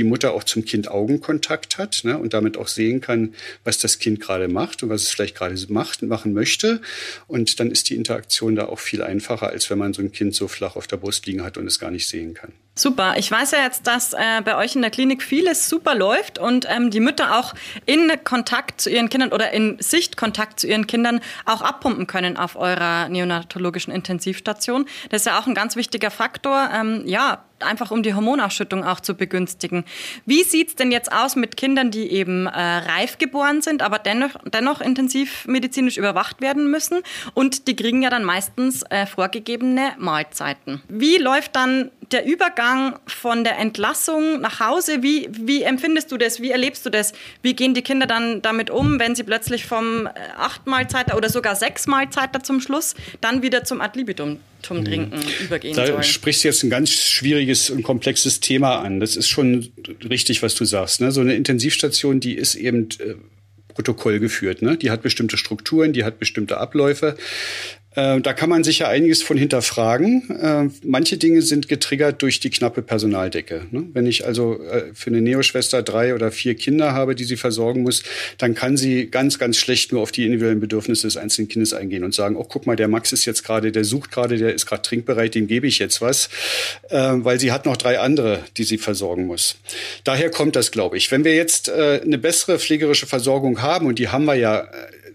die 0.00 0.04
Mutter 0.04 0.32
auch 0.32 0.44
zum 0.44 0.64
Kind 0.64 0.90
Augenkontakt 0.90 1.76
hat 1.76 2.00
ne, 2.04 2.16
und 2.16 2.32
damit 2.32 2.56
auch 2.56 2.68
sehen 2.68 3.02
kann, 3.02 3.34
was 3.64 3.76
das 3.76 3.98
Kind 3.98 4.18
gerade 4.18 4.48
macht 4.48 4.82
und 4.82 4.88
was 4.88 5.02
es 5.02 5.10
vielleicht 5.10 5.36
gerade 5.36 5.54
macht, 5.68 6.00
machen 6.00 6.32
möchte. 6.32 6.80
Und 7.26 7.60
dann 7.60 7.70
ist 7.70 7.90
die 7.90 7.96
Interaktion 7.96 8.56
da 8.56 8.64
auch 8.64 8.78
viel 8.78 9.02
einfacher, 9.02 9.50
als 9.50 9.68
wenn 9.68 9.76
man 9.76 9.92
so 9.92 10.00
ein 10.00 10.10
Kind 10.10 10.34
so 10.34 10.48
flach 10.48 10.74
auf 10.76 10.86
der 10.86 10.96
Brust 10.96 11.26
liegen 11.26 11.44
hat 11.44 11.58
und 11.58 11.66
es 11.66 11.78
gar 11.78 11.90
nicht 11.90 12.08
sehen 12.08 12.32
kann. 12.32 12.52
Super. 12.74 13.16
Ich 13.18 13.30
weiß 13.30 13.50
ja 13.50 13.62
jetzt, 13.62 13.86
dass 13.86 14.14
äh, 14.14 14.40
bei 14.42 14.56
euch 14.56 14.74
in 14.74 14.80
der 14.80 14.90
Klinik 14.90 15.22
vieles 15.22 15.68
super 15.68 15.94
läuft 15.94 16.38
und 16.38 16.66
ähm, 16.70 16.90
die 16.90 17.00
Mütter 17.00 17.38
auch 17.38 17.52
in 17.84 18.10
Kontakt 18.24 18.80
zu 18.80 18.88
ihren 18.88 19.10
Kindern 19.10 19.32
oder 19.32 19.50
in 19.52 19.76
Sichtkontakt 19.80 20.60
zu 20.60 20.66
ihren 20.66 20.86
Kindern 20.86 21.20
auch 21.44 21.60
abpumpen 21.60 22.06
können 22.06 22.38
auf 22.38 22.56
eurer 22.56 23.10
neonatologischen 23.10 23.92
Intensivstation. 23.92 24.86
Das 25.10 25.22
ist 25.22 25.26
ja 25.26 25.38
auch 25.38 25.46
ein 25.46 25.54
ganz 25.54 25.76
wichtiger 25.76 26.10
Faktor. 26.10 26.70
Ähm, 26.72 27.02
ja, 27.04 27.44
einfach 27.62 27.90
um 27.90 28.02
die 28.02 28.14
Hormonausschüttung 28.14 28.84
auch 28.84 29.00
zu 29.00 29.14
begünstigen. 29.14 29.84
Wie 30.26 30.42
sieht's 30.42 30.74
denn 30.74 30.90
jetzt 30.90 31.12
aus 31.12 31.36
mit 31.36 31.56
Kindern, 31.56 31.90
die 31.90 32.10
eben 32.10 32.46
äh, 32.46 32.50
reif 32.50 33.18
geboren 33.18 33.62
sind, 33.62 33.82
aber 33.82 33.98
dennoch, 33.98 34.36
dennoch 34.44 34.80
intensiv 34.80 35.46
medizinisch 35.46 35.96
überwacht 35.96 36.40
werden 36.40 36.70
müssen? 36.70 37.00
Und 37.34 37.68
die 37.68 37.76
kriegen 37.76 38.02
ja 38.02 38.10
dann 38.10 38.24
meistens 38.24 38.82
äh, 38.90 39.06
vorgegebene 39.06 39.92
Mahlzeiten. 39.98 40.82
Wie 40.88 41.18
läuft 41.18 41.56
dann 41.56 41.90
der 42.12 42.26
Übergang 42.26 42.98
von 43.06 43.44
der 43.44 43.58
Entlassung 43.58 44.40
nach 44.40 44.60
Hause? 44.60 45.02
Wie, 45.02 45.28
wie 45.32 45.62
empfindest 45.62 46.10
du 46.12 46.16
das? 46.16 46.40
Wie 46.40 46.50
erlebst 46.50 46.84
du 46.84 46.90
das? 46.90 47.12
Wie 47.42 47.54
gehen 47.54 47.74
die 47.74 47.82
Kinder 47.82 48.06
dann 48.06 48.42
damit 48.42 48.70
um, 48.70 48.98
wenn 48.98 49.14
sie 49.14 49.22
plötzlich 49.22 49.64
vom 49.64 50.06
äh, 50.06 50.10
acht 50.36 50.66
Mahlzeiter 50.66 51.16
oder 51.16 51.28
sogar 51.28 51.56
sechs 51.56 51.86
Mahlzeiter 51.86 52.42
zum 52.42 52.60
Schluss 52.60 52.94
dann 53.20 53.42
wieder 53.42 53.64
zum 53.64 53.80
Adlibitum 53.80 54.38
zum 54.62 54.84
Trinken 54.84 55.16
mhm. 55.16 55.44
übergehen 55.44 55.74
da 55.74 55.86
sollen. 55.86 55.98
Da 55.98 56.02
sprichst 56.02 56.44
du 56.44 56.48
jetzt 56.48 56.62
ein 56.62 56.70
ganz 56.70 56.90
schwieriges 56.90 57.70
und 57.70 57.82
komplexes 57.82 58.40
Thema 58.40 58.80
an. 58.80 59.00
Das 59.00 59.16
ist 59.16 59.28
schon 59.28 59.72
richtig, 60.08 60.42
was 60.42 60.54
du 60.54 60.64
sagst. 60.64 61.00
Ne? 61.00 61.12
So 61.12 61.20
eine 61.20 61.34
Intensivstation, 61.34 62.20
die 62.20 62.34
ist 62.34 62.54
eben 62.54 62.88
äh, 62.98 63.14
Protokoll 63.74 64.20
geführt. 64.20 64.62
Ne? 64.62 64.76
Die 64.76 64.90
hat 64.90 65.02
bestimmte 65.02 65.36
Strukturen, 65.36 65.92
die 65.92 66.04
hat 66.04 66.18
bestimmte 66.18 66.58
Abläufe. 66.58 67.16
Äh, 68.00 68.20
da 68.20 68.32
kann 68.32 68.48
man 68.48 68.64
sich 68.64 68.80
ja 68.80 68.88
einiges 68.88 69.22
von 69.22 69.36
hinterfragen. 69.36 70.30
Äh, 70.30 70.68
manche 70.84 71.18
Dinge 71.18 71.42
sind 71.42 71.68
getriggert 71.68 72.22
durch 72.22 72.40
die 72.40 72.50
knappe 72.50 72.82
Personaldecke. 72.82 73.66
Ne? 73.70 73.84
Wenn 73.92 74.06
ich 74.06 74.24
also 74.24 74.62
äh, 74.62 74.92
für 74.94 75.10
eine 75.10 75.20
Neoschwester 75.20 75.82
drei 75.82 76.14
oder 76.14 76.32
vier 76.32 76.54
Kinder 76.54 76.92
habe, 76.92 77.14
die 77.14 77.24
sie 77.24 77.36
versorgen 77.36 77.82
muss, 77.82 78.02
dann 78.38 78.54
kann 78.54 78.76
sie 78.76 79.10
ganz, 79.10 79.38
ganz 79.38 79.58
schlecht 79.58 79.92
nur 79.92 80.00
auf 80.00 80.12
die 80.12 80.24
individuellen 80.24 80.60
Bedürfnisse 80.60 81.06
des 81.06 81.16
einzelnen 81.16 81.48
Kindes 81.48 81.74
eingehen 81.74 82.04
und 82.04 82.14
sagen, 82.14 82.36
oh, 82.36 82.44
guck 82.44 82.66
mal, 82.66 82.76
der 82.76 82.88
Max 82.88 83.12
ist 83.12 83.26
jetzt 83.26 83.44
gerade, 83.44 83.70
der 83.72 83.84
sucht 83.84 84.10
gerade, 84.10 84.38
der 84.38 84.54
ist 84.54 84.66
gerade 84.66 84.82
trinkbereit, 84.82 85.34
dem 85.34 85.46
gebe 85.46 85.66
ich 85.66 85.78
jetzt 85.78 86.00
was, 86.00 86.28
weil 86.90 87.38
sie 87.38 87.52
hat 87.52 87.66
noch 87.66 87.76
drei 87.76 87.98
andere, 87.98 88.40
die 88.56 88.64
sie 88.64 88.78
versorgen 88.78 89.26
muss. 89.26 89.56
Daher 90.04 90.30
kommt 90.30 90.56
das, 90.56 90.70
glaube 90.70 90.96
ich. 90.96 91.10
Wenn 91.10 91.24
wir 91.24 91.34
jetzt 91.34 91.70
eine 91.70 92.18
bessere 92.18 92.58
pflegerische 92.58 93.06
Versorgung 93.06 93.62
haben, 93.62 93.86
und 93.86 93.98
die 93.98 94.08
haben 94.08 94.24
wir 94.24 94.34
ja 94.34 94.68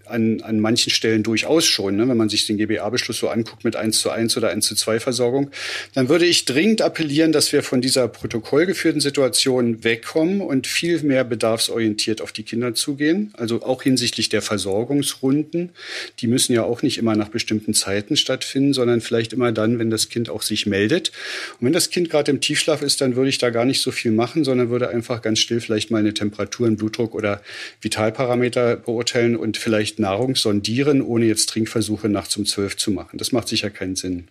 an, 0.06 0.42
an 0.42 0.60
manchen 0.60 0.92
Stellen 0.92 1.24
durchaus 1.24 1.66
schon, 1.66 1.96
ne, 1.96 2.08
wenn 2.08 2.18
man 2.18 2.30
sich 2.30 2.48
den 2.48 2.58
GBA-Beschluss 2.58 3.18
so 3.18 3.30
anguckt 3.30 3.64
mit 3.64 3.76
1 3.76 4.00
zu 4.00 4.10
1 4.10 4.38
oder 4.38 4.50
1 4.50 4.66
zu 4.66 4.76
2 4.76 5.00
Versorgung, 5.00 5.52
dann 5.94 6.10
würde 6.10 6.26
ich 6.26 6.46
dringend 6.46 6.82
appellieren, 6.82 7.32
dass 7.32 7.52
wir 7.52 7.64
von 7.64 7.82
dieser 7.82 8.08
protokollgeführten 8.08 9.02
Situation 9.02 9.84
wegkommen 9.84 10.42
und 10.42 10.68
viel 10.68 11.02
mehr 11.04 11.24
bedarfsorientiert 11.24 12.22
auf 12.22 12.32
die 12.32 12.44
Kinder 12.44 12.74
zugehen. 12.74 13.32
Also 13.34 13.64
auch 13.64 13.84
hinsichtlich 13.84 14.30
der 14.30 14.42
Versorgungsrunden. 14.42 15.72
Die 16.20 16.28
müssen 16.28 16.54
ja 16.54 16.64
auch 16.64 16.82
nicht 16.82 16.98
immer 16.98 17.16
nach 17.16 17.30
bestimmten 17.30 17.74
Zeiten 17.74 18.18
stattfinden, 18.18 18.74
sondern 18.74 19.02
vielleicht 19.02 19.34
immer 19.34 19.52
dann, 19.52 19.80
wenn 19.80 19.90
das 19.90 20.10
Kind 20.10 20.30
auch 20.30 20.42
sich 20.42 20.66
meldet. 20.66 21.12
Und 21.60 21.68
wenn 21.68 21.74
das 21.74 21.90
Kind 21.90 22.10
gerade 22.10 22.32
im 22.32 22.42
Tiefschlaf 22.42 22.82
ist, 22.82 23.02
dann 23.02 23.16
würde 23.16 23.30
ich 23.30 23.38
da 23.38 23.50
gar 23.50 23.66
nicht 23.66 23.82
so 23.82 23.92
viel 23.92 24.12
machen, 24.12 24.44
sondern 24.44 24.70
würde 24.70 24.90
einfach 24.90 25.22
ganz 25.22 25.40
still 25.40 25.62
vielleicht 25.62 25.92
mal 25.92 26.00
eine 26.00 26.14
Temperatur, 26.14 26.68
einen 26.68 26.78
Blutdruck 26.78 27.16
oder 27.16 27.42
Vitalparameter 27.82 28.76
beurteilen 28.78 29.36
und 29.36 29.58
vielleicht 29.58 29.95
nicht 29.96 30.00
Nahrung 30.00 30.36
sondieren, 30.36 31.02
ohne 31.02 31.26
jetzt 31.26 31.50
Trinkversuche 31.50 32.10
nachts 32.10 32.36
um 32.38 32.46
zwölf 32.46 32.78
zu 32.78 32.92
machen. 32.92 33.18
Das 33.18 33.32
macht 33.32 33.48
sicher 33.48 33.70
keinen 33.70 33.96
Sinn. 33.96 34.28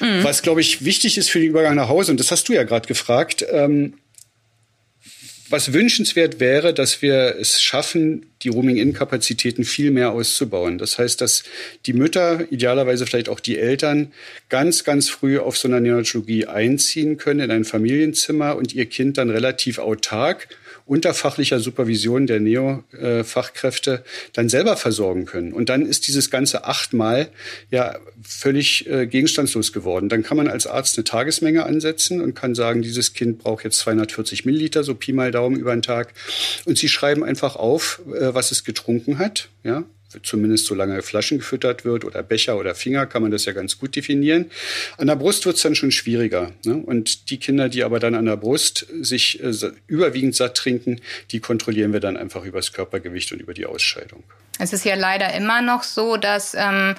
Mhm. 0.00 0.24
Was, 0.24 0.42
glaube 0.42 0.60
ich, 0.60 0.84
wichtig 0.84 1.18
ist 1.18 1.30
für 1.30 1.40
den 1.40 1.50
Übergang 1.50 1.76
nach 1.76 1.88
Hause, 1.88 2.12
und 2.12 2.20
das 2.20 2.30
hast 2.30 2.48
du 2.48 2.52
ja 2.52 2.64
gerade 2.64 2.88
gefragt, 2.88 3.44
ähm, 3.50 3.94
was 5.50 5.72
wünschenswert 5.72 6.40
wäre, 6.40 6.74
dass 6.74 7.00
wir 7.00 7.36
es 7.40 7.62
schaffen, 7.62 8.26
die 8.42 8.50
Rooming-In-Kapazitäten 8.50 9.64
viel 9.64 9.90
mehr 9.90 10.12
auszubauen. 10.12 10.76
Das 10.76 10.98
heißt, 10.98 11.22
dass 11.22 11.42
die 11.86 11.94
Mütter, 11.94 12.46
idealerweise 12.50 13.06
vielleicht 13.06 13.30
auch 13.30 13.40
die 13.40 13.56
Eltern, 13.56 14.12
ganz, 14.50 14.84
ganz 14.84 15.08
früh 15.08 15.38
auf 15.38 15.56
so 15.56 15.66
einer 15.66 15.80
Neonatologie 15.80 16.44
einziehen 16.46 17.16
können 17.16 17.40
in 17.40 17.50
ein 17.50 17.64
Familienzimmer 17.64 18.56
und 18.56 18.74
ihr 18.74 18.84
Kind 18.86 19.16
dann 19.16 19.30
relativ 19.30 19.78
autark 19.78 20.48
unter 20.88 21.12
fachlicher 21.12 21.60
Supervision 21.60 22.26
der 22.26 22.40
Neo-Fachkräfte 22.40 24.02
dann 24.32 24.48
selber 24.48 24.76
versorgen 24.76 25.26
können. 25.26 25.52
Und 25.52 25.68
dann 25.68 25.84
ist 25.84 26.08
dieses 26.08 26.30
ganze 26.30 26.64
achtmal 26.64 27.28
ja 27.70 27.98
völlig 28.22 28.88
äh, 28.88 29.06
gegenstandslos 29.06 29.72
geworden. 29.72 30.08
Dann 30.08 30.22
kann 30.22 30.38
man 30.38 30.48
als 30.48 30.66
Arzt 30.66 30.96
eine 30.96 31.04
Tagesmenge 31.04 31.64
ansetzen 31.64 32.22
und 32.22 32.34
kann 32.34 32.54
sagen, 32.54 32.80
dieses 32.80 33.12
Kind 33.12 33.38
braucht 33.38 33.64
jetzt 33.64 33.78
240 33.80 34.46
Milliliter, 34.46 34.82
so 34.82 34.94
Pi 34.94 35.12
mal 35.12 35.30
Daumen 35.30 35.56
über 35.56 35.76
den 35.76 35.82
Tag. 35.82 36.14
Und 36.64 36.78
sie 36.78 36.88
schreiben 36.88 37.22
einfach 37.22 37.56
auf, 37.56 38.00
äh, 38.08 38.34
was 38.34 38.50
es 38.50 38.64
getrunken 38.64 39.18
hat. 39.18 39.50
Ja, 39.64 39.84
zumindest 40.22 40.66
solange 40.66 41.02
Flaschen 41.02 41.38
gefüttert 41.38 41.84
wird 41.84 42.04
oder 42.04 42.22
Becher 42.22 42.58
oder 42.58 42.74
Finger, 42.74 43.06
kann 43.06 43.22
man 43.22 43.30
das 43.30 43.44
ja 43.44 43.52
ganz 43.52 43.78
gut 43.78 43.96
definieren. 43.96 44.50
An 44.96 45.06
der 45.06 45.16
Brust 45.16 45.44
wird 45.46 45.56
es 45.56 45.62
dann 45.62 45.74
schon 45.74 45.90
schwieriger. 45.90 46.52
Ne? 46.64 46.76
Und 46.76 47.30
die 47.30 47.38
Kinder, 47.38 47.68
die 47.68 47.84
aber 47.84 48.00
dann 48.00 48.14
an 48.14 48.26
der 48.26 48.36
Brust 48.36 48.86
sich 49.00 49.42
äh, 49.42 49.52
überwiegend 49.86 50.34
satt 50.34 50.56
trinken, 50.56 51.00
die 51.30 51.40
kontrollieren 51.40 51.92
wir 51.92 52.00
dann 52.00 52.16
einfach 52.16 52.44
über 52.44 52.58
das 52.58 52.72
Körpergewicht 52.72 53.32
und 53.32 53.40
über 53.40 53.54
die 53.54 53.66
Ausscheidung. 53.66 54.22
Es 54.58 54.72
ist 54.72 54.84
ja 54.84 54.94
leider 54.94 55.32
immer 55.34 55.62
noch 55.62 55.82
so, 55.82 56.16
dass 56.16 56.54
ähm, 56.54 56.94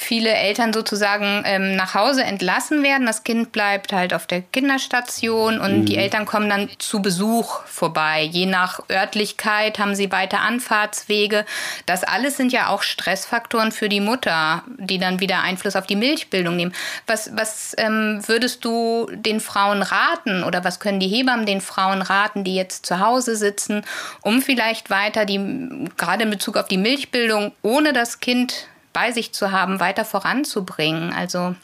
viele 0.00 0.30
Eltern 0.30 0.72
sozusagen 0.72 1.42
ähm, 1.44 1.76
nach 1.76 1.94
Hause 1.94 2.24
entlassen 2.24 2.82
werden. 2.82 3.04
Das 3.04 3.22
Kind 3.22 3.52
bleibt 3.52 3.92
halt 3.92 4.14
auf 4.14 4.26
der 4.26 4.40
Kinderstation 4.40 5.60
und 5.60 5.80
mhm. 5.80 5.84
die 5.84 5.98
Eltern 5.98 6.24
kommen 6.24 6.48
dann 6.48 6.70
zu 6.78 7.02
Besuch 7.02 7.64
vorbei. 7.66 8.22
Je 8.22 8.46
nach 8.46 8.80
Örtlichkeit 8.90 9.78
haben 9.78 9.94
sie 9.94 10.10
weiter 10.10 10.40
Anfahrtswege. 10.40 11.44
Das 11.84 12.02
alles 12.02 12.38
sind 12.38 12.50
ja 12.50 12.68
auch 12.68 12.82
Stressfaktoren 12.82 13.72
für 13.72 13.90
die 13.90 14.00
Mutter, 14.00 14.64
die 14.78 14.98
dann 14.98 15.20
wieder 15.20 15.42
Einfluss 15.42 15.76
auf 15.76 15.86
die 15.86 15.96
Milchbildung 15.96 16.56
nehmen. 16.56 16.72
Was, 17.06 17.36
was 17.36 17.74
ähm, 17.76 18.22
würdest 18.26 18.64
du 18.64 19.06
den 19.12 19.38
Frauen 19.38 19.82
raten 19.82 20.44
oder 20.44 20.64
was 20.64 20.80
können 20.80 21.00
die 21.00 21.08
Hebammen 21.08 21.44
den 21.44 21.60
Frauen 21.60 22.00
raten, 22.00 22.42
die 22.42 22.54
jetzt 22.54 22.86
zu 22.86 23.00
Hause 23.00 23.36
sitzen, 23.36 23.82
um 24.22 24.40
vielleicht 24.40 24.88
weiter 24.88 25.26
die, 25.26 25.88
gerade 25.98 26.22
in 26.22 26.30
Bezug 26.30 26.56
auf 26.56 26.68
die 26.68 26.78
Milchbildung, 26.78 27.52
ohne 27.60 27.92
das 27.92 28.20
Kind 28.20 28.66
bei 28.92 29.12
sich 29.12 29.32
zu 29.32 29.50
haben, 29.52 29.80
weiter 29.80 30.04
voranzubringen? 30.04 31.12
Also 31.12 31.54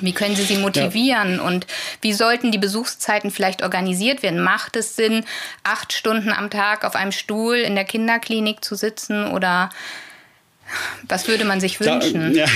wie 0.00 0.12
können 0.12 0.36
Sie 0.36 0.44
sie 0.44 0.56
motivieren 0.56 1.36
ja. 1.36 1.42
und 1.42 1.66
wie 2.00 2.12
sollten 2.12 2.52
die 2.52 2.58
Besuchszeiten 2.58 3.30
vielleicht 3.30 3.62
organisiert 3.62 4.22
werden? 4.22 4.40
Macht 4.40 4.76
es 4.76 4.96
Sinn, 4.96 5.24
acht 5.62 5.92
Stunden 5.92 6.32
am 6.32 6.50
Tag 6.50 6.84
auf 6.84 6.94
einem 6.94 7.12
Stuhl 7.12 7.56
in 7.56 7.74
der 7.74 7.84
Kinderklinik 7.84 8.64
zu 8.64 8.74
sitzen 8.74 9.26
oder 9.26 9.70
Was 11.08 11.28
würde 11.28 11.44
man 11.44 11.60
sich 11.60 11.80
wünschen? 11.80 12.34
Da, 12.34 12.40
ja, 12.40 12.46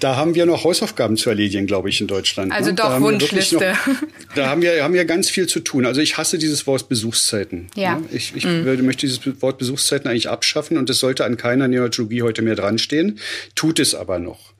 da 0.00 0.16
haben 0.16 0.34
wir 0.34 0.46
noch 0.46 0.64
Hausaufgaben 0.64 1.16
zu 1.16 1.30
erledigen, 1.30 1.66
glaube 1.66 1.88
ich, 1.88 2.00
in 2.00 2.06
Deutschland. 2.06 2.52
Also 2.52 2.70
ne? 2.70 2.76
doch 2.76 3.00
Wunschliste. 3.00 3.56
Noch, 3.56 3.96
da 4.34 4.48
haben 4.48 4.62
wir, 4.62 4.82
haben 4.82 4.94
wir 4.94 5.04
ganz 5.04 5.30
viel 5.30 5.46
zu 5.46 5.60
tun. 5.60 5.86
Also 5.86 6.00
ich 6.00 6.16
hasse 6.16 6.38
dieses 6.38 6.66
Wort 6.66 6.88
Besuchszeiten. 6.88 7.68
Ja. 7.74 7.96
Ne? 7.96 8.04
Ich, 8.12 8.34
ich 8.34 8.44
mhm. 8.44 8.64
würde, 8.64 8.82
möchte 8.82 9.06
dieses 9.06 9.20
Wort 9.42 9.58
Besuchszeiten 9.58 10.08
eigentlich 10.08 10.28
abschaffen 10.28 10.78
und 10.78 10.88
es 10.90 11.00
sollte 11.00 11.24
an 11.24 11.36
keiner 11.36 11.68
Neurologie 11.68 12.22
heute 12.22 12.42
mehr 12.42 12.56
dran 12.56 12.78
stehen. 12.78 13.18
Tut 13.54 13.78
es 13.78 13.94
aber 13.94 14.18
noch. 14.18 14.52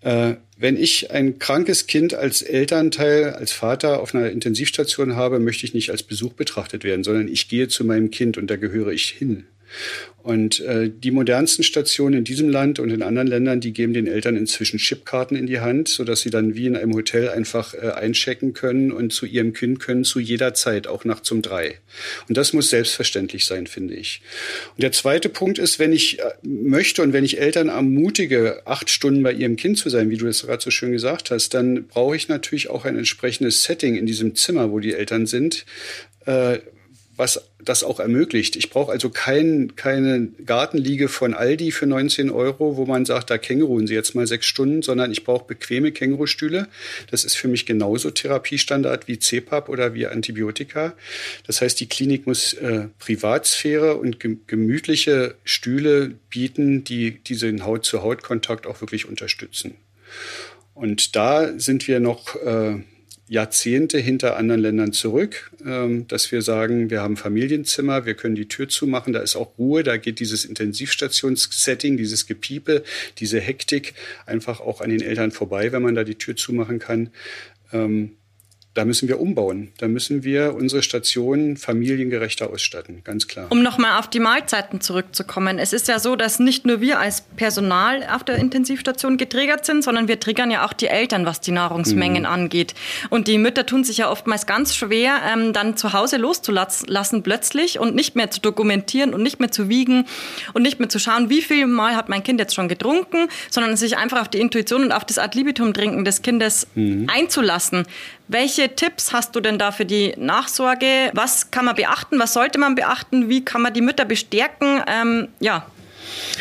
Äh, 0.00 0.34
wenn 0.58 0.76
ich 0.76 1.10
ein 1.10 1.38
krankes 1.38 1.86
Kind 1.86 2.14
als 2.14 2.40
Elternteil, 2.40 3.34
als 3.34 3.52
Vater 3.52 4.00
auf 4.00 4.14
einer 4.14 4.30
Intensivstation 4.30 5.16
habe, 5.16 5.38
möchte 5.38 5.66
ich 5.66 5.74
nicht 5.74 5.90
als 5.90 6.02
Besuch 6.02 6.32
betrachtet 6.32 6.84
werden, 6.84 7.04
sondern 7.04 7.28
ich 7.28 7.48
gehe 7.48 7.68
zu 7.68 7.84
meinem 7.84 8.10
Kind 8.10 8.38
und 8.38 8.48
da 8.48 8.56
gehöre 8.56 8.92
ich 8.92 9.08
hin. 9.08 9.46
Und 10.26 10.58
äh, 10.58 10.90
die 10.92 11.12
modernsten 11.12 11.62
Stationen 11.62 12.18
in 12.18 12.24
diesem 12.24 12.48
Land 12.48 12.80
und 12.80 12.90
in 12.90 13.02
anderen 13.02 13.28
Ländern, 13.28 13.60
die 13.60 13.72
geben 13.72 13.94
den 13.94 14.08
Eltern 14.08 14.36
inzwischen 14.36 14.78
Chipkarten 14.78 15.36
in 15.36 15.46
die 15.46 15.60
Hand, 15.60 15.86
sodass 15.86 16.22
sie 16.22 16.30
dann 16.30 16.56
wie 16.56 16.66
in 16.66 16.74
einem 16.74 16.94
Hotel 16.94 17.28
einfach 17.28 17.74
äh, 17.74 17.92
einchecken 17.92 18.52
können 18.52 18.90
und 18.90 19.12
zu 19.12 19.24
ihrem 19.24 19.52
Kind 19.52 19.78
können 19.78 20.02
zu 20.02 20.18
jeder 20.18 20.52
Zeit, 20.52 20.88
auch 20.88 21.04
nachts 21.04 21.30
um 21.30 21.42
drei. 21.42 21.78
Und 22.28 22.36
das 22.36 22.52
muss 22.52 22.70
selbstverständlich 22.70 23.44
sein, 23.44 23.68
finde 23.68 23.94
ich. 23.94 24.20
Und 24.74 24.82
der 24.82 24.90
zweite 24.90 25.28
Punkt 25.28 25.60
ist, 25.60 25.78
wenn 25.78 25.92
ich 25.92 26.18
äh, 26.18 26.32
möchte 26.42 27.02
und 27.02 27.12
wenn 27.12 27.24
ich 27.24 27.38
Eltern 27.38 27.68
ermutige, 27.68 28.66
acht 28.66 28.90
Stunden 28.90 29.22
bei 29.22 29.32
ihrem 29.32 29.54
Kind 29.54 29.78
zu 29.78 29.90
sein, 29.90 30.10
wie 30.10 30.16
du 30.16 30.26
das 30.26 30.42
gerade 30.42 30.60
so 30.60 30.72
schön 30.72 30.90
gesagt 30.90 31.30
hast, 31.30 31.54
dann 31.54 31.86
brauche 31.86 32.16
ich 32.16 32.26
natürlich 32.26 32.68
auch 32.68 32.84
ein 32.84 32.98
entsprechendes 32.98 33.62
Setting 33.62 33.94
in 33.94 34.06
diesem 34.06 34.34
Zimmer, 34.34 34.72
wo 34.72 34.80
die 34.80 34.94
Eltern 34.94 35.26
sind, 35.26 35.66
äh, 36.24 36.58
was 37.16 37.48
das 37.62 37.82
auch 37.82 37.98
ermöglicht. 37.98 38.56
Ich 38.56 38.70
brauche 38.70 38.92
also 38.92 39.10
kein, 39.10 39.74
keine 39.76 40.28
Gartenliege 40.44 41.08
von 41.08 41.34
Aldi 41.34 41.72
für 41.72 41.86
19 41.86 42.30
Euro, 42.30 42.76
wo 42.76 42.86
man 42.86 43.04
sagt, 43.04 43.30
da 43.30 43.38
känguruen 43.38 43.86
Sie 43.86 43.94
jetzt 43.94 44.14
mal 44.14 44.26
sechs 44.26 44.46
Stunden, 44.46 44.82
sondern 44.82 45.10
ich 45.10 45.24
brauche 45.24 45.46
bequeme 45.46 45.92
Kängurustühle. 45.92 46.68
Das 47.10 47.24
ist 47.24 47.36
für 47.36 47.48
mich 47.48 47.66
genauso 47.66 48.10
Therapiestandard 48.10 49.08
wie 49.08 49.18
CPAP 49.18 49.68
oder 49.68 49.94
wie 49.94 50.06
Antibiotika. 50.06 50.94
Das 51.46 51.60
heißt, 51.60 51.80
die 51.80 51.88
Klinik 51.88 52.26
muss 52.26 52.52
äh, 52.54 52.88
Privatsphäre 52.98 53.96
und 53.96 54.18
gemütliche 54.20 55.34
Stühle 55.44 56.14
bieten, 56.30 56.84
die 56.84 57.12
diesen 57.12 57.64
Haut-zu-Haut-Kontakt 57.64 58.66
auch 58.66 58.80
wirklich 58.80 59.08
unterstützen. 59.08 59.76
Und 60.74 61.16
da 61.16 61.58
sind 61.58 61.88
wir 61.88 62.00
noch 62.00 62.36
äh, 62.36 62.82
Jahrzehnte 63.28 63.98
hinter 63.98 64.36
anderen 64.36 64.60
Ländern 64.60 64.92
zurück, 64.92 65.50
ähm, 65.64 66.06
dass 66.06 66.30
wir 66.30 66.42
sagen, 66.42 66.90
wir 66.90 67.02
haben 67.02 67.16
Familienzimmer, 67.16 68.06
wir 68.06 68.14
können 68.14 68.36
die 68.36 68.48
Tür 68.48 68.68
zumachen, 68.68 69.12
da 69.12 69.20
ist 69.20 69.36
auch 69.36 69.58
Ruhe, 69.58 69.82
da 69.82 69.96
geht 69.96 70.20
dieses 70.20 70.44
Intensivstationssetting, 70.44 71.96
dieses 71.96 72.26
Gepiepe, 72.26 72.84
diese 73.18 73.40
Hektik 73.40 73.94
einfach 74.26 74.60
auch 74.60 74.80
an 74.80 74.90
den 74.90 75.00
Eltern 75.00 75.32
vorbei, 75.32 75.72
wenn 75.72 75.82
man 75.82 75.94
da 75.94 76.04
die 76.04 76.14
Tür 76.14 76.36
zumachen 76.36 76.78
kann. 76.78 77.10
Da 78.76 78.84
müssen 78.84 79.08
wir 79.08 79.18
umbauen. 79.20 79.72
Da 79.78 79.88
müssen 79.88 80.22
wir 80.22 80.54
unsere 80.54 80.82
Stationen 80.82 81.56
familiengerechter 81.56 82.50
ausstatten, 82.50 83.00
ganz 83.04 83.26
klar. 83.26 83.46
Um 83.48 83.62
nochmal 83.62 83.98
auf 83.98 84.10
die 84.10 84.20
Mahlzeiten 84.20 84.82
zurückzukommen. 84.82 85.58
Es 85.58 85.72
ist 85.72 85.88
ja 85.88 85.98
so, 85.98 86.14
dass 86.14 86.40
nicht 86.40 86.66
nur 86.66 86.82
wir 86.82 87.00
als 87.00 87.22
Personal 87.22 88.06
auf 88.14 88.22
der 88.22 88.36
Intensivstation 88.36 89.16
getriggert 89.16 89.64
sind, 89.64 89.82
sondern 89.82 90.08
wir 90.08 90.20
triggern 90.20 90.50
ja 90.50 90.66
auch 90.66 90.74
die 90.74 90.88
Eltern, 90.88 91.24
was 91.24 91.40
die 91.40 91.52
Nahrungsmengen 91.52 92.24
mhm. 92.24 92.28
angeht. 92.28 92.74
Und 93.08 93.28
die 93.28 93.38
Mütter 93.38 93.64
tun 93.64 93.82
sich 93.82 93.96
ja 93.96 94.10
oftmals 94.10 94.44
ganz 94.44 94.76
schwer, 94.76 95.22
ähm, 95.32 95.54
dann 95.54 95.78
zu 95.78 95.94
Hause 95.94 96.18
loszulassen 96.18 97.22
plötzlich 97.22 97.78
und 97.78 97.94
nicht 97.94 98.14
mehr 98.14 98.30
zu 98.30 98.42
dokumentieren 98.42 99.14
und 99.14 99.22
nicht 99.22 99.40
mehr 99.40 99.50
zu 99.50 99.70
wiegen 99.70 100.04
und 100.52 100.60
nicht 100.60 100.80
mehr 100.80 100.90
zu 100.90 100.98
schauen, 100.98 101.30
wie 101.30 101.40
viel 101.40 101.66
Mal 101.66 101.96
hat 101.96 102.10
mein 102.10 102.22
Kind 102.22 102.40
jetzt 102.40 102.54
schon 102.54 102.68
getrunken, 102.68 103.28
sondern 103.48 103.78
sich 103.78 103.96
einfach 103.96 104.20
auf 104.20 104.28
die 104.28 104.38
Intuition 104.38 104.82
und 104.82 104.92
auf 104.92 105.06
das 105.06 105.16
Ad 105.16 105.34
libitum 105.34 105.72
trinken 105.72 106.04
des 106.04 106.20
Kindes 106.20 106.66
mhm. 106.74 107.06
einzulassen. 107.10 107.86
Welche 108.28 108.74
Tipps 108.74 109.12
hast 109.12 109.36
du 109.36 109.40
denn 109.40 109.58
da 109.58 109.70
für 109.70 109.84
die 109.84 110.14
Nachsorge? 110.16 111.10
Was 111.12 111.50
kann 111.50 111.64
man 111.64 111.76
beachten? 111.76 112.18
Was 112.18 112.32
sollte 112.32 112.58
man 112.58 112.74
beachten? 112.74 113.28
Wie 113.28 113.44
kann 113.44 113.62
man 113.62 113.72
die 113.72 113.80
Mütter 113.80 114.04
bestärken? 114.04 114.82
Ähm, 114.88 115.28
ja. 115.38 115.66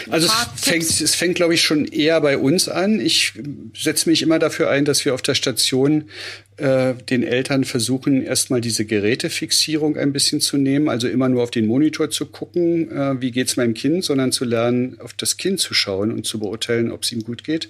Also 0.10 0.28
es 0.28 0.62
fängt, 0.62 0.84
es 0.84 1.15
fängt, 1.15 1.36
glaube 1.36 1.54
ich, 1.54 1.62
schon 1.62 1.86
eher 1.86 2.21
bei 2.21 2.38
uns 2.38 2.69
an. 2.69 3.00
Ich 3.00 3.34
setze 3.76 4.10
mich 4.10 4.21
immer 4.21 4.39
dafür 4.39 4.69
ein, 4.69 4.86
dass 4.86 5.06
wir 5.06 5.13
auf 5.13 5.21
der 5.21 5.36
Station 5.36 6.10
den 6.58 7.24
Eltern 7.24 7.65
versuchen, 7.65 8.24
erstmal 8.24 8.62
diese 8.62 8.86
Gerätefixierung 8.86 9.98
ein 9.98 10.13
bisschen 10.13 10.39
zu 10.39 10.58
nehmen, 10.58 10.88
also 10.88 11.08
immer 11.08 11.28
nur 11.28 11.44
auf 11.44 11.52
den 11.52 11.68
Monitor 11.68 12.10
zu 12.10 12.28
gucken, 12.28 12.91
äh, 12.91 13.22
wie 13.22 13.32
geht's 13.32 13.58
meinem 13.58 13.74
Kind, 13.74 14.04
sondern 14.04 14.32
zu 14.32 14.46
lernen, 14.46 14.98
auf 15.00 15.13
das 15.13 15.38
Kind 15.38 15.60
zu 15.60 15.74
schauen 15.74 16.12
und 16.12 16.26
zu 16.26 16.39
beurteilen, 16.39 16.91
ob 16.91 17.04
es 17.04 17.12
ihm 17.12 17.24
gut 17.24 17.44
geht. 17.44 17.70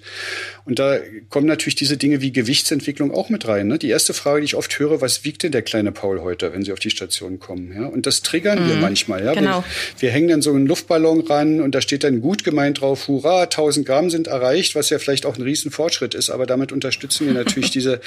Und 0.64 0.78
da 0.78 0.98
kommen 1.28 1.46
natürlich 1.46 1.74
diese 1.74 1.96
Dinge 1.96 2.20
wie 2.20 2.32
Gewichtsentwicklung 2.32 3.12
auch 3.12 3.28
mit 3.28 3.46
rein. 3.48 3.68
Ne? 3.68 3.78
Die 3.78 3.88
erste 3.88 4.14
Frage, 4.14 4.40
die 4.40 4.46
ich 4.46 4.54
oft 4.54 4.78
höre, 4.78 5.00
was 5.00 5.24
wiegt 5.24 5.42
denn 5.42 5.52
der 5.52 5.62
kleine 5.62 5.92
Paul 5.92 6.20
heute, 6.20 6.52
wenn 6.52 6.62
sie 6.62 6.72
auf 6.72 6.78
die 6.78 6.90
Station 6.90 7.38
kommen? 7.38 7.72
Ja? 7.74 7.86
Und 7.86 8.06
das 8.06 8.22
triggern 8.22 8.64
mhm. 8.64 8.68
wir 8.68 8.76
manchmal. 8.76 9.24
Ja? 9.24 9.34
Genau. 9.34 9.64
Wir, 9.98 10.02
wir 10.02 10.10
hängen 10.10 10.28
dann 10.28 10.42
so 10.42 10.52
einen 10.52 10.66
Luftballon 10.66 11.22
ran 11.22 11.60
und 11.60 11.74
da 11.74 11.80
steht 11.80 12.04
dann 12.04 12.20
gut 12.20 12.44
gemeint 12.44 12.80
drauf, 12.80 13.08
hurra, 13.08 13.42
1000 13.42 13.86
Gramm 13.86 14.10
sind 14.10 14.26
erreicht, 14.26 14.74
was 14.74 14.90
ja 14.90 14.98
vielleicht 14.98 15.26
auch 15.26 15.36
ein 15.36 15.42
Riesenfortschritt 15.42 16.14
ist, 16.14 16.30
aber 16.30 16.46
damit 16.46 16.72
unterstützen 16.72 17.26
wir 17.26 17.34
natürlich 17.34 17.70
diese, 17.76 18.00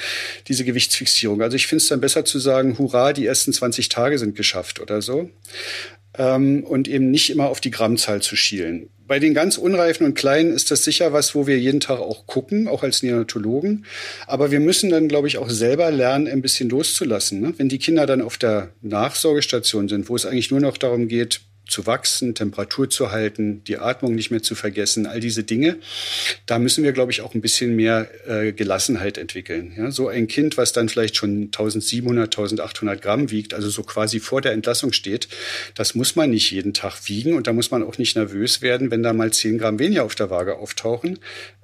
diese 0.48 0.64
Gewichtsfixierung. 0.70 1.42
Also 1.42 1.56
ich 1.56 1.66
finde 1.66 1.82
es 1.82 1.88
dann 1.88 2.00
besser 2.00 2.24
zu 2.24 2.38
sagen, 2.38 2.78
hurra, 2.78 3.12
die 3.12 3.26
ersten 3.26 3.52
20 3.52 3.88
Tage 3.88 4.18
sind 4.18 4.36
geschafft 4.36 4.80
oder 4.80 5.02
so. 5.02 5.30
Ähm, 6.16 6.64
und 6.64 6.88
eben 6.88 7.10
nicht 7.10 7.30
immer 7.30 7.48
auf 7.48 7.60
die 7.60 7.70
Grammzahl 7.70 8.22
zu 8.22 8.36
schielen. 8.36 8.88
Bei 9.06 9.18
den 9.18 9.34
ganz 9.34 9.58
Unreifen 9.58 10.06
und 10.06 10.14
Kleinen 10.14 10.52
ist 10.52 10.70
das 10.70 10.84
sicher 10.84 11.12
was, 11.12 11.34
wo 11.34 11.48
wir 11.48 11.58
jeden 11.58 11.80
Tag 11.80 11.98
auch 11.98 12.26
gucken, 12.26 12.68
auch 12.68 12.84
als 12.84 13.02
Neonatologen. 13.02 13.84
Aber 14.28 14.52
wir 14.52 14.60
müssen 14.60 14.90
dann, 14.90 15.08
glaube 15.08 15.26
ich, 15.26 15.38
auch 15.38 15.50
selber 15.50 15.90
lernen, 15.90 16.28
ein 16.28 16.42
bisschen 16.42 16.68
loszulassen. 16.68 17.40
Ne? 17.40 17.54
Wenn 17.56 17.68
die 17.68 17.78
Kinder 17.78 18.06
dann 18.06 18.22
auf 18.22 18.38
der 18.38 18.70
Nachsorgestation 18.82 19.88
sind, 19.88 20.08
wo 20.08 20.14
es 20.14 20.26
eigentlich 20.26 20.52
nur 20.52 20.60
noch 20.60 20.76
darum 20.76 21.08
geht, 21.08 21.40
zu 21.70 21.86
wachsen, 21.86 22.34
Temperatur 22.34 22.90
zu 22.90 23.10
halten, 23.10 23.62
die 23.64 23.78
Atmung 23.78 24.14
nicht 24.14 24.30
mehr 24.30 24.42
zu 24.42 24.54
vergessen, 24.54 25.06
all 25.06 25.20
diese 25.20 25.44
Dinge. 25.44 25.78
Da 26.46 26.58
müssen 26.58 26.84
wir, 26.84 26.92
glaube 26.92 27.12
ich, 27.12 27.22
auch 27.22 27.34
ein 27.34 27.40
bisschen 27.40 27.76
mehr 27.76 28.08
äh, 28.26 28.52
Gelassenheit 28.52 29.16
entwickeln. 29.18 29.72
Ja, 29.76 29.90
so 29.90 30.08
ein 30.08 30.28
Kind, 30.28 30.56
was 30.56 30.72
dann 30.72 30.88
vielleicht 30.88 31.16
schon 31.16 31.44
1700, 31.44 32.26
1800 32.26 33.00
Gramm 33.00 33.30
wiegt, 33.30 33.54
also 33.54 33.70
so 33.70 33.82
quasi 33.82 34.20
vor 34.20 34.40
der 34.40 34.52
Entlassung 34.52 34.92
steht, 34.92 35.28
das 35.74 35.94
muss 35.94 36.16
man 36.16 36.30
nicht 36.30 36.50
jeden 36.50 36.74
Tag 36.74 37.08
wiegen 37.08 37.34
und 37.34 37.46
da 37.46 37.52
muss 37.52 37.70
man 37.70 37.82
auch 37.82 37.98
nicht 37.98 38.16
nervös 38.16 38.62
werden, 38.62 38.90
wenn 38.90 39.02
da 39.02 39.12
mal 39.12 39.32
10 39.32 39.58
Gramm 39.58 39.78
weniger 39.78 40.04
auf 40.04 40.14
der 40.14 40.30
Waage 40.30 40.56
auftauchen. 40.56 41.18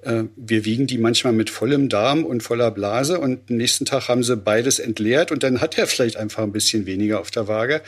Äh, 0.07 0.23
wir 0.35 0.63
wiegen 0.65 0.87
die 0.87 0.97
manchmal 0.97 1.33
mit 1.33 1.49
vollem 1.49 1.89
Darm 1.89 2.23
und 2.23 2.41
voller 2.41 2.71
Blase 2.71 3.19
und 3.19 3.49
am 3.49 3.57
nächsten 3.57 3.85
Tag 3.85 4.07
haben 4.07 4.23
sie 4.23 4.37
beides 4.37 4.79
entleert 4.79 5.31
und 5.31 5.43
dann 5.43 5.59
hat 5.59 5.77
er 5.77 5.85
vielleicht 5.85 6.17
einfach 6.17 6.43
ein 6.43 6.51
bisschen 6.51 6.85
weniger 6.85 7.19
auf 7.19 7.29
der 7.29 7.47
Waage, 7.47 7.81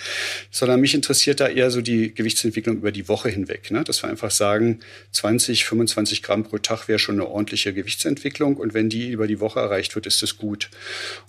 sondern 0.51 0.81
mich 0.81 0.93
interessiert 0.93 1.39
da 1.39 1.47
eher 1.47 1.71
so 1.71 1.81
die 1.81 2.13
Gewichtsentwicklung 2.13 2.77
über 2.77 2.91
die 2.91 3.07
Woche 3.07 3.29
hinweg. 3.29 3.71
Ne? 3.71 3.83
Dass 3.83 4.03
wir 4.03 4.09
einfach 4.09 4.31
sagen, 4.31 4.79
20, 5.11 5.65
25 5.65 6.21
Gramm 6.21 6.43
pro 6.43 6.57
Tag 6.57 6.87
wäre 6.87 6.99
schon 6.99 7.15
eine 7.15 7.27
ordentliche 7.27 7.73
Gewichtsentwicklung 7.73 8.57
und 8.57 8.73
wenn 8.73 8.89
die 8.89 9.09
über 9.09 9.27
die 9.27 9.39
Woche 9.39 9.59
erreicht 9.59 9.95
wird, 9.95 10.05
ist 10.05 10.21
das 10.21 10.37
gut. 10.37 10.69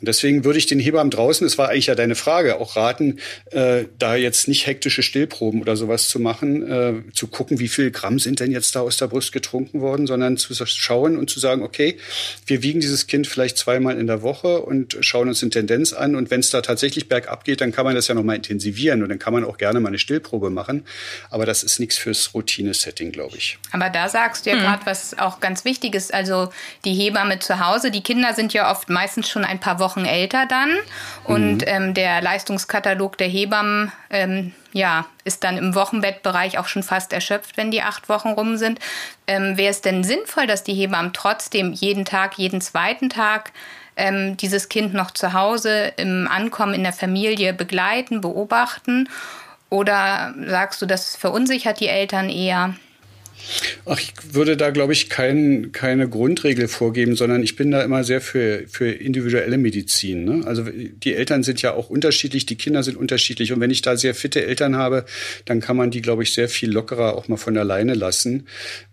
Und 0.01 0.09
deswegen 0.09 0.45
würde 0.45 0.59
ich 0.59 0.67
den 0.67 0.81
Hebammen 0.81 1.11
draußen, 1.11 1.47
das 1.47 1.57
war 1.57 1.69
eigentlich 1.69 1.87
ja 1.87 1.95
deine 1.95 2.17
Frage, 2.17 2.59
auch 2.59 2.75
raten, 2.75 3.21
äh, 3.53 3.85
da 3.99 4.17
jetzt 4.17 4.49
nicht 4.49 4.67
hektische 4.67 5.03
Stillproben 5.03 5.61
oder 5.61 5.77
sowas 5.77 6.09
zu 6.09 6.19
machen, 6.19 6.69
äh, 6.69 6.95
zu 7.13 7.29
gucken, 7.29 7.61
wie 7.61 7.69
viel 7.69 7.93
Gramm 7.93 8.19
sind 8.19 8.41
denn 8.41 8.51
jetzt 8.51 8.75
da 8.75 8.81
aus 8.81 8.97
der 8.97 9.07
Brust 9.07 9.33
getrunken 9.33 9.81
worden, 9.81 10.07
sondern 10.07 10.37
zu 10.37 10.51
schauen 10.81 11.19
und 11.19 11.29
zu 11.29 11.39
sagen, 11.41 11.63
okay, 11.63 11.99
wir 12.47 12.63
wiegen 12.63 12.81
dieses 12.81 13.07
Kind 13.07 13.27
vielleicht 13.27 13.59
zweimal 13.59 13.99
in 13.99 14.07
der 14.07 14.23
Woche 14.23 14.61
und 14.63 14.97
schauen 15.01 15.29
uns 15.29 15.43
eine 15.43 15.51
Tendenz 15.51 15.93
an 15.93 16.17
und 16.17 16.31
wenn 16.31 16.41
es 16.41 16.51
da 16.51 16.63
tatsächlich 16.63 17.09
bergab 17.09 17.45
geht, 17.45 17.61
dann 17.61 17.71
kann 17.71 17.85
man 17.85 17.95
das 17.95 18.09
ja 18.09 18.15
nochmal 18.15 18.37
intensivieren 18.37 19.03
und 19.03 19.11
dann 19.11 19.19
kann 19.19 19.33
man 19.35 19.45
auch 19.45 19.59
gerne 19.59 19.79
mal 19.81 19.89
eine 19.89 19.99
Stillprobe 19.99 20.49
machen. 20.49 20.87
Aber 21.29 21.45
das 21.45 21.63
ist 21.63 21.81
nichts 21.81 21.99
fürs 21.99 22.33
Routine-Setting, 22.33 23.13
glaube 23.13 23.37
ich. 23.37 23.59
Aber 23.73 23.91
da 23.91 24.09
sagst 24.09 24.47
du 24.47 24.51
ja 24.51 24.57
mhm. 24.57 24.61
gerade, 24.61 24.87
was 24.87 25.19
auch 25.19 25.41
ganz 25.41 25.65
wichtig 25.65 25.95
ist. 25.95 26.15
Also 26.15 26.51
die 26.85 26.95
Hebamme 26.95 27.39
zu 27.41 27.61
Hause, 27.61 27.91
die 27.91 28.03
Kinder 28.03 28.33
sind 28.33 28.55
ja 28.55 28.71
oft 28.71 28.89
meistens 28.89 29.29
schon 29.29 29.45
ein 29.45 29.61
paar 29.61 29.79
Wochen 29.81 30.07
älter 30.07 30.47
dann. 30.47 30.71
Und 31.25 31.59
mhm. 31.59 31.65
ähm, 31.67 31.95
der 31.95 32.23
Leistungskatalog 32.23 33.19
der 33.19 33.29
Hebammen 33.29 33.93
ähm, 34.09 34.53
ja, 34.73 35.07
ist 35.25 35.45
dann 35.45 35.57
im 35.57 35.75
Wochenbettbereich 35.75 36.59
auch 36.59 36.69
schon 36.69 36.83
fast 36.83 37.13
erschöpft, 37.13 37.57
wenn 37.57 37.71
die 37.71 37.83
acht 37.83 38.09
Wochen 38.09 38.29
rum 38.29 38.57
sind. 38.57 38.79
Ähm, 39.27 39.57
Wäre 39.57 39.71
es 39.71 39.81
denn 39.81 40.05
sinnvoll, 40.05 40.47
dass 40.47 40.63
die 40.63 40.75
Hebammen 40.75 41.13
trotzdem 41.13 41.73
jeden 41.73 42.05
Tag, 42.05 42.39
jeden 42.39 42.61
zweiten 42.61 43.11
Tag 43.11 43.53
ähm, 43.97 44.37
dieses 44.37 44.69
Kind 44.69 44.95
noch 44.95 45.11
zu 45.11 45.33
Hause 45.33 45.93
im 45.97 46.29
Ankommen 46.31 46.75
in 46.75 46.83
der 46.83 46.93
Familie 46.93 47.53
begleiten, 47.53 48.21
beobachten 48.21 49.09
oder 49.71 50.35
sagst 50.47 50.83
du, 50.83 50.87
das 50.87 51.17
verunsichert 51.17 51.81
die 51.81 51.89
Eltern 51.89 52.29
eher? 52.29 52.75
Ach, 53.85 53.99
ich 53.99 54.13
würde 54.33 54.57
da, 54.57 54.71
glaube 54.71 54.93
ich, 54.93 55.09
kein, 55.09 55.73
keine 55.73 56.09
Grundregel 56.09 56.69
vorgeben, 56.69 57.17
sondern 57.17 57.43
ich 57.43 57.57
bin 57.57 57.71
da 57.71 57.83
immer 57.83 58.05
sehr 58.05 58.21
für, 58.21 58.65
für 58.69 58.91
individuelle 58.91 59.59
Medizin. 59.59 60.25
Ne? 60.25 60.43
Also 60.47 60.65
die 60.65 61.15
Eltern 61.15 61.43
sind 61.43 61.63
ja 61.63 61.75
auch 61.75 61.91
unterschiedlich, 61.91 62.47
die 62.47 62.57
Kinder 62.57 62.83
sind 62.83 62.97
unterschiedlich. 62.97 63.53
Und 63.53 63.61
wenn 63.61 63.71
ich 63.71 63.83
da 63.83 63.97
sehr 63.97 64.15
fitte 64.15 64.45
Eltern 64.45 64.77
habe, 64.77 65.05
dann 65.45 65.61
kann 65.61 65.77
man 65.77 65.91
die, 65.91 66.03
glaube 66.03 66.23
ich, 66.23 66.33
sehr 66.33 66.49
viel 66.49 66.71
lockerer 66.71 67.17
auch 67.17 67.29
mal 67.29 67.37
von 67.37 67.57
alleine 67.57 67.95
lassen. 67.95 68.47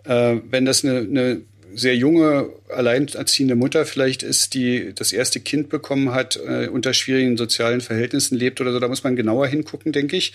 Äh, 0.06 0.38
wenn 0.50 0.66
das 0.66 0.84
eine, 0.84 1.00
eine 1.00 1.42
sehr 1.78 1.96
junge, 1.96 2.50
alleinerziehende 2.70 3.56
Mutter 3.56 3.86
vielleicht 3.86 4.24
ist, 4.24 4.54
die 4.54 4.94
das 4.94 5.14
erste 5.14 5.40
Kind 5.40 5.70
bekommen 5.70 6.14
hat, 6.14 6.36
äh, 6.36 6.68
unter 6.68 6.94
schwierigen 6.94 7.38
sozialen 7.38 7.82
Verhältnissen 7.82 8.36
lebt 8.36 8.60
oder 8.60 8.74
so, 8.74 8.80
da 8.80 8.88
muss 8.88 9.04
man 9.04 9.16
genauer 9.16 9.48
hingucken, 9.48 9.92
denke 9.92 10.18
ich. 10.18 10.34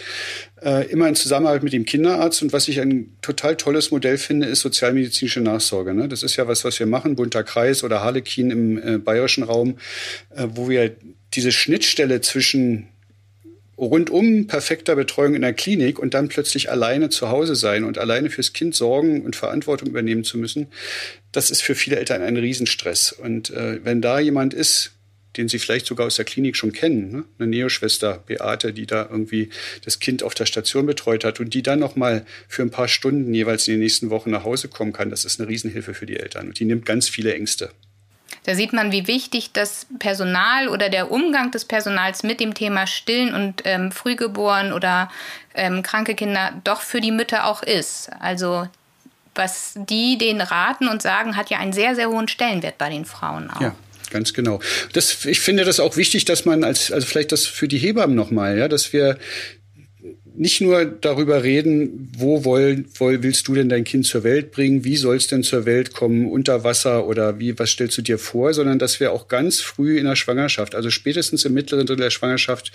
Äh, 0.63 0.87
immer 0.91 1.09
in 1.09 1.17
Zusammenarbeit 1.17 1.63
mit 1.63 1.73
dem 1.73 1.85
Kinderarzt. 1.85 2.43
Und 2.43 2.53
was 2.53 2.69
ich 2.69 2.81
ein 2.81 3.17
total 3.23 3.57
tolles 3.57 3.91
Modell 3.91 4.19
finde, 4.19 4.47
ist 4.47 4.61
sozialmedizinische 4.61 5.41
Nachsorge. 5.41 5.95
Ne? 5.95 6.09
Das 6.09 6.23
ist 6.23 6.37
ja 6.37 6.47
was, 6.47 6.65
was 6.65 6.79
wir 6.79 6.87
machen, 6.87 7.17
bunter 7.17 7.43
Kreis 7.43 7.83
oder 7.83 8.03
Harlekin 8.03 8.51
im 8.51 8.79
äh, 8.79 8.99
bayerischen 8.99 9.43
Raum, 9.43 9.79
äh, 10.31 10.47
wo 10.49 10.69
wir 10.69 10.95
diese 11.35 11.51
Schnittstelle 11.51 12.21
zwischen 12.21 12.89
rundum 13.87 14.47
perfekter 14.47 14.97
Betreuung 14.97 15.35
in 15.35 15.43
der 15.43 15.53
Klinik 15.53 15.99
und 15.99 16.15
dann 16.15 16.29
plötzlich 16.29 16.71
alleine 16.71 17.11
zu 17.11 17.29
Hause 17.29 17.57
sein 17.57 17.85
und 17.85 17.99
alleine 17.99 18.31
fürs 18.31 18.53
Kind 18.53 18.75
sorgen 18.75 19.23
und 19.23 19.37
Verantwortung 19.37 19.89
übernehmen 19.89 20.25
zu 20.25 20.39
müssen, 20.39 20.69
das 21.33 21.51
ist 21.51 21.63
für 21.63 21.75
viele 21.75 21.97
Eltern 21.97 22.23
ein 22.23 22.37
Riesenstress. 22.37 23.13
Und 23.13 23.51
äh, 23.51 23.85
wenn 23.85 24.01
da 24.01 24.21
jemand 24.21 24.55
ist, 24.55 24.93
den 25.37 25.49
sie 25.49 25.59
vielleicht 25.59 25.87
sogar 25.87 26.07
aus 26.07 26.17
der 26.17 26.25
Klinik 26.25 26.57
schon 26.57 26.73
kennen, 26.73 27.11
ne? 27.11 27.25
eine 27.39 27.49
Neoschwester 27.49 28.23
Beate, 28.27 28.73
die 28.73 28.87
da 28.87 29.09
irgendwie 29.11 29.49
das 29.85 29.99
Kind 29.99 30.23
auf 30.23 30.35
der 30.35 30.47
Station 30.47 30.87
betreut 30.87 31.25
hat 31.25 31.41
und 31.41 31.55
die 31.55 31.63
dann 31.63 31.79
noch 31.79 31.97
mal 31.97 32.27
für 32.49 32.63
ein 32.63 32.71
paar 32.71 32.89
Stunden 32.89 33.33
jeweils 33.33 33.67
in 33.67 33.75
den 33.75 33.81
nächsten 33.81 34.11
Wochen 34.11 34.31
nach 34.31 34.45
Hause 34.45 34.69
kommen 34.69 34.93
kann, 34.93 35.11
das 35.11 35.25
ist 35.25 35.41
eine 35.41 35.49
Riesenhilfe 35.49 35.95
für 35.95 36.07
die 36.07 36.19
Eltern 36.19 36.49
und 36.49 36.59
die 36.59 36.65
nimmt 36.67 36.85
ganz 36.85 37.09
viele 37.09 37.35
Ängste. 37.35 37.71
Da 38.45 38.55
sieht 38.55 38.73
man, 38.73 38.91
wie 38.91 39.07
wichtig 39.07 39.53
das 39.53 39.87
Personal 39.99 40.69
oder 40.69 40.89
der 40.89 41.11
Umgang 41.11 41.51
des 41.53 41.65
Personals 41.65 42.23
mit 42.23 42.41
dem 42.41 42.55
Thema 42.55 42.87
Stillen 42.87 43.35
und 43.35 43.63
ähm, 43.65 43.93
Frühgeboren 43.93 44.73
oder 44.73 45.11
ähm, 45.55 45.83
kranke 45.83 46.15
Kinder 46.15 46.53
doch 46.65 46.81
für 46.81 47.01
die 47.01 47.13
Mütter 47.13 47.47
auch 47.47 47.63
ist. 47.63 48.11
Also 48.21 48.67
was 49.35 49.75
die 49.77 50.19
denen 50.19 50.41
raten 50.41 50.89
und 50.89 51.03
sagen, 51.03 51.37
hat 51.37 51.51
ja 51.51 51.59
einen 51.59 51.73
sehr, 51.73 51.95
sehr 51.95 52.09
hohen 52.09 52.29
Stellenwert 52.29 52.79
bei 52.79 52.91
den 52.91 53.05
Frauen 53.05 53.51
auch. 53.51 53.61
Ja. 53.61 53.75
Ganz 54.11 54.35
genau. 54.35 54.61
Das, 54.93 55.25
ich 55.25 55.41
finde 55.41 55.65
das 55.65 55.81
auch 55.81 55.97
wichtig, 55.97 56.27
dass 56.27 56.45
man 56.45 56.65
als, 56.65 56.93
also 56.93 57.07
vielleicht 57.07 57.33
das 57.33 57.47
für 57.47 57.67
die 57.67 57.79
Hebammen 57.79 58.15
nochmal, 58.15 58.59
ja, 58.59 58.69
dass 58.69 58.93
wir 58.93 59.17
nicht 60.35 60.61
nur 60.61 60.85
darüber 60.85 61.43
reden, 61.43 62.11
wo 62.17 62.45
woll, 62.45 62.85
woll, 62.95 63.23
willst 63.23 63.49
du 63.49 63.55
denn 63.55 63.69
dein 63.69 63.85
Kind 63.85 64.07
zur 64.07 64.25
Welt 64.25 64.51
bringen, 64.53 64.85
wie 64.85 64.97
soll 64.97 65.17
es 65.17 65.27
denn 65.27 65.43
zur 65.43 65.67
Welt 65.67 65.93
kommen, 65.93 66.31
unter 66.31 66.65
Wasser 66.65 67.07
oder 67.07 67.39
wie, 67.39 67.59
was 67.59 67.71
stellst 67.71 67.99
du 67.99 68.03
dir 68.03 68.19
vor, 68.19 68.55
sondern 68.55 68.79
dass 68.79 69.01
wir 69.01 69.13
auch 69.13 69.29
ganz 69.29 69.61
früh 69.61 69.99
in 69.99 70.07
der 70.07 70.17
Schwangerschaft, 70.17 70.75
also 70.75 70.91
spätestens 70.91 71.45
im 71.45 71.55
mittleren 71.55 71.87
Drittel 71.87 72.03
der 72.03 72.11
Schwangerschaft 72.11 72.73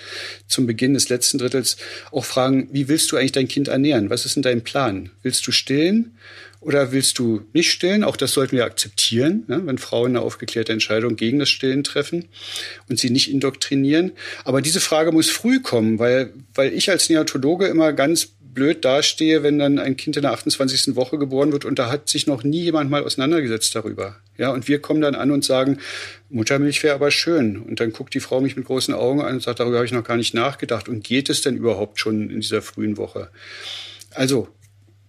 zum 0.48 0.68
Beginn 0.68 0.94
des 0.94 1.10
letzten 1.10 1.38
Drittels 1.38 1.78
auch 2.12 2.26
fragen, 2.26 2.70
wie 2.72 2.88
willst 2.88 3.12
du 3.12 3.18
eigentlich 3.18 3.32
dein 3.32 3.48
Kind 3.48 3.68
ernähren? 3.68 4.10
Was 4.10 4.26
ist 4.26 4.36
denn 4.36 4.44
dein 4.44 4.64
Plan? 4.64 5.10
Willst 5.24 5.46
du 5.48 5.52
stillen? 5.52 6.18
Oder 6.68 6.92
willst 6.92 7.18
du 7.18 7.46
nicht 7.54 7.72
stillen? 7.72 8.04
Auch 8.04 8.18
das 8.18 8.34
sollten 8.34 8.58
wir 8.58 8.66
akzeptieren, 8.66 9.46
ne? 9.48 9.62
wenn 9.64 9.78
Frauen 9.78 10.10
eine 10.10 10.20
aufgeklärte 10.20 10.74
Entscheidung 10.74 11.16
gegen 11.16 11.40
das 11.40 11.48
Stillen 11.48 11.86
treffen 11.86 12.28
und 12.90 13.00
sie 13.00 13.10
nicht 13.10 13.32
indoktrinieren. 13.32 14.12
Aber 14.44 14.62
diese 14.62 14.82
Frage 14.82 15.14
muss 15.14 15.30
früh 15.30 15.62
kommen, 15.62 15.98
weil, 15.98 16.34
weil 16.54 16.74
ich 16.74 16.90
als 16.90 17.10
Neonatologe 17.10 17.68
immer 17.68 17.94
ganz 17.94 18.34
blöd 18.42 18.84
dastehe, 18.84 19.44
wenn 19.44 19.60
dann 19.60 19.80
ein 19.80 19.96
Kind 19.96 20.18
in 20.18 20.24
der 20.24 20.34
28. 20.34 20.98
Woche 20.98 21.18
geboren 21.18 21.54
wird 21.54 21.64
und 21.64 21.80
da 21.80 21.90
hat 21.90 22.10
sich 22.10 22.28
noch 22.28 22.44
nie 22.44 22.64
jemand 22.64 22.90
mal 22.90 23.06
auseinandergesetzt 23.06 23.74
darüber. 23.74 24.18
Ja, 24.38 24.50
und 24.50 24.68
wir 24.68 24.82
kommen 24.82 25.00
dann 25.00 25.16
an 25.16 25.32
und 25.32 25.46
sagen, 25.46 25.78
Muttermilch 26.30 26.84
wäre 26.84 26.96
aber 26.96 27.12
schön. 27.12 27.56
Und 27.56 27.80
dann 27.80 27.94
guckt 27.94 28.14
die 28.14 28.20
Frau 28.20 28.42
mich 28.42 28.58
mit 28.58 28.66
großen 28.66 28.94
Augen 28.94 29.22
an 29.22 29.36
und 29.36 29.42
sagt, 29.42 29.62
darüber 29.62 29.78
habe 29.78 29.86
ich 29.86 29.94
noch 29.94 30.04
gar 30.04 30.18
nicht 30.18 30.34
nachgedacht. 30.34 30.90
Und 30.90 31.06
geht 31.06 31.30
es 31.30 31.40
denn 31.40 31.56
überhaupt 31.56 31.98
schon 31.98 32.30
in 32.30 32.42
dieser 32.42 32.62
frühen 32.62 32.98
Woche? 32.98 33.30
Also, 34.12 34.50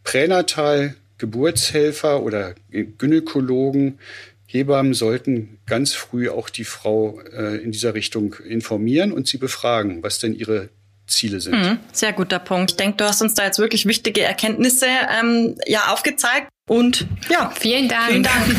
pränatal 0.04 0.94
Geburtshelfer 1.18 2.22
oder 2.22 2.54
Gynäkologen, 2.70 3.98
Hebammen 4.46 4.94
sollten 4.94 5.58
ganz 5.66 5.92
früh 5.92 6.30
auch 6.30 6.48
die 6.48 6.64
Frau 6.64 7.20
äh, 7.20 7.56
in 7.62 7.70
dieser 7.70 7.92
Richtung 7.92 8.34
informieren 8.48 9.12
und 9.12 9.28
sie 9.28 9.36
befragen, 9.36 10.02
was 10.02 10.18
denn 10.20 10.34
ihre 10.34 10.70
Ziele 11.06 11.40
sind. 11.40 11.54
Mhm, 11.54 11.78
sehr 11.92 12.14
guter 12.14 12.38
Punkt. 12.38 12.70
Ich 12.72 12.76
denke, 12.76 12.96
du 12.96 13.04
hast 13.04 13.20
uns 13.20 13.34
da 13.34 13.44
jetzt 13.44 13.58
wirklich 13.58 13.84
wichtige 13.84 14.22
Erkenntnisse 14.22 14.86
ähm, 15.20 15.56
ja 15.66 15.92
aufgezeigt. 15.92 16.48
Und 16.66 17.06
ja, 17.30 17.50
vielen 17.58 17.88
Dank. 17.88 18.10
Vielen 18.10 18.22
Dank. 18.22 18.58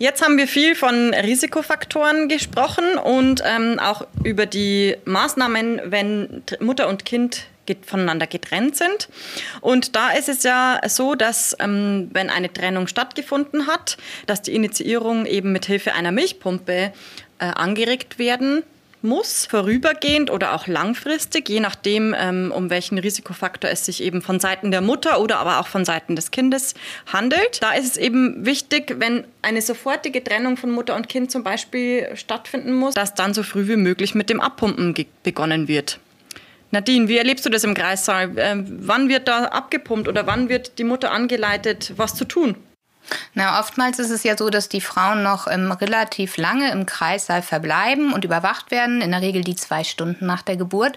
Jetzt 0.00 0.22
haben 0.22 0.38
wir 0.38 0.48
viel 0.48 0.74
von 0.76 1.12
Risikofaktoren 1.12 2.26
gesprochen 2.26 2.96
und 2.96 3.42
ähm, 3.44 3.78
auch 3.78 4.06
über 4.24 4.46
die 4.46 4.96
Maßnahmen, 5.04 5.78
wenn 5.84 6.42
Mutter 6.58 6.88
und 6.88 7.04
Kind 7.04 7.44
voneinander 7.84 8.26
getrennt 8.26 8.76
sind. 8.76 9.10
Und 9.60 9.94
da 9.94 10.12
ist 10.12 10.30
es 10.30 10.42
ja 10.42 10.80
so, 10.88 11.14
dass 11.16 11.54
ähm, 11.60 12.08
wenn 12.14 12.30
eine 12.30 12.50
Trennung 12.50 12.86
stattgefunden 12.86 13.66
hat, 13.66 13.98
dass 14.26 14.40
die 14.40 14.54
Initiierung 14.54 15.26
eben 15.26 15.52
mit 15.52 15.66
Hilfe 15.66 15.92
einer 15.92 16.12
Milchpumpe 16.12 16.94
äh, 17.38 17.44
angeregt 17.44 18.18
werden 18.18 18.62
muss, 19.02 19.46
vorübergehend 19.46 20.30
oder 20.30 20.54
auch 20.54 20.66
langfristig, 20.66 21.48
je 21.48 21.60
nachdem, 21.60 22.14
ähm, 22.18 22.52
um 22.54 22.70
welchen 22.70 22.98
Risikofaktor 22.98 23.70
es 23.70 23.84
sich 23.84 24.02
eben 24.02 24.22
von 24.22 24.40
Seiten 24.40 24.70
der 24.70 24.80
Mutter 24.80 25.20
oder 25.20 25.38
aber 25.38 25.60
auch 25.60 25.66
von 25.66 25.84
Seiten 25.84 26.16
des 26.16 26.30
Kindes 26.30 26.74
handelt. 27.12 27.62
Da 27.62 27.72
ist 27.72 27.86
es 27.86 27.96
eben 27.96 28.44
wichtig, 28.44 28.96
wenn 28.98 29.24
eine 29.42 29.62
sofortige 29.62 30.22
Trennung 30.22 30.56
von 30.56 30.70
Mutter 30.70 30.96
und 30.96 31.08
Kind 31.08 31.30
zum 31.30 31.42
Beispiel 31.42 32.08
stattfinden 32.14 32.74
muss, 32.74 32.94
dass 32.94 33.14
dann 33.14 33.34
so 33.34 33.42
früh 33.42 33.68
wie 33.68 33.76
möglich 33.76 34.14
mit 34.14 34.30
dem 34.30 34.40
Abpumpen 34.40 34.94
begonnen 35.22 35.68
wird. 35.68 35.98
Nadine, 36.72 37.08
wie 37.08 37.16
erlebst 37.16 37.44
du 37.44 37.50
das 37.50 37.64
im 37.64 37.74
Kreissaal? 37.74 38.30
Ähm, 38.36 38.64
wann 38.80 39.08
wird 39.08 39.26
da 39.26 39.46
abgepumpt 39.46 40.06
oder 40.06 40.26
wann 40.26 40.48
wird 40.48 40.78
die 40.78 40.84
Mutter 40.84 41.10
angeleitet, 41.10 41.94
was 41.96 42.14
zu 42.14 42.24
tun? 42.24 42.54
Na, 43.34 43.60
oftmals 43.60 43.98
ist 43.98 44.10
es 44.10 44.22
ja 44.22 44.36
so, 44.36 44.50
dass 44.50 44.68
die 44.68 44.80
Frauen 44.80 45.22
noch 45.22 45.46
ähm, 45.46 45.72
relativ 45.72 46.36
lange 46.36 46.70
im 46.72 46.86
Kreissaal 46.86 47.42
verbleiben 47.42 48.12
und 48.12 48.24
überwacht 48.24 48.70
werden, 48.70 49.00
in 49.00 49.10
der 49.10 49.20
Regel 49.20 49.42
die 49.44 49.56
zwei 49.56 49.84
Stunden 49.84 50.26
nach 50.26 50.42
der 50.42 50.56
Geburt. 50.56 50.96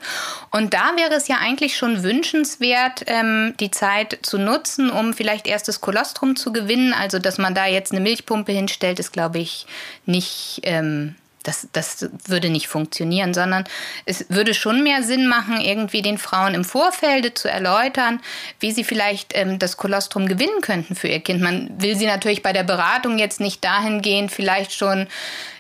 Und 0.52 0.74
da 0.74 0.92
wäre 0.96 1.14
es 1.14 1.28
ja 1.28 1.38
eigentlich 1.40 1.78
schon 1.78 2.04
wünschenswert, 2.04 3.04
ähm, 3.08 3.54
die 3.60 3.72
Zeit 3.72 4.20
zu 4.22 4.38
nutzen, 4.38 4.90
um 4.90 5.14
vielleicht 5.14 5.48
erstes 5.48 5.82
Kolostrum 5.82 6.36
zu 6.36 6.52
gewinnen. 6.52 6.94
Also, 6.94 7.20
dass 7.20 7.38
man 7.38 7.56
da 7.56 7.66
jetzt 7.66 7.92
eine 7.92 8.02
Milchpumpe 8.02 8.52
hinstellt, 8.52 9.00
ist, 9.00 9.14
glaube 9.14 9.40
ich, 9.40 9.66
nicht. 10.06 10.62
Ähm, 10.64 11.16
das, 11.44 11.68
das 11.74 12.10
würde 12.26 12.50
nicht 12.50 12.68
funktionieren, 12.68 13.34
sondern 13.34 13.66
es 14.06 14.26
würde 14.30 14.54
schon 14.54 14.82
mehr 14.84 15.04
Sinn 15.04 15.28
machen, 15.28 15.60
irgendwie 15.60 16.02
den 16.02 16.18
Frauen 16.18 16.54
im 16.54 16.64
Vorfelde 16.64 17.34
zu 17.34 17.50
erläutern, 17.50 18.22
wie 18.60 18.72
sie 18.72 18.84
vielleicht 18.84 19.36
ähm, 19.36 19.60
das 19.60 19.78
Kolostrum 19.78 20.28
gewinnen 20.28 20.62
könnten 20.62 20.96
für 20.96 21.10
ihr 21.10 21.20
Kind. 21.20 21.42
Man 21.42 21.70
will 21.82 21.96
sie 21.96 22.06
natürlich 22.06 22.44
bei 22.44 22.54
der 22.54 22.64
Beratung 22.64 23.20
jetzt 23.20 23.40
nicht 23.40 23.64
dahingehend 23.64 24.32
vielleicht 24.32 24.74
schon 24.74 25.08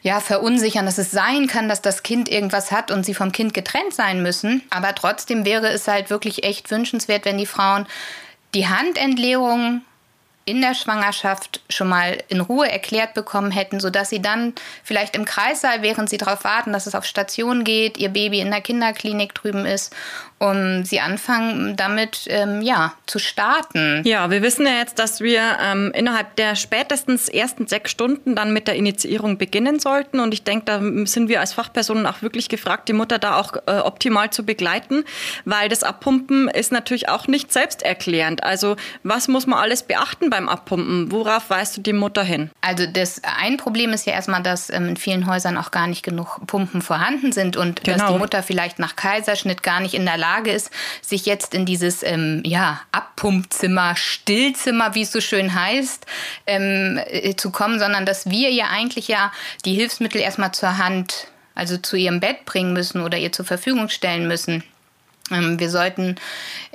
ja, 0.01 0.19
verunsichern, 0.19 0.85
dass 0.85 0.97
es 0.97 1.11
sein 1.11 1.47
kann, 1.47 1.69
dass 1.69 1.81
das 1.81 2.03
Kind 2.03 2.29
irgendwas 2.29 2.71
hat 2.71 2.89
und 2.89 3.05
sie 3.05 3.13
vom 3.13 3.31
Kind 3.31 3.53
getrennt 3.53 3.93
sein 3.93 4.23
müssen. 4.23 4.63
Aber 4.69 4.95
trotzdem 4.95 5.45
wäre 5.45 5.67
es 5.67 5.87
halt 5.87 6.09
wirklich 6.09 6.43
echt 6.43 6.71
wünschenswert, 6.71 7.25
wenn 7.25 7.37
die 7.37 7.45
Frauen 7.45 7.85
die 8.53 8.67
Handentleerung 8.67 9.81
in 10.45 10.61
der 10.61 10.73
Schwangerschaft 10.73 11.61
schon 11.69 11.87
mal 11.87 12.17
in 12.27 12.41
Ruhe 12.41 12.69
erklärt 12.69 13.13
bekommen 13.13 13.51
hätten, 13.51 13.79
sodass 13.79 14.09
sie 14.09 14.21
dann 14.21 14.53
vielleicht 14.83 15.15
im 15.15 15.25
Kreissaal, 15.25 15.81
während 15.81 16.09
sie 16.09 16.17
darauf 16.17 16.43
warten, 16.43 16.73
dass 16.73 16.87
es 16.87 16.95
auf 16.95 17.05
Station 17.05 17.63
geht, 17.63 17.97
ihr 17.97 18.09
Baby 18.09 18.39
in 18.39 18.51
der 18.51 18.61
Kinderklinik 18.61 19.33
drüben 19.33 19.65
ist 19.65 19.93
um 20.43 20.83
sie 20.83 20.99
anfangen, 20.99 21.77
damit 21.77 22.25
ähm, 22.27 22.61
ja, 22.61 22.93
zu 23.05 23.17
starten. 23.17 24.01
Ja, 24.03 24.29
wir 24.29 24.41
wissen 24.41 24.65
ja 24.65 24.73
jetzt, 24.73 24.99
dass 24.99 25.21
wir 25.21 25.41
ähm, 25.61 25.91
innerhalb 25.95 26.35
der 26.35 26.55
spätestens 26.55 27.29
ersten 27.29 27.67
sechs 27.67 27.91
Stunden 27.91 28.35
dann 28.35 28.51
mit 28.51 28.67
der 28.67 28.75
Initiierung 28.75 29.37
beginnen 29.37 29.79
sollten. 29.79 30.19
Und 30.19 30.33
ich 30.33 30.43
denke, 30.43 30.65
da 30.65 30.81
sind 31.05 31.29
wir 31.29 31.39
als 31.39 31.53
Fachpersonen 31.53 32.05
auch 32.05 32.21
wirklich 32.21 32.49
gefragt, 32.49 32.89
die 32.89 32.93
Mutter 32.93 33.19
da 33.19 33.37
auch 33.37 33.53
äh, 33.67 33.79
optimal 33.79 34.31
zu 34.31 34.45
begleiten, 34.45 35.05
weil 35.45 35.69
das 35.69 35.83
Abpumpen 35.83 36.49
ist 36.49 36.73
natürlich 36.73 37.07
auch 37.07 37.27
nicht 37.27 37.53
selbsterklärend. 37.53 38.43
Also 38.43 38.75
was 39.03 39.29
muss 39.29 39.47
man 39.47 39.59
alles 39.59 39.83
beachten 39.83 40.29
beim 40.33 40.49
Abpumpen? 40.49 41.11
Worauf 41.11 41.51
weist 41.51 41.77
du 41.77 41.81
die 41.81 41.93
Mutter 41.93 42.23
hin? 42.23 42.49
Also 42.61 42.87
das 42.87 43.21
ein 43.23 43.57
Problem 43.57 43.93
ist 43.93 44.07
ja 44.07 44.13
erstmal, 44.13 44.41
dass 44.41 44.71
ähm, 44.71 44.89
in 44.89 44.97
vielen 44.97 45.27
Häusern 45.27 45.57
auch 45.57 45.69
gar 45.69 45.85
nicht 45.85 46.01
genug 46.01 46.39
Pumpen 46.47 46.81
vorhanden 46.81 47.31
sind 47.31 47.55
und 47.55 47.83
genau. 47.83 47.97
dass 47.97 48.11
die 48.11 48.17
Mutter 48.17 48.41
vielleicht 48.41 48.79
nach 48.79 48.95
Kaiserschnitt 48.95 49.61
gar 49.61 49.79
nicht 49.79 49.93
in 49.93 50.05
der 50.05 50.17
Lage 50.17 50.51
ist, 50.51 50.71
sich 51.03 51.27
jetzt 51.27 51.53
in 51.53 51.67
dieses 51.67 52.01
ähm, 52.01 52.41
ja, 52.45 52.81
Abpumpzimmer, 52.91 53.95
Stillzimmer, 53.95 54.95
wie 54.95 55.03
es 55.03 55.11
so 55.11 55.21
schön 55.21 55.53
heißt, 55.53 56.07
ähm, 56.47 56.99
äh, 57.05 57.35
zu 57.35 57.51
kommen, 57.51 57.77
sondern 57.77 58.07
dass 58.07 58.27
wir 58.27 58.49
ihr 58.49 58.69
eigentlich 58.69 59.07
ja 59.07 59.31
die 59.65 59.75
Hilfsmittel 59.75 60.19
erstmal 60.19 60.51
zur 60.51 60.79
Hand, 60.79 61.27
also 61.53 61.77
zu 61.77 61.95
ihrem 61.95 62.19
Bett 62.19 62.45
bringen 62.45 62.73
müssen 62.73 63.01
oder 63.01 63.19
ihr 63.19 63.31
zur 63.31 63.45
Verfügung 63.45 63.87
stellen 63.89 64.27
müssen. 64.27 64.63
Ähm, 65.31 65.57
wir 65.57 65.69
sollten 65.69 66.15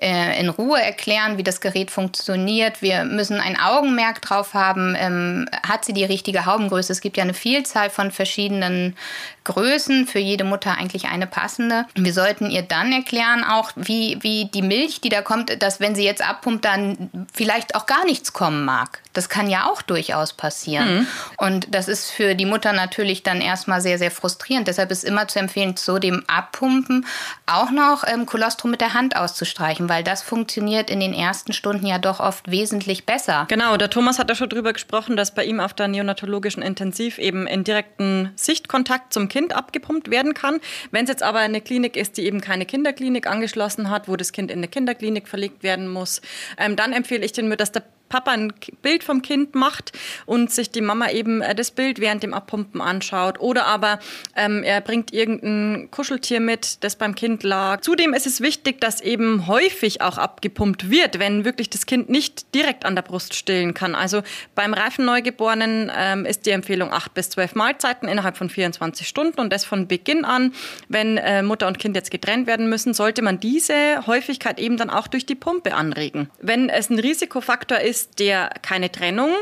äh, 0.01 0.41
in 0.41 0.49
Ruhe 0.49 0.81
erklären, 0.81 1.37
wie 1.37 1.43
das 1.43 1.61
Gerät 1.61 1.91
funktioniert. 1.91 2.81
Wir 2.81 3.05
müssen 3.05 3.41
ein 3.41 3.61
Augenmerk 3.61 4.23
drauf 4.23 4.55
haben, 4.55 4.97
ähm, 4.99 5.49
hat 5.67 5.85
sie 5.85 5.93
die 5.93 6.05
richtige 6.05 6.47
Haubengröße. 6.47 6.93
Es 6.93 7.03
gibt 7.03 7.19
ja 7.19 7.25
eine 7.25 7.35
Vielzahl 7.35 7.91
von 7.91 8.11
verschiedenen 8.11 8.97
Größen, 9.45 10.07
für 10.07 10.19
jede 10.19 10.45
Mutter 10.45 10.77
eigentlich 10.77 11.09
eine 11.09 11.27
passende. 11.27 11.87
Wir 11.95 12.13
sollten 12.13 12.51
ihr 12.51 12.63
dann 12.63 12.93
erklären 12.93 13.45
auch, 13.45 13.73
wie, 13.77 14.19
wie 14.21 14.47
die 14.47 14.63
Milch, 14.63 15.01
die 15.01 15.09
da 15.09 15.23
kommt, 15.23 15.63
dass 15.63 15.81
wenn 15.81 15.95
sie 15.95 16.05
jetzt 16.05 16.23
abpumpt, 16.23 16.65
dann 16.65 17.27
vielleicht 17.33 17.75
auch 17.75 17.87
gar 17.87 18.05
nichts 18.05 18.33
kommen 18.33 18.65
mag. 18.65 19.01
Das 19.15 19.29
kann 19.29 19.49
ja 19.49 19.67
auch 19.67 19.83
durchaus 19.83 20.33
passieren. 20.35 20.99
Mhm. 20.99 21.07
Und 21.39 21.75
das 21.75 21.89
ist 21.89 22.11
für 22.11 22.35
die 22.35 22.45
Mutter 22.45 22.73
natürlich 22.73 23.23
dann 23.23 23.41
erstmal 23.41 23.81
sehr, 23.81 23.99
sehr 23.99 24.11
frustrierend. 24.11 24.69
Deshalb 24.69 24.91
ist 24.91 25.03
immer 25.03 25.29
zu 25.29 25.39
empfehlen, 25.39 25.77
zu 25.77 25.99
dem 25.99 26.25
Abpumpen 26.29 27.07
auch 27.47 27.71
noch 27.71 28.05
ähm, 28.07 28.27
Kolostrum 28.39 28.71
mit 28.71 28.81
der 28.81 28.95
Hand 28.95 29.17
auszustreichen, 29.17 29.89
weil 29.89 30.05
das 30.05 30.23
funktioniert 30.23 30.91
in 30.91 31.01
den 31.01 31.13
ersten 31.13 31.53
Stunden 31.53 31.85
ja 31.85 31.99
doch 31.99 32.21
oft 32.21 32.49
wesentlich 32.49 33.05
besser. 33.05 33.47
Genau, 33.49 33.77
der 33.77 33.91
Thomas 33.91 34.21
hat 34.21 34.29
ja 34.29 34.37
schon 34.37 34.49
darüber 34.49 34.73
gesprochen, 34.73 35.17
dass 35.17 35.35
bei 35.35 35.45
ihm 35.45 35.59
auf 35.59 35.75
der 35.75 35.89
neonatologischen 35.89 36.63
Intensiv 36.63 37.19
eben 37.19 37.49
in 37.49 37.65
direkten 37.65 38.31
Sichtkontakt 38.37 39.13
zum 39.13 39.29
Kind 39.29 39.57
abgepumpt 39.57 40.09
werden 40.13 40.35
kann. 40.35 40.61
Wenn 40.93 41.03
es 41.03 41.11
jetzt 41.11 41.25
aber 41.25 41.41
eine 41.41 41.61
Klinik 41.61 41.97
ist, 41.97 42.17
die 42.17 42.27
eben 42.27 42.41
keine 42.41 42.65
Kinderklinik 42.65 43.27
angeschlossen 43.27 43.91
hat, 43.91 44.07
wo 44.07 44.15
das 44.15 44.31
Kind 44.31 44.53
in 44.53 44.59
eine 44.59 44.69
Kinderklinik 44.69 45.27
verlegt 45.27 45.65
werden 45.65 45.89
muss, 45.89 46.23
ähm, 46.59 46.77
dann 46.77 46.93
empfehle 46.93 47.25
ich 47.25 47.33
den, 47.33 47.51
dass 47.51 47.73
der 47.73 47.83
Papa 48.09 48.33
ein 48.33 48.53
Bild 48.83 49.05
vom 49.05 49.23
Kind 49.23 49.55
macht 49.55 49.93
und 50.27 50.51
sich 50.51 50.71
die 50.71 50.81
Mama 50.81 51.11
eben 51.11 51.43
äh, 51.43 51.55
das 51.55 51.71
Bild 51.71 52.01
während 52.01 52.23
dem 52.23 52.35
Abpumpen 52.35 52.81
anschaut. 52.81 53.41
Oder 53.41 53.67
aber 53.67 53.99
ähm, 54.37 54.63
er 54.63 54.81
bringt 54.81 55.13
irgendein 55.13 55.91
Kuscheltier 55.91 56.41
mit, 56.41 56.83
das 56.85 56.97
beim 56.97 57.15
Kind 57.15 57.43
lag. 57.43 57.81
Zudem 57.81 58.15
ist 58.15 58.27
es 58.27 58.41
wichtig, 58.41 58.81
dass 58.81 59.01
eben 59.01 59.47
häufig 59.47 60.01
auch 60.01 60.19
abgepumpt 60.19 60.91
wird, 60.91 61.19
wenn 61.19 61.45
wirklich 61.45 61.71
das 61.71 61.87
Kind 61.87 62.09
nicht 62.09 62.55
direkt 62.55 62.85
an 62.85 62.95
der 62.95 63.03
Brust 63.03 63.35
stillen 63.35 63.75
kann. 63.75 63.95
Also 63.95 64.23
beim 64.55 64.75
reifen 64.75 65.05
Neugeborenen 65.05 65.91
ähm, 65.95 66.25
ist 66.25 66.47
die 66.47 66.51
Empfehlung 66.51 66.93
acht 66.93 67.15
bis 67.15 67.31
zwölf 67.31 67.55
Mahlzeiten 67.55 68.09
innerhalb 68.09 68.37
von 68.37 68.51
24 68.51 69.07
Stunden 69.07 69.41
und 69.41 69.53
das 69.53 69.65
von 69.65 69.89
Beginn 69.89 70.25
an. 70.25 70.53
Wenn 70.89 71.17
äh, 71.19 71.43
Mutter 71.43 71.67
und 71.67 71.79
Kind 71.79 71.97
jetzt 71.97 72.11
getrennt 72.11 72.47
werden 72.47 72.69
müssen, 72.69 72.95
sollte 72.95 73.23
man 73.23 73.41
diese 73.41 74.07
Häufigkeit 74.07 74.59
eben 74.59 74.77
dann 74.77 74.91
auch 74.91 75.09
durch 75.09 75.27
die 75.27 75.35
Pumpe 75.35 75.75
anregen. 75.75 76.31
Wenn 76.41 76.69
es 76.69 76.91
ein 76.91 76.99
Risikofaktor 76.99 77.79
ist, 77.79 77.98
ist 77.99 78.19
der 78.19 78.51
keine 78.63 78.91
Trennung. 78.91 79.35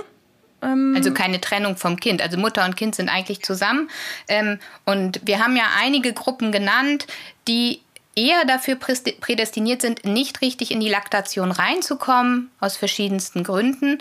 Ähm 0.63 0.95
also 0.97 1.13
keine 1.13 1.41
Trennung 1.41 1.77
vom 1.77 1.99
Kind. 1.99 2.23
Also 2.23 2.39
Mutter 2.39 2.65
und 2.65 2.77
Kind 2.77 2.95
sind 2.95 3.09
eigentlich 3.09 3.43
zusammen. 3.43 3.91
Ähm, 4.29 4.59
und 4.85 5.21
wir 5.25 5.43
haben 5.43 5.57
ja 5.57 5.65
einige 5.79 6.13
Gruppen 6.13 6.53
genannt, 6.53 7.07
die 7.49 7.81
eher 8.15 8.47
dafür 8.47 8.77
prädestiniert 8.77 9.83
sind, 9.83 10.05
nicht 10.05 10.41
richtig 10.41 10.71
in 10.71 10.81
die 10.81 10.89
Laktation 10.89 11.53
reinzukommen, 11.53 12.51
aus 12.61 12.77
verschiedensten 12.77 13.45
Gründen. 13.45 13.99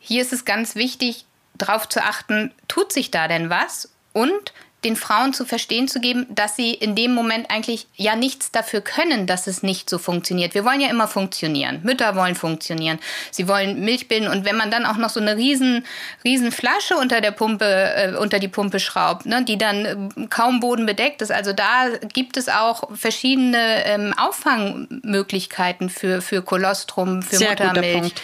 Hier 0.00 0.22
ist 0.22 0.32
es 0.32 0.44
ganz 0.44 0.74
wichtig, 0.74 1.24
darauf 1.54 1.88
zu 1.88 2.02
achten, 2.02 2.52
tut 2.66 2.92
sich 2.92 3.10
da 3.12 3.28
denn 3.28 3.48
was? 3.48 3.92
Und 4.12 4.52
den 4.86 4.94
Frauen 4.94 5.32
zu 5.32 5.44
verstehen 5.44 5.88
zu 5.88 6.00
geben, 6.00 6.26
dass 6.30 6.54
sie 6.54 6.72
in 6.72 6.94
dem 6.94 7.12
Moment 7.12 7.50
eigentlich 7.50 7.88
ja 7.96 8.14
nichts 8.14 8.52
dafür 8.52 8.80
können, 8.80 9.26
dass 9.26 9.48
es 9.48 9.64
nicht 9.64 9.90
so 9.90 9.98
funktioniert. 9.98 10.54
Wir 10.54 10.64
wollen 10.64 10.80
ja 10.80 10.88
immer 10.88 11.08
funktionieren. 11.08 11.80
Mütter 11.82 12.14
wollen 12.14 12.36
funktionieren. 12.36 13.00
Sie 13.32 13.48
wollen 13.48 13.80
Milch 13.80 14.06
bilden 14.06 14.28
und 14.28 14.44
wenn 14.44 14.56
man 14.56 14.70
dann 14.70 14.86
auch 14.86 14.96
noch 14.96 15.10
so 15.10 15.18
eine 15.18 15.36
riesen, 15.36 15.84
riesen 16.24 16.52
Flasche 16.52 16.96
unter 16.96 17.20
der 17.20 17.32
Pumpe, 17.32 17.64
äh, 17.64 18.16
unter 18.16 18.38
die 18.38 18.46
Pumpe 18.46 18.78
schraubt, 18.78 19.26
ne, 19.26 19.44
die 19.44 19.58
dann 19.58 19.84
äh, 19.84 20.26
kaum 20.28 20.60
bodenbedeckt 20.60 21.20
ist. 21.20 21.32
Also 21.32 21.52
da 21.52 21.88
gibt 22.12 22.36
es 22.36 22.48
auch 22.48 22.88
verschiedene 22.94 23.84
ähm, 23.86 24.14
Auffangmöglichkeiten 24.16 25.90
für, 25.90 26.22
für 26.22 26.42
Kolostrum, 26.42 27.22
für 27.22 27.36
Sehr 27.36 27.50
Muttermilch. 27.50 28.14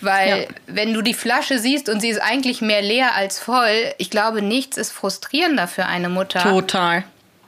Weil 0.00 0.42
ja. 0.42 0.48
wenn 0.66 0.94
du 0.94 1.02
die 1.02 1.14
Flasche 1.14 1.58
siehst 1.58 1.88
und 1.88 2.00
sie 2.00 2.08
ist 2.08 2.20
eigentlich 2.20 2.60
mehr 2.60 2.82
leer 2.82 3.14
als 3.14 3.38
voll, 3.38 3.94
ich 3.98 4.10
glaube, 4.10 4.42
nichts 4.42 4.76
ist 4.76 4.92
frustrierender 4.92 5.68
für 5.68 5.86
eine 5.86 6.08
Mutter. 6.08 6.42
Total. 6.42 7.04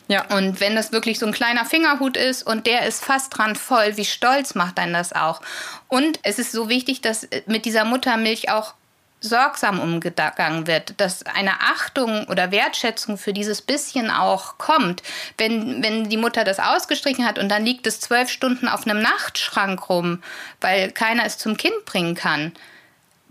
Ja. 0.09 0.27
Und 0.37 0.61
wenn 0.61 0.75
das 0.75 0.93
wirklich 0.93 1.19
so 1.19 1.27
ein 1.27 1.33
kleiner 1.33 1.65
Fingerhut 1.65 2.17
ist 2.17 2.43
und 2.43 2.67
der 2.67 2.87
ist 2.87 3.03
fast 3.03 3.37
dran 3.37 3.57
voll, 3.57 3.97
wie 3.97 4.05
stolz 4.05 4.55
macht 4.55 4.77
dann 4.77 4.93
das 4.93 5.13
auch? 5.13 5.41
Und 5.89 6.19
es 6.23 6.39
ist 6.39 6.53
so 6.53 6.69
wichtig, 6.69 7.01
dass 7.01 7.27
mit 7.47 7.65
dieser 7.65 7.85
Muttermilch 7.85 8.51
auch 8.51 8.75
sorgsam 9.23 9.81
umgegangen 9.81 10.67
wird, 10.67 11.01
dass 11.01 11.25
eine 11.25 11.61
Achtung 11.61 12.25
oder 12.25 12.51
Wertschätzung 12.51 13.17
für 13.17 13.33
dieses 13.33 13.63
bisschen 13.63 14.11
auch 14.11 14.59
kommt. 14.59 15.03
Wenn, 15.39 15.83
wenn 15.83 16.09
die 16.09 16.17
Mutter 16.17 16.45
das 16.45 16.59
ausgestrichen 16.59 17.25
hat 17.25 17.39
und 17.39 17.49
dann 17.49 17.65
liegt 17.65 17.87
es 17.87 18.01
zwölf 18.01 18.29
Stunden 18.29 18.69
auf 18.69 18.87
einem 18.87 19.01
Nachtschrank 19.01 19.89
rum, 19.89 20.23
weil 20.61 20.91
keiner 20.91 21.25
es 21.25 21.39
zum 21.39 21.57
Kind 21.57 21.85
bringen 21.87 22.15
kann, 22.15 22.53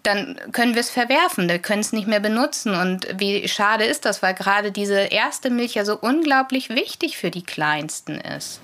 dann 0.03 0.39
können 0.51 0.73
wir 0.73 0.81
es 0.81 0.89
verwerfen, 0.89 1.47
wir 1.47 1.59
können 1.59 1.81
es 1.81 1.93
nicht 1.93 2.07
mehr 2.07 2.19
benutzen. 2.19 2.73
Und 2.73 3.07
wie 3.17 3.47
schade 3.47 3.85
ist 3.85 4.05
das, 4.05 4.23
weil 4.23 4.33
gerade 4.33 4.71
diese 4.71 4.99
erste 4.99 5.49
Milch 5.49 5.75
ja 5.75 5.85
so 5.85 5.97
unglaublich 5.97 6.69
wichtig 6.69 7.17
für 7.17 7.29
die 7.29 7.43
Kleinsten 7.43 8.19
ist. 8.19 8.61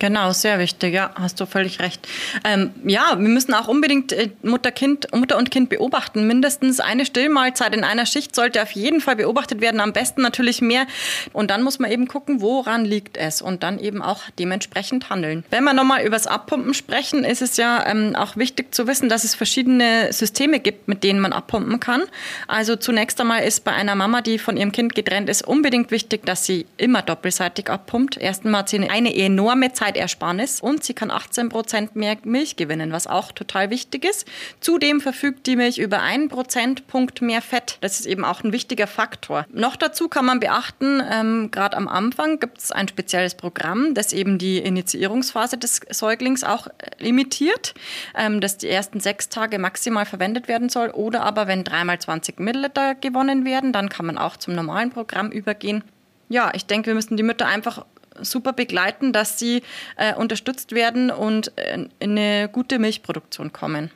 Genau, 0.00 0.32
sehr 0.32 0.58
wichtig, 0.58 0.92
ja, 0.92 1.12
hast 1.14 1.40
du 1.40 1.46
völlig 1.46 1.80
recht. 1.80 2.06
Ähm, 2.44 2.72
ja, 2.84 3.16
wir 3.16 3.28
müssen 3.28 3.54
auch 3.54 3.68
unbedingt 3.68 4.12
äh, 4.12 4.30
Mutter, 4.42 4.72
kind, 4.72 5.06
Mutter 5.14 5.38
und 5.38 5.50
Kind 5.50 5.68
beobachten. 5.68 6.26
Mindestens 6.26 6.80
eine 6.80 7.06
Stillmahlzeit 7.06 7.74
in 7.74 7.84
einer 7.84 8.04
Schicht 8.04 8.34
sollte 8.34 8.60
auf 8.62 8.72
jeden 8.72 9.00
Fall 9.00 9.16
beobachtet 9.16 9.60
werden, 9.60 9.80
am 9.80 9.92
besten 9.92 10.22
natürlich 10.22 10.60
mehr. 10.60 10.86
Und 11.32 11.50
dann 11.50 11.62
muss 11.62 11.78
man 11.78 11.90
eben 11.90 12.08
gucken, 12.08 12.40
woran 12.40 12.84
liegt 12.84 13.16
es 13.16 13.40
und 13.40 13.62
dann 13.62 13.78
eben 13.78 14.02
auch 14.02 14.22
dementsprechend 14.38 15.10
handeln. 15.10 15.44
Wenn 15.50 15.62
wir 15.64 15.74
nochmal 15.74 16.02
über 16.02 16.16
das 16.16 16.26
Abpumpen 16.26 16.74
sprechen, 16.74 17.24
ist 17.24 17.40
es 17.40 17.56
ja 17.56 17.86
ähm, 17.86 18.16
auch 18.16 18.36
wichtig 18.36 18.74
zu 18.74 18.88
wissen, 18.88 19.08
dass 19.08 19.22
es 19.22 19.34
verschiedene 19.34 20.12
Systeme 20.12 20.58
gibt, 20.58 20.88
mit 20.88 21.04
denen 21.04 21.20
man 21.20 21.32
abpumpen 21.32 21.78
kann. 21.78 22.02
Also 22.48 22.74
zunächst 22.76 23.20
einmal 23.20 23.44
ist 23.44 23.64
bei 23.64 23.72
einer 23.72 23.94
Mama, 23.94 24.22
die 24.22 24.38
von 24.38 24.56
ihrem 24.56 24.72
Kind 24.72 24.94
getrennt 24.96 25.28
ist, 25.28 25.46
unbedingt 25.46 25.92
wichtig, 25.92 26.26
dass 26.26 26.44
sie 26.44 26.66
immer 26.76 27.02
doppelseitig 27.02 27.70
abpumpt. 27.70 28.16
Erstmal 28.16 28.60
hat 28.60 28.68
sie 28.68 28.80
eine 28.80 29.14
enorme 29.14 29.72
Zeit 29.72 29.83
Zeitersparnis 29.84 30.60
und 30.60 30.82
sie 30.82 30.94
kann 30.94 31.10
18 31.10 31.50
Prozent 31.50 31.94
mehr 31.94 32.16
Milch 32.24 32.56
gewinnen, 32.56 32.90
was 32.90 33.06
auch 33.06 33.32
total 33.32 33.68
wichtig 33.68 34.04
ist. 34.04 34.26
Zudem 34.60 35.02
verfügt 35.02 35.46
die 35.46 35.56
Milch 35.56 35.78
über 35.78 36.00
einen 36.00 36.28
Prozentpunkt 36.28 37.20
mehr 37.20 37.42
Fett. 37.42 37.76
Das 37.82 38.00
ist 38.00 38.06
eben 38.06 38.24
auch 38.24 38.42
ein 38.42 38.52
wichtiger 38.52 38.86
Faktor. 38.86 39.44
Noch 39.52 39.76
dazu 39.76 40.08
kann 40.08 40.24
man 40.24 40.40
beachten, 40.40 41.02
ähm, 41.12 41.50
gerade 41.50 41.76
am 41.76 41.86
Anfang 41.86 42.40
gibt 42.40 42.58
es 42.58 42.72
ein 42.72 42.88
spezielles 42.88 43.34
Programm, 43.34 43.92
das 43.92 44.14
eben 44.14 44.38
die 44.38 44.58
Initiierungsphase 44.58 45.58
des 45.58 45.82
Säuglings 45.90 46.44
auch 46.44 46.66
äh, 46.66 46.70
limitiert, 46.98 47.74
ähm, 48.16 48.40
das 48.40 48.56
die 48.56 48.68
ersten 48.68 49.00
sechs 49.00 49.28
Tage 49.28 49.58
maximal 49.58 50.06
verwendet 50.06 50.48
werden 50.48 50.70
soll. 50.70 50.88
Oder 50.90 51.24
aber 51.24 51.46
wenn 51.46 51.62
dreimal 51.62 51.98
20 51.98 52.40
Milliliter 52.40 52.94
gewonnen 52.94 53.44
werden, 53.44 53.72
dann 53.74 53.90
kann 53.90 54.06
man 54.06 54.16
auch 54.16 54.38
zum 54.38 54.54
normalen 54.54 54.90
Programm 54.90 55.30
übergehen. 55.30 55.84
Ja, 56.30 56.52
ich 56.54 56.64
denke, 56.64 56.86
wir 56.86 56.94
müssen 56.94 57.18
die 57.18 57.22
Mütter 57.22 57.46
einfach 57.46 57.84
super 58.20 58.52
begleiten, 58.52 59.12
dass 59.12 59.38
sie 59.38 59.62
äh, 59.96 60.14
unterstützt 60.14 60.72
werden 60.72 61.10
und 61.10 61.56
äh, 61.56 61.86
in 61.98 62.18
eine 62.18 62.48
gute 62.48 62.78
Milchproduktion 62.78 63.52
kommen. 63.52 63.90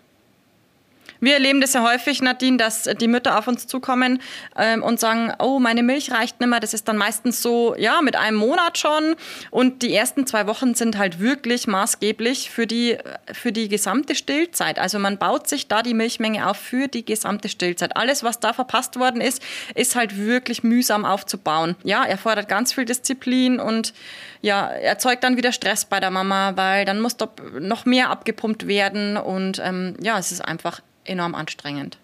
Wir 1.21 1.35
erleben 1.35 1.61
das 1.61 1.73
ja 1.73 1.83
häufig, 1.83 2.23
Nadine, 2.23 2.57
dass 2.57 2.85
die 2.85 3.09
Mütter 3.09 3.39
auf 3.39 3.49
uns 3.49 3.67
zukommen 3.67 4.21
ähm, 4.57 4.83
und 4.83 5.01
sagen, 5.01 5.33
oh, 5.39 5.59
meine 5.59 5.83
Milch 5.83 6.13
reicht 6.13 6.41
nicht 6.41 6.49
mehr. 6.49 6.61
Das 6.61 6.75
ist 6.75 6.89
dann 6.89 6.97
meistens 6.97 7.43
so, 7.43 7.75
ja, 7.77 8.03
mit 8.03 8.17
einem 8.17 8.37
Monat 8.37 8.79
schon. 8.79 9.17
Und 9.51 9.83
die 9.83 9.95
ersten 9.95 10.27
zwei 10.27 10.47
Wochen 10.47 10.75
sind 10.75 10.99
halt 10.99 11.21
wirklich 11.21 11.67
maßgeblich 11.67 12.51
für 12.51 12.67
die, 12.67 12.99
für 13.33 13.53
die 13.53 13.69
gesamte 13.69 14.15
Stillzeit. 14.15 14.79
Also 14.79 14.99
man 14.99 15.19
baut 15.19 15.49
sich 15.49 15.69
da 15.69 15.83
die 15.83 15.95
Milchmenge 15.95 16.49
auf 16.49 16.57
für 16.57 16.89
die 16.89 17.05
gesamte 17.05 17.49
Stillzeit. 17.49 17.97
Alles, 17.97 18.23
was 18.23 18.41
da 18.41 18.53
verpasst 18.53 18.99
worden 18.99 19.21
ist, 19.21 19.43
ist 19.75 19.97
halt 19.97 20.17
wirklich 20.17 20.63
mühsam 20.63 21.05
aufzubauen. 21.05 21.77
Ja, 21.83 22.05
erfordert 22.05 22.49
ganz 22.49 22.73
viel 22.73 22.85
Disziplin 22.85 23.61
und 23.61 23.93
ja, 24.41 24.69
erzeugt 24.69 25.25
dann 25.25 25.37
wieder 25.37 25.53
Stress 25.53 25.85
bei 25.85 26.01
der 26.01 26.11
Mama, 26.11 26.57
weil 26.57 26.85
dann 26.85 27.01
muss 27.01 27.17
doch 27.17 27.31
noch 27.59 27.87
mehr 27.87 28.11
abgepumpt 28.11 28.69
werden 28.69 29.17
und 29.17 29.61
ähm, 29.65 29.97
ja, 30.01 30.19
es 30.19 30.31
ist 30.31 30.41
einfach 30.41 30.81
enorm 31.09 31.35
anstrengend. 31.35 31.97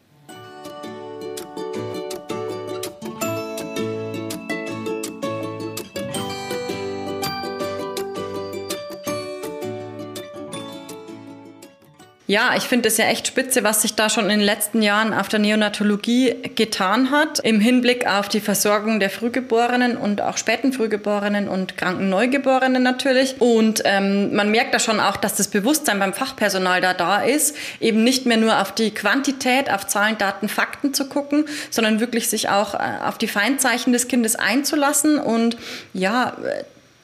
Ja, 12.26 12.54
ich 12.56 12.62
finde 12.62 12.88
es 12.88 12.96
ja 12.96 13.04
echt 13.04 13.26
spitze, 13.26 13.64
was 13.64 13.82
sich 13.82 13.96
da 13.96 14.08
schon 14.08 14.24
in 14.24 14.38
den 14.38 14.40
letzten 14.40 14.80
Jahren 14.80 15.12
auf 15.12 15.28
der 15.28 15.40
Neonatologie 15.40 16.34
getan 16.54 17.10
hat, 17.10 17.38
im 17.40 17.60
Hinblick 17.60 18.06
auf 18.06 18.30
die 18.30 18.40
Versorgung 18.40 18.98
der 18.98 19.10
Frühgeborenen 19.10 19.98
und 19.98 20.22
auch 20.22 20.38
späten 20.38 20.72
Frühgeborenen 20.72 21.48
und 21.48 21.76
kranken 21.76 22.08
Neugeborenen 22.08 22.82
natürlich. 22.82 23.42
Und 23.42 23.82
ähm, 23.84 24.34
man 24.34 24.50
merkt 24.50 24.72
da 24.72 24.78
schon 24.78 25.00
auch, 25.00 25.18
dass 25.18 25.34
das 25.34 25.48
Bewusstsein 25.48 25.98
beim 25.98 26.14
Fachpersonal 26.14 26.80
da 26.80 26.94
da 26.94 27.18
ist, 27.18 27.56
eben 27.78 28.02
nicht 28.04 28.24
mehr 28.24 28.38
nur 28.38 28.58
auf 28.58 28.72
die 28.72 28.92
Quantität, 28.92 29.70
auf 29.70 29.86
Zahlen, 29.86 30.16
Daten, 30.16 30.48
Fakten 30.48 30.94
zu 30.94 31.10
gucken, 31.10 31.44
sondern 31.68 32.00
wirklich 32.00 32.30
sich 32.30 32.48
auch 32.48 32.72
äh, 32.72 32.78
auf 33.04 33.18
die 33.18 33.28
Feindzeichen 33.28 33.92
des 33.92 34.08
Kindes 34.08 34.34
einzulassen 34.34 35.18
und 35.18 35.58
ja, 35.92 36.38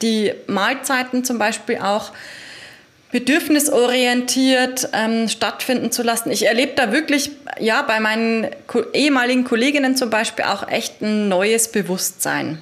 die 0.01 0.33
Mahlzeiten 0.47 1.23
zum 1.23 1.37
Beispiel 1.37 1.77
auch 1.77 2.11
bedürfnisorientiert 3.11 4.89
ähm, 4.93 5.27
stattfinden 5.27 5.91
zu 5.91 6.03
lassen. 6.03 6.31
Ich 6.31 6.45
erlebe 6.45 6.73
da 6.75 6.91
wirklich, 6.91 7.31
ja, 7.59 7.81
bei 7.81 7.99
meinen 7.99 8.47
ehemaligen 8.93 9.43
Kolleginnen 9.43 9.95
zum 9.95 10.09
Beispiel 10.09 10.45
auch 10.45 10.67
echt 10.67 11.01
ein 11.01 11.27
neues 11.27 11.71
Bewusstsein. 11.71 12.59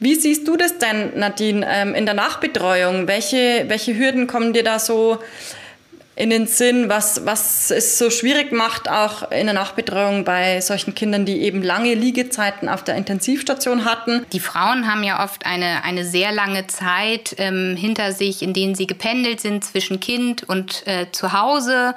Wie 0.00 0.14
siehst 0.14 0.46
du 0.46 0.56
das 0.56 0.78
denn, 0.78 1.18
Nadine, 1.18 1.66
ähm, 1.68 1.94
in 1.94 2.06
der 2.06 2.14
Nachbetreuung? 2.14 3.08
Welche, 3.08 3.64
welche 3.66 3.98
Hürden 3.98 4.26
kommen 4.26 4.52
dir 4.52 4.62
da 4.62 4.78
so 4.78 5.18
in 6.18 6.30
den 6.30 6.48
Sinn, 6.48 6.88
was, 6.88 7.24
was 7.26 7.70
es 7.70 7.96
so 7.96 8.10
schwierig 8.10 8.50
macht, 8.50 8.90
auch 8.90 9.30
in 9.30 9.46
der 9.46 9.54
Nachbetreuung 9.54 10.24
bei 10.24 10.60
solchen 10.60 10.92
Kindern, 10.92 11.24
die 11.24 11.42
eben 11.42 11.62
lange 11.62 11.94
Liegezeiten 11.94 12.68
auf 12.68 12.82
der 12.82 12.96
Intensivstation 12.96 13.84
hatten. 13.84 14.26
Die 14.32 14.40
Frauen 14.40 14.92
haben 14.92 15.04
ja 15.04 15.22
oft 15.22 15.46
eine, 15.46 15.84
eine 15.84 16.04
sehr 16.04 16.32
lange 16.32 16.66
Zeit 16.66 17.36
ähm, 17.38 17.76
hinter 17.76 18.10
sich, 18.10 18.42
in 18.42 18.52
denen 18.52 18.74
sie 18.74 18.88
gependelt 18.88 19.40
sind 19.40 19.64
zwischen 19.64 20.00
Kind 20.00 20.42
und 20.42 20.84
äh, 20.88 21.06
zu 21.12 21.32
Hause. 21.32 21.94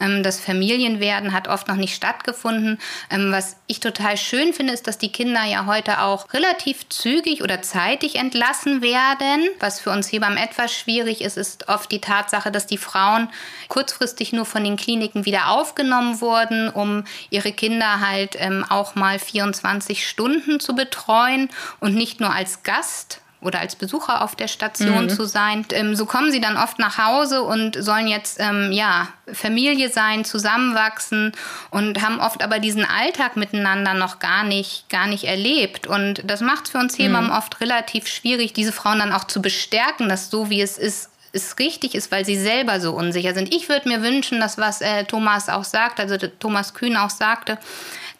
Ähm, 0.00 0.22
das 0.22 0.38
Familienwerden 0.38 1.32
hat 1.32 1.48
oft 1.48 1.66
noch 1.66 1.74
nicht 1.74 1.96
stattgefunden. 1.96 2.78
Ähm, 3.10 3.32
was 3.32 3.56
ich 3.66 3.80
total 3.80 4.16
schön 4.16 4.52
finde, 4.52 4.72
ist, 4.72 4.86
dass 4.86 4.98
die 4.98 5.10
Kinder 5.10 5.42
ja 5.42 5.66
heute 5.66 6.00
auch 6.00 6.32
relativ 6.32 6.88
zügig 6.90 7.42
oder 7.42 7.60
zeitig 7.60 8.14
entlassen 8.14 8.82
werden. 8.82 9.48
Was 9.58 9.80
für 9.80 9.90
uns 9.90 10.12
Hebammen 10.12 10.38
etwas 10.38 10.72
schwierig 10.72 11.22
ist, 11.22 11.36
ist 11.36 11.68
oft 11.68 11.90
die 11.90 12.00
Tatsache, 12.00 12.52
dass 12.52 12.68
die 12.68 12.78
Frauen 12.78 13.28
kurzfristig 13.68 14.32
nur 14.32 14.44
von 14.44 14.64
den 14.64 14.76
Kliniken 14.76 15.24
wieder 15.24 15.48
aufgenommen 15.48 16.20
wurden, 16.20 16.68
um 16.70 17.04
ihre 17.30 17.52
Kinder 17.52 18.00
halt 18.00 18.36
ähm, 18.38 18.64
auch 18.68 18.94
mal 18.94 19.18
24 19.18 20.08
Stunden 20.08 20.60
zu 20.60 20.74
betreuen 20.74 21.48
und 21.80 21.94
nicht 21.94 22.20
nur 22.20 22.32
als 22.32 22.62
Gast 22.62 23.20
oder 23.44 23.60
als 23.60 23.76
Besucher 23.76 24.22
auf 24.22 24.34
der 24.34 24.48
Station 24.48 25.04
mhm. 25.04 25.10
zu 25.10 25.26
sein. 25.26 25.66
Ähm, 25.72 25.94
so 25.94 26.06
kommen 26.06 26.32
sie 26.32 26.40
dann 26.40 26.56
oft 26.56 26.78
nach 26.78 26.98
Hause 26.98 27.42
und 27.42 27.76
sollen 27.82 28.08
jetzt 28.08 28.38
ähm, 28.40 28.72
ja 28.72 29.08
Familie 29.32 29.90
sein, 29.90 30.24
zusammenwachsen 30.24 31.32
und 31.70 32.00
haben 32.00 32.20
oft 32.20 32.42
aber 32.42 32.58
diesen 32.58 32.86
Alltag 32.86 33.36
miteinander 33.36 33.92
noch 33.94 34.18
gar 34.18 34.44
nicht 34.44 34.88
gar 34.88 35.06
nicht 35.06 35.24
erlebt 35.24 35.86
und 35.86 36.22
das 36.24 36.40
macht 36.40 36.64
es 36.64 36.70
für 36.70 36.78
uns 36.78 36.98
Hebammen 36.98 37.30
mhm. 37.30 37.36
oft 37.36 37.60
relativ 37.60 38.08
schwierig, 38.08 38.54
diese 38.54 38.72
Frauen 38.72 38.98
dann 38.98 39.12
auch 39.12 39.24
zu 39.24 39.42
bestärken, 39.42 40.08
dass 40.08 40.30
so 40.30 40.48
wie 40.48 40.62
es 40.62 40.78
ist 40.78 41.10
es 41.34 41.58
richtig 41.58 41.94
ist, 41.94 42.10
weil 42.12 42.24
sie 42.24 42.36
selber 42.36 42.80
so 42.80 42.92
unsicher 42.92 43.34
sind. 43.34 43.52
Ich 43.54 43.68
würde 43.68 43.88
mir 43.88 44.02
wünschen, 44.02 44.40
dass 44.40 44.58
was 44.58 44.80
äh, 44.80 45.04
Thomas 45.04 45.48
auch 45.48 45.64
sagt, 45.64 46.00
also 46.00 46.16
Thomas 46.16 46.74
Kühn 46.74 46.96
auch 46.96 47.10
sagte, 47.10 47.58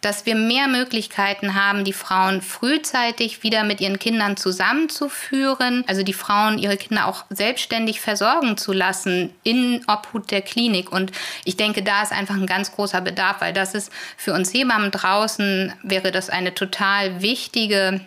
dass 0.01 0.27
wir 0.27 0.35
mehr 0.35 0.69
Möglichkeiten 0.69 1.55
haben, 1.55 1.85
die 1.85 1.95
Frauen 1.95 2.43
frühzeitig 2.43 3.43
wieder 3.43 3.65
mit 3.65 3.81
ihren 3.81 3.99
Kindern 3.99 4.37
zusammenzuführen, 4.37 5.83
also 5.87 6.03
die 6.03 6.13
Frauen 6.13 6.59
ihre 6.59 6.77
Kinder 6.77 7.07
auch 7.07 7.25
selbstständig 7.31 8.01
versorgen 8.01 8.59
zu 8.59 8.73
lassen 8.73 9.33
in 9.45 9.83
Obhut 9.87 10.31
der 10.31 10.43
Klinik. 10.43 10.93
Und 10.93 11.13
ich 11.45 11.57
denke, 11.57 11.83
da 11.83 12.03
ist 12.03 12.13
einfach 12.13 12.35
ein 12.35 12.47
ganz 12.47 12.73
großer 12.73 13.01
Bedarf, 13.01 13.41
weil 13.41 13.55
das 13.55 13.75
ist 13.75 13.91
für 14.19 14.35
uns 14.35 14.53
Hebammen 14.53 14.91
draußen, 14.91 15.73
wäre 15.83 16.13
das 16.13 16.29
eine 16.29 16.55
total 16.55 17.23
wichtige, 17.23 18.01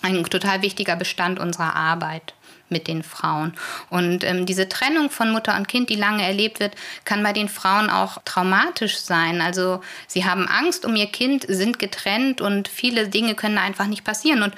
ein 0.00 0.24
total 0.24 0.62
wichtiger 0.62 0.96
Bestand 0.96 1.38
unserer 1.38 1.76
Arbeit 1.76 2.32
mit 2.68 2.88
den 2.88 3.02
Frauen. 3.02 3.54
Und 3.90 4.24
ähm, 4.24 4.46
diese 4.46 4.68
Trennung 4.68 5.10
von 5.10 5.30
Mutter 5.30 5.56
und 5.56 5.68
Kind, 5.68 5.90
die 5.90 5.96
lange 5.96 6.24
erlebt 6.24 6.60
wird, 6.60 6.74
kann 7.04 7.22
bei 7.22 7.32
den 7.32 7.48
Frauen 7.48 7.90
auch 7.90 8.18
traumatisch 8.24 8.98
sein. 8.98 9.40
Also 9.40 9.82
sie 10.06 10.24
haben 10.24 10.48
Angst 10.48 10.84
um 10.84 10.96
ihr 10.96 11.06
Kind, 11.06 11.44
sind 11.48 11.78
getrennt 11.78 12.40
und 12.40 12.68
viele 12.68 13.08
Dinge 13.08 13.34
können 13.34 13.58
einfach 13.58 13.86
nicht 13.86 14.04
passieren. 14.04 14.42
Und 14.42 14.54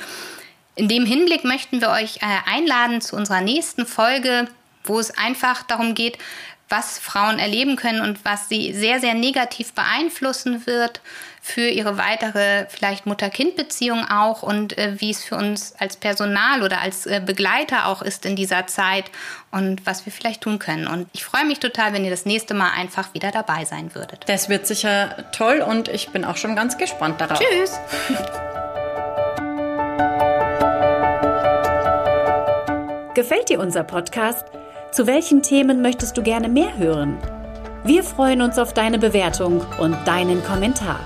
in 0.75 0.89
dem 0.89 1.07
Hinblick 1.07 1.45
möchten 1.45 1.81
wir 1.81 1.91
euch 1.91 2.19
äh, 2.19 2.51
einladen 2.51 3.01
zu 3.01 3.17
unserer 3.17 3.41
nächsten 3.41 3.87
Folge, 3.87 4.47
wo 4.85 5.01
es 5.01 5.17
einfach 5.17 5.63
darum 5.63 5.95
geht, 5.95 6.19
was 6.69 6.99
Frauen 6.99 7.39
erleben 7.39 7.77
können 7.77 8.01
und 8.01 8.25
was 8.25 8.49
sie 8.49 8.73
sehr, 8.73 9.01
sehr 9.01 9.15
negativ 9.15 9.73
beeinflussen 9.73 10.67
wird 10.67 11.01
für 11.47 11.69
ihre 11.69 11.97
weitere 11.97 12.67
vielleicht 12.69 13.07
Mutter-Kind-Beziehung 13.07 14.05
auch 14.11 14.43
und 14.43 14.77
äh, 14.77 15.01
wie 15.01 15.13
es 15.13 15.23
für 15.23 15.37
uns 15.37 15.77
als 15.79 15.97
Personal 15.97 16.65
oder 16.65 16.81
als 16.81 17.07
äh, 17.07 17.23
Begleiter 17.25 17.87
auch 17.87 18.03
ist 18.03 18.27
in 18.27 18.35
dieser 18.35 18.67
Zeit 18.67 19.05
und 19.53 19.87
was 19.87 20.07
wir 20.07 20.13
vielleicht 20.13 20.41
tun 20.41 20.59
können. 20.59 20.89
Und 20.89 21.07
ich 21.13 21.25
freue 21.25 21.45
mich 21.45 21.61
total, 21.61 21.93
wenn 21.93 22.05
ihr 22.05 22.11
das 22.11 22.27
nächste 22.27 22.53
Mal 22.53 22.73
einfach 22.77 23.15
wieder 23.15 23.31
dabei 23.31 23.65
sein 23.65 23.95
würdet. 23.95 24.25
Das 24.27 24.49
wird 24.49 24.67
sicher 24.67 25.25
toll 25.31 25.61
und 25.61 25.87
ich 25.87 26.09
bin 26.09 26.25
auch 26.25 26.37
schon 26.37 26.57
ganz 26.57 26.79
gespannt 26.79 27.21
darauf. 27.21 27.39
Tschüss! 27.39 27.79
Gefällt 33.15 33.51
dir 33.51 33.61
unser 33.61 33.85
Podcast? 33.85 34.47
Zu 34.91 35.07
welchen 35.07 35.45
Themen 35.45 35.81
möchtest 35.81 36.17
du 36.17 36.25
gerne 36.25 36.49
mehr 36.49 36.77
hören? 36.77 37.19
Wir 37.85 38.03
freuen 38.03 38.43
uns 38.43 38.59
auf 38.59 38.75
deine 38.75 38.99
Bewertung 38.99 39.65
und 39.79 39.97
deinen 40.09 40.43
Kommentar. 40.43 40.99